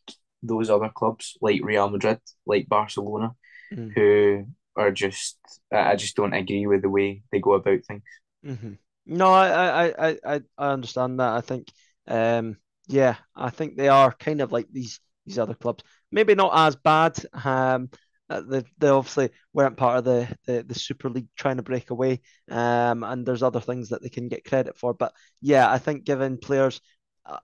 those 0.42 0.70
other 0.70 0.90
clubs, 0.94 1.36
like 1.40 1.60
Real 1.62 1.90
Madrid, 1.90 2.20
like 2.46 2.68
Barcelona, 2.68 3.32
mm. 3.72 3.92
who 3.94 4.46
are 4.76 4.90
just 4.90 5.38
I 5.72 5.96
just 5.96 6.16
don't 6.16 6.32
agree 6.32 6.66
with 6.66 6.82
the 6.82 6.88
way 6.90 7.22
they 7.30 7.40
go 7.40 7.54
about 7.54 7.84
things. 7.84 8.02
Mm-hmm. 8.44 8.72
No, 9.06 9.32
I, 9.32 9.88
I 9.88 10.18
I 10.24 10.40
I 10.56 10.68
understand 10.72 11.20
that. 11.20 11.32
I 11.32 11.40
think 11.40 11.68
um 12.06 12.56
yeah, 12.88 13.16
I 13.36 13.50
think 13.50 13.76
they 13.76 13.88
are 13.88 14.12
kind 14.12 14.40
of 14.40 14.52
like 14.52 14.66
these 14.70 15.00
these 15.26 15.38
other 15.38 15.54
clubs. 15.54 15.84
Maybe 16.10 16.34
not 16.34 16.52
as 16.54 16.76
bad. 16.76 17.18
Um 17.32 17.90
uh, 18.30 18.42
they, 18.42 18.62
they 18.78 18.86
obviously 18.86 19.30
weren't 19.52 19.76
part 19.76 19.98
of 19.98 20.04
the, 20.04 20.28
the, 20.46 20.62
the 20.62 20.74
Super 20.74 21.10
League 21.10 21.26
trying 21.36 21.56
to 21.56 21.64
break 21.64 21.90
away. 21.90 22.20
Um, 22.48 23.02
and 23.02 23.26
there's 23.26 23.42
other 23.42 23.60
things 23.60 23.88
that 23.88 24.02
they 24.02 24.08
can 24.08 24.28
get 24.28 24.44
credit 24.44 24.78
for. 24.78 24.94
But 24.94 25.12
yeah, 25.40 25.68
I 25.68 25.78
think 25.78 26.04
giving 26.04 26.38
players, 26.38 26.80
uh, 27.26 27.38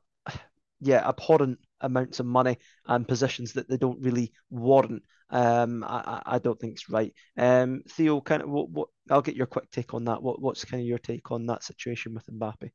yeah, 0.81 1.07
abhorrent 1.07 1.59
amounts 1.81 2.21
of 2.21 2.27
money 2.27 2.59
and 2.87 3.09
positions 3.09 3.53
that 3.55 3.69
they 3.69 3.77
don't 3.77 4.03
really 4.03 4.33
warrant. 4.51 5.03
Um, 5.31 5.85
I, 5.85 6.23
I 6.25 6.39
don't 6.39 6.59
think 6.59 6.75
it's 6.75 6.89
right. 6.89 7.13
Um, 7.37 7.83
Theo, 7.89 8.21
kind 8.21 8.43
of, 8.43 8.49
what, 8.49 8.71
what 8.71 8.89
I'll 9.11 9.23
get 9.23 9.37
your 9.37 9.47
quick 9.47 9.71
take 9.71 9.93
on 9.95 10.05
that. 10.05 10.23
What, 10.23 10.41
what's 10.41 10.65
kind 10.65 10.81
of 10.81 10.87
your 10.87 10.99
take 10.99 11.31
on 11.31 11.47
that 11.47 11.65
situation 11.65 12.15
with 12.15 12.27
Mbappe? 12.27 12.71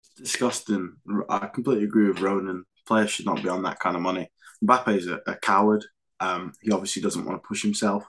It's 0.00 0.14
disgusting. 0.16 0.96
I 1.28 1.46
completely 1.46 1.84
agree 1.84 2.08
with 2.08 2.20
Ronan. 2.20 2.64
Players 2.86 3.10
should 3.10 3.26
not 3.26 3.42
be 3.42 3.48
on 3.48 3.62
that 3.62 3.78
kind 3.78 3.96
of 3.96 4.02
money. 4.02 4.28
Mbappe 4.62 4.96
is 4.96 5.06
a, 5.06 5.20
a 5.26 5.36
coward. 5.36 5.84
Um, 6.20 6.52
he 6.62 6.70
obviously 6.72 7.02
doesn't 7.02 7.24
want 7.24 7.42
to 7.42 7.46
push 7.46 7.62
himself 7.62 8.04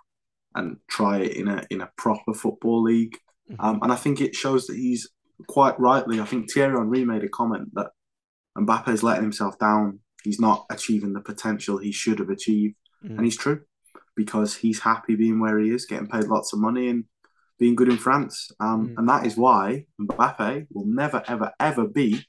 and 0.55 0.77
try 0.89 1.19
it 1.19 1.35
in 1.35 1.47
a 1.47 1.65
in 1.69 1.81
a 1.81 1.91
proper 1.97 2.33
football 2.33 2.81
league. 2.81 3.17
Mm-hmm. 3.51 3.63
Um, 3.63 3.79
and 3.83 3.91
I 3.91 3.95
think 3.95 4.21
it 4.21 4.35
shows 4.35 4.67
that 4.67 4.77
he's 4.77 5.09
quite 5.47 5.79
rightly. 5.79 6.19
I 6.19 6.25
think 6.25 6.51
Thierry 6.51 6.77
Henry 6.77 7.05
made 7.05 7.23
a 7.23 7.29
comment 7.29 7.69
that 7.73 7.91
Mbappe 8.57 8.89
is 8.89 9.03
letting 9.03 9.23
himself 9.23 9.59
down 9.59 9.99
he's 10.25 10.39
not 10.39 10.65
achieving 10.69 11.13
the 11.13 11.21
potential 11.21 11.77
he 11.77 11.93
should 11.93 12.19
have 12.19 12.29
achieved. 12.29 12.75
Mm. 13.05 13.11
And 13.11 13.23
he's 13.23 13.37
true 13.37 13.61
because 14.15 14.55
he's 14.55 14.79
happy 14.79 15.15
being 15.15 15.39
where 15.39 15.57
he 15.59 15.69
is, 15.69 15.85
getting 15.85 16.07
paid 16.07 16.25
lots 16.25 16.51
of 16.51 16.59
money 16.59 16.89
and 16.89 17.05
being 17.57 17.75
good 17.75 17.89
in 17.89 17.97
France. 17.97 18.51
Um, 18.59 18.89
mm. 18.89 18.97
And 18.97 19.07
that 19.07 19.25
is 19.25 19.37
why 19.37 19.85
Mbappe 20.01 20.67
will 20.73 20.85
never, 20.85 21.23
ever, 21.27 21.53
ever 21.59 21.87
be 21.87 22.25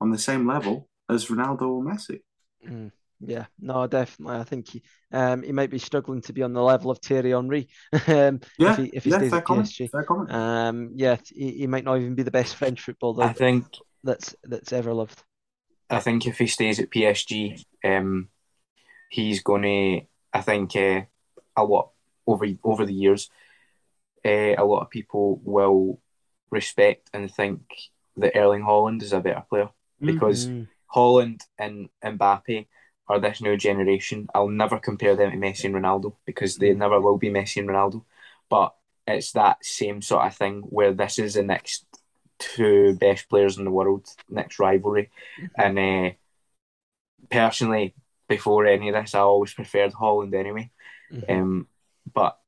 on 0.00 0.10
the 0.10 0.18
same 0.18 0.46
level 0.46 0.88
as 1.10 1.26
Ronaldo 1.26 1.62
or 1.62 1.84
Messi. 1.84 2.20
Mm. 2.66 2.92
Yeah, 3.22 3.46
no, 3.60 3.86
definitely. 3.86 4.36
I 4.36 4.44
think 4.44 4.70
he, 4.70 4.82
um, 5.12 5.42
he 5.42 5.52
might 5.52 5.70
be 5.70 5.78
struggling 5.78 6.22
to 6.22 6.32
be 6.32 6.42
on 6.42 6.54
the 6.54 6.62
level 6.62 6.90
of 6.90 7.00
Thierry 7.00 7.32
Henry. 7.32 7.68
um, 8.06 8.40
yeah, 8.58 8.72
if 8.72 8.76
he, 8.78 8.84
if 8.94 9.04
he 9.04 9.10
yeah, 9.10 9.18
stays 9.18 9.32
at 9.34 9.44
PSG. 9.44 9.90
Fair 9.90 10.04
comment. 10.04 10.32
Um, 10.32 10.90
yeah, 10.94 11.16
he, 11.26 11.50
he 11.52 11.66
might 11.66 11.84
not 11.84 11.98
even 11.98 12.14
be 12.14 12.22
the 12.22 12.30
best 12.30 12.56
French 12.56 12.80
footballer. 12.80 13.24
I 13.24 13.34
think 13.34 13.66
that's 14.02 14.34
that's 14.44 14.72
ever 14.72 14.94
lived. 14.94 15.22
I 15.90 16.00
think 16.00 16.26
if 16.26 16.38
he 16.38 16.46
stays 16.46 16.78
at 16.78 16.90
PSG, 16.90 17.64
um, 17.84 18.28
he's 19.10 19.42
going 19.42 19.62
to. 19.62 20.06
I 20.32 20.40
think 20.42 20.76
uh, 20.76 21.02
a 21.56 21.64
lot 21.64 21.90
over 22.26 22.46
over 22.62 22.86
the 22.86 22.94
years, 22.94 23.28
uh, 24.24 24.54
a 24.56 24.64
lot 24.64 24.82
of 24.82 24.90
people 24.90 25.40
will 25.44 26.00
respect 26.50 27.10
and 27.12 27.32
think 27.32 27.60
that 28.16 28.36
Erling 28.36 28.62
Haaland 28.62 29.02
is 29.02 29.12
a 29.12 29.20
better 29.20 29.44
player 29.48 29.70
because 30.00 30.46
mm-hmm. 30.46 30.64
Haaland 30.94 31.42
and 31.58 31.88
Mbappe 32.04 32.66
are 33.08 33.18
this 33.18 33.40
new 33.40 33.56
generation. 33.56 34.28
I'll 34.34 34.48
never 34.48 34.78
compare 34.78 35.16
them 35.16 35.32
to 35.32 35.36
Messi 35.36 35.64
and 35.64 35.74
Ronaldo 35.74 36.14
because 36.24 36.56
they 36.56 36.72
never 36.74 37.00
will 37.00 37.18
be 37.18 37.30
Messi 37.30 37.58
and 37.58 37.68
Ronaldo. 37.68 38.04
But 38.48 38.74
it's 39.06 39.32
that 39.32 39.64
same 39.64 40.02
sort 40.02 40.26
of 40.26 40.36
thing 40.36 40.60
where 40.62 40.92
this 40.92 41.18
is 41.18 41.34
the 41.34 41.42
next 41.42 41.86
two 42.40 42.96
best 42.96 43.28
players 43.28 43.58
in 43.58 43.64
the 43.64 43.70
world 43.70 44.08
next 44.28 44.58
rivalry. 44.58 45.10
Mm-hmm. 45.40 45.60
And 45.60 45.78
uh, 45.78 46.16
personally, 47.30 47.94
before 48.28 48.66
any 48.66 48.88
of 48.88 48.94
this, 48.94 49.14
I 49.14 49.20
always 49.20 49.54
preferred 49.54 49.92
Haaland 49.92 50.34
anyway. 50.34 50.70
Mm-hmm. 51.12 51.32
Um, 51.32 51.68
but 52.12 52.38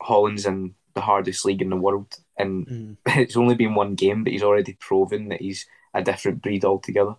Haaland's 0.00 0.46
in 0.46 0.74
the 0.94 1.00
hardest 1.00 1.44
league 1.44 1.62
in 1.62 1.70
the 1.70 1.76
world, 1.76 2.14
and 2.38 2.66
mm. 2.66 2.96
it's 3.06 3.36
only 3.36 3.54
been 3.54 3.74
one 3.74 3.94
game, 3.94 4.24
but 4.24 4.32
he's 4.32 4.42
already 4.42 4.74
proven 4.74 5.28
that 5.30 5.40
he's 5.40 5.66
a 5.92 6.02
different 6.02 6.42
breed 6.42 6.64
altogether. 6.64 7.14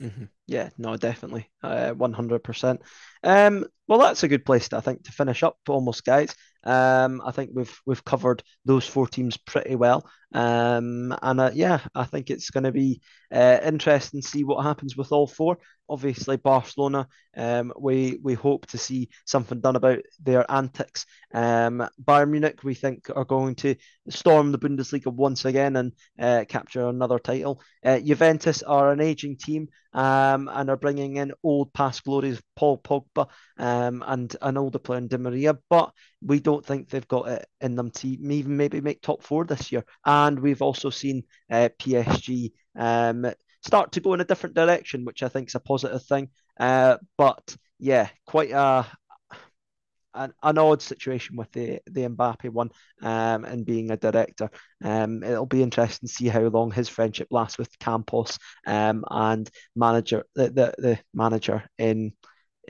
Mm-hmm. 0.00 0.24
Yeah, 0.46 0.70
no, 0.76 0.96
definitely, 0.96 1.50
uh, 1.62 1.92
one 1.92 2.12
hundred 2.12 2.44
percent. 2.44 2.82
Um, 3.22 3.64
well, 3.88 3.98
that's 3.98 4.22
a 4.22 4.28
good 4.28 4.44
place, 4.44 4.68
to, 4.68 4.76
I 4.76 4.80
think, 4.80 5.04
to 5.04 5.12
finish 5.12 5.42
up, 5.42 5.58
almost, 5.68 6.04
guys. 6.04 6.34
Um, 6.64 7.22
I 7.24 7.30
think 7.30 7.50
we've 7.54 7.80
we've 7.86 8.04
covered 8.04 8.42
those 8.64 8.86
four 8.86 9.06
teams 9.06 9.36
pretty 9.36 9.74
well. 9.74 10.08
Um, 10.36 11.16
and 11.22 11.40
uh, 11.40 11.50
yeah, 11.54 11.80
I 11.94 12.04
think 12.04 12.28
it's 12.28 12.50
going 12.50 12.64
to 12.64 12.72
be 12.72 13.00
uh, 13.32 13.58
interesting 13.64 14.20
to 14.20 14.28
see 14.28 14.44
what 14.44 14.62
happens 14.62 14.94
with 14.94 15.10
all 15.10 15.26
four. 15.26 15.56
Obviously, 15.88 16.36
Barcelona, 16.36 17.08
um, 17.36 17.72
we 17.78 18.18
we 18.22 18.34
hope 18.34 18.66
to 18.66 18.78
see 18.78 19.08
something 19.24 19.60
done 19.60 19.76
about 19.76 20.00
their 20.22 20.44
antics. 20.50 21.06
Um, 21.32 21.88
Bayern 22.04 22.30
Munich, 22.30 22.62
we 22.64 22.74
think, 22.74 23.08
are 23.14 23.24
going 23.24 23.54
to 23.56 23.76
storm 24.10 24.52
the 24.52 24.58
Bundesliga 24.58 25.10
once 25.10 25.46
again 25.46 25.76
and 25.76 25.92
uh, 26.18 26.44
capture 26.46 26.86
another 26.86 27.18
title. 27.18 27.62
Uh, 27.82 28.00
Juventus 28.00 28.62
are 28.62 28.92
an 28.92 29.00
aging 29.00 29.36
team 29.38 29.68
um, 29.94 30.50
and 30.52 30.68
are 30.68 30.76
bringing 30.76 31.16
in 31.16 31.32
old 31.42 31.72
past 31.72 32.04
glories, 32.04 32.42
Paul 32.56 32.78
Pogba 32.78 33.28
um, 33.56 34.04
and 34.06 34.36
an 34.42 34.58
older 34.58 34.78
player 34.78 34.98
in 34.98 35.08
Di 35.08 35.16
Maria, 35.16 35.56
but 35.70 35.92
we 36.20 36.40
don't 36.40 36.64
think 36.64 36.90
they've 36.90 37.08
got 37.08 37.28
it 37.28 37.46
in 37.60 37.74
them 37.74 37.90
to 37.90 38.08
even 38.08 38.56
maybe 38.56 38.80
make 38.80 39.00
top 39.00 39.22
four 39.22 39.44
this 39.44 39.72
year. 39.72 39.84
And 40.04 40.38
we've 40.38 40.62
also 40.62 40.90
seen 40.90 41.24
uh, 41.50 41.68
PSG 41.78 42.52
um, 42.76 43.26
start 43.64 43.92
to 43.92 44.00
go 44.00 44.14
in 44.14 44.20
a 44.20 44.24
different 44.24 44.54
direction, 44.54 45.04
which 45.04 45.22
I 45.22 45.28
think 45.28 45.48
is 45.48 45.54
a 45.54 45.60
positive 45.60 46.02
thing. 46.04 46.28
Uh, 46.58 46.98
but 47.16 47.56
yeah, 47.78 48.08
quite 48.26 48.50
a 48.50 48.86
an, 50.16 50.32
an 50.42 50.58
odd 50.58 50.82
situation 50.82 51.36
with 51.36 51.52
the 51.52 51.80
the 51.86 52.08
Mbappe 52.08 52.50
one 52.50 52.70
um, 53.02 53.44
and 53.44 53.64
being 53.64 53.90
a 53.90 53.96
director. 53.96 54.50
Um, 54.82 55.22
it'll 55.22 55.46
be 55.46 55.62
interesting 55.62 56.08
to 56.08 56.12
see 56.14 56.28
how 56.28 56.40
long 56.40 56.70
his 56.70 56.88
friendship 56.88 57.28
lasts 57.30 57.58
with 57.58 57.78
Campos 57.78 58.38
um, 58.66 59.04
and 59.10 59.48
manager 59.76 60.24
the, 60.34 60.48
the, 60.48 60.74
the 60.78 60.98
manager 61.14 61.64
in 61.78 62.12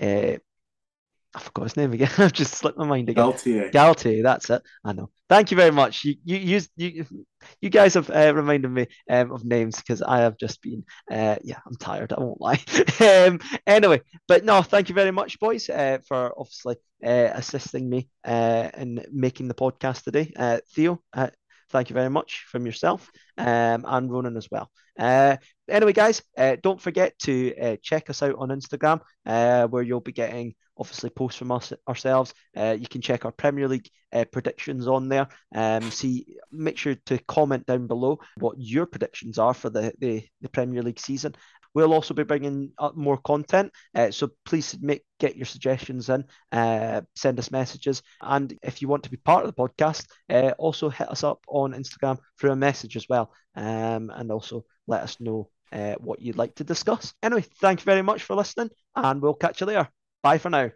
uh, 0.00 0.36
I 1.36 1.38
forgot 1.38 1.64
his 1.64 1.76
name 1.76 1.92
again. 1.92 2.10
I've 2.18 2.32
just 2.32 2.54
slipped 2.54 2.78
my 2.78 2.86
mind 2.86 3.10
again. 3.10 3.26
Galtier. 3.26 3.70
Galtier, 3.70 4.22
that's 4.22 4.48
it. 4.48 4.62
I 4.82 4.94
know. 4.94 5.10
Thank 5.28 5.50
you 5.50 5.56
very 5.56 5.70
much. 5.70 6.02
You 6.04 6.14
you 6.24 6.60
you 6.76 7.04
you 7.60 7.68
guys 7.68 7.92
have 7.92 8.08
uh, 8.08 8.32
reminded 8.34 8.70
me 8.70 8.86
um, 9.10 9.32
of 9.32 9.44
names 9.44 9.76
because 9.76 10.00
I 10.00 10.20
have 10.20 10.38
just 10.38 10.62
been 10.62 10.84
uh, 11.10 11.36
yeah 11.44 11.58
I'm 11.66 11.76
tired. 11.76 12.14
I 12.14 12.20
won't 12.20 12.40
lie. 12.40 12.60
um, 13.00 13.40
anyway, 13.66 14.00
but 14.26 14.46
no, 14.46 14.62
thank 14.62 14.88
you 14.88 14.94
very 14.94 15.10
much, 15.10 15.38
boys, 15.38 15.68
uh, 15.68 15.98
for 16.08 16.32
obviously 16.38 16.76
uh, 17.04 17.30
assisting 17.34 17.90
me 17.90 18.08
uh, 18.24 18.70
in 18.78 19.04
making 19.12 19.48
the 19.48 19.54
podcast 19.54 20.04
today. 20.04 20.32
Uh, 20.34 20.60
Theo, 20.74 21.02
uh, 21.12 21.28
thank 21.70 21.90
you 21.90 21.94
very 21.94 22.10
much 22.10 22.44
from 22.48 22.66
yourself 22.66 23.10
um, 23.38 23.84
and 23.86 24.10
Ronan 24.10 24.36
as 24.36 24.48
well. 24.50 24.70
Uh, 24.98 25.36
anyway, 25.68 25.92
guys, 25.92 26.22
uh, 26.38 26.56
don't 26.62 26.80
forget 26.80 27.18
to 27.20 27.54
uh, 27.60 27.76
check 27.82 28.08
us 28.08 28.22
out 28.22 28.36
on 28.38 28.48
Instagram, 28.48 29.00
uh, 29.26 29.66
where 29.66 29.82
you'll 29.82 30.00
be 30.00 30.12
getting 30.12 30.54
obviously 30.78 31.10
posts 31.10 31.38
from 31.38 31.52
us 31.52 31.72
ourselves. 31.88 32.34
Uh, 32.56 32.76
you 32.78 32.86
can 32.86 33.00
check 33.00 33.24
our 33.24 33.32
Premier 33.32 33.68
League 33.68 33.88
uh, 34.12 34.24
predictions 34.24 34.86
on 34.86 35.08
there. 35.08 35.28
Um, 35.54 35.90
see, 35.90 36.26
make 36.52 36.78
sure 36.78 36.96
to 37.06 37.18
comment 37.26 37.66
down 37.66 37.86
below 37.86 38.18
what 38.38 38.56
your 38.58 38.86
predictions 38.86 39.38
are 39.38 39.54
for 39.54 39.70
the, 39.70 39.92
the, 39.98 40.24
the 40.40 40.48
Premier 40.48 40.82
League 40.82 41.00
season. 41.00 41.34
We'll 41.76 41.92
also 41.92 42.14
be 42.14 42.22
bringing 42.22 42.72
up 42.78 42.96
more 42.96 43.18
content, 43.18 43.70
uh, 43.94 44.10
so 44.10 44.30
please 44.46 44.74
get 45.20 45.36
your 45.36 45.44
suggestions 45.44 46.08
in, 46.08 46.24
uh, 46.50 47.02
send 47.14 47.38
us 47.38 47.50
messages, 47.50 48.02
and 48.22 48.58
if 48.62 48.80
you 48.80 48.88
want 48.88 49.02
to 49.02 49.10
be 49.10 49.18
part 49.18 49.44
of 49.44 49.54
the 49.54 49.62
podcast, 49.62 50.06
uh, 50.30 50.52
also 50.56 50.88
hit 50.88 51.10
us 51.10 51.22
up 51.22 51.44
on 51.48 51.74
Instagram 51.74 52.16
through 52.40 52.52
a 52.52 52.56
message 52.56 52.96
as 52.96 53.06
well, 53.10 53.30
um, 53.56 54.10
and 54.14 54.32
also 54.32 54.64
let 54.86 55.02
us 55.02 55.20
know 55.20 55.50
uh, 55.70 55.96
what 55.98 56.22
you'd 56.22 56.38
like 56.38 56.54
to 56.54 56.64
discuss. 56.64 57.12
Anyway, 57.22 57.44
thank 57.60 57.80
you 57.80 57.84
very 57.84 58.02
much 58.02 58.22
for 58.22 58.34
listening, 58.36 58.70
and 58.94 59.20
we'll 59.20 59.34
catch 59.34 59.60
you 59.60 59.66
later. 59.66 59.86
Bye 60.22 60.38
for 60.38 60.48
now. 60.48 60.70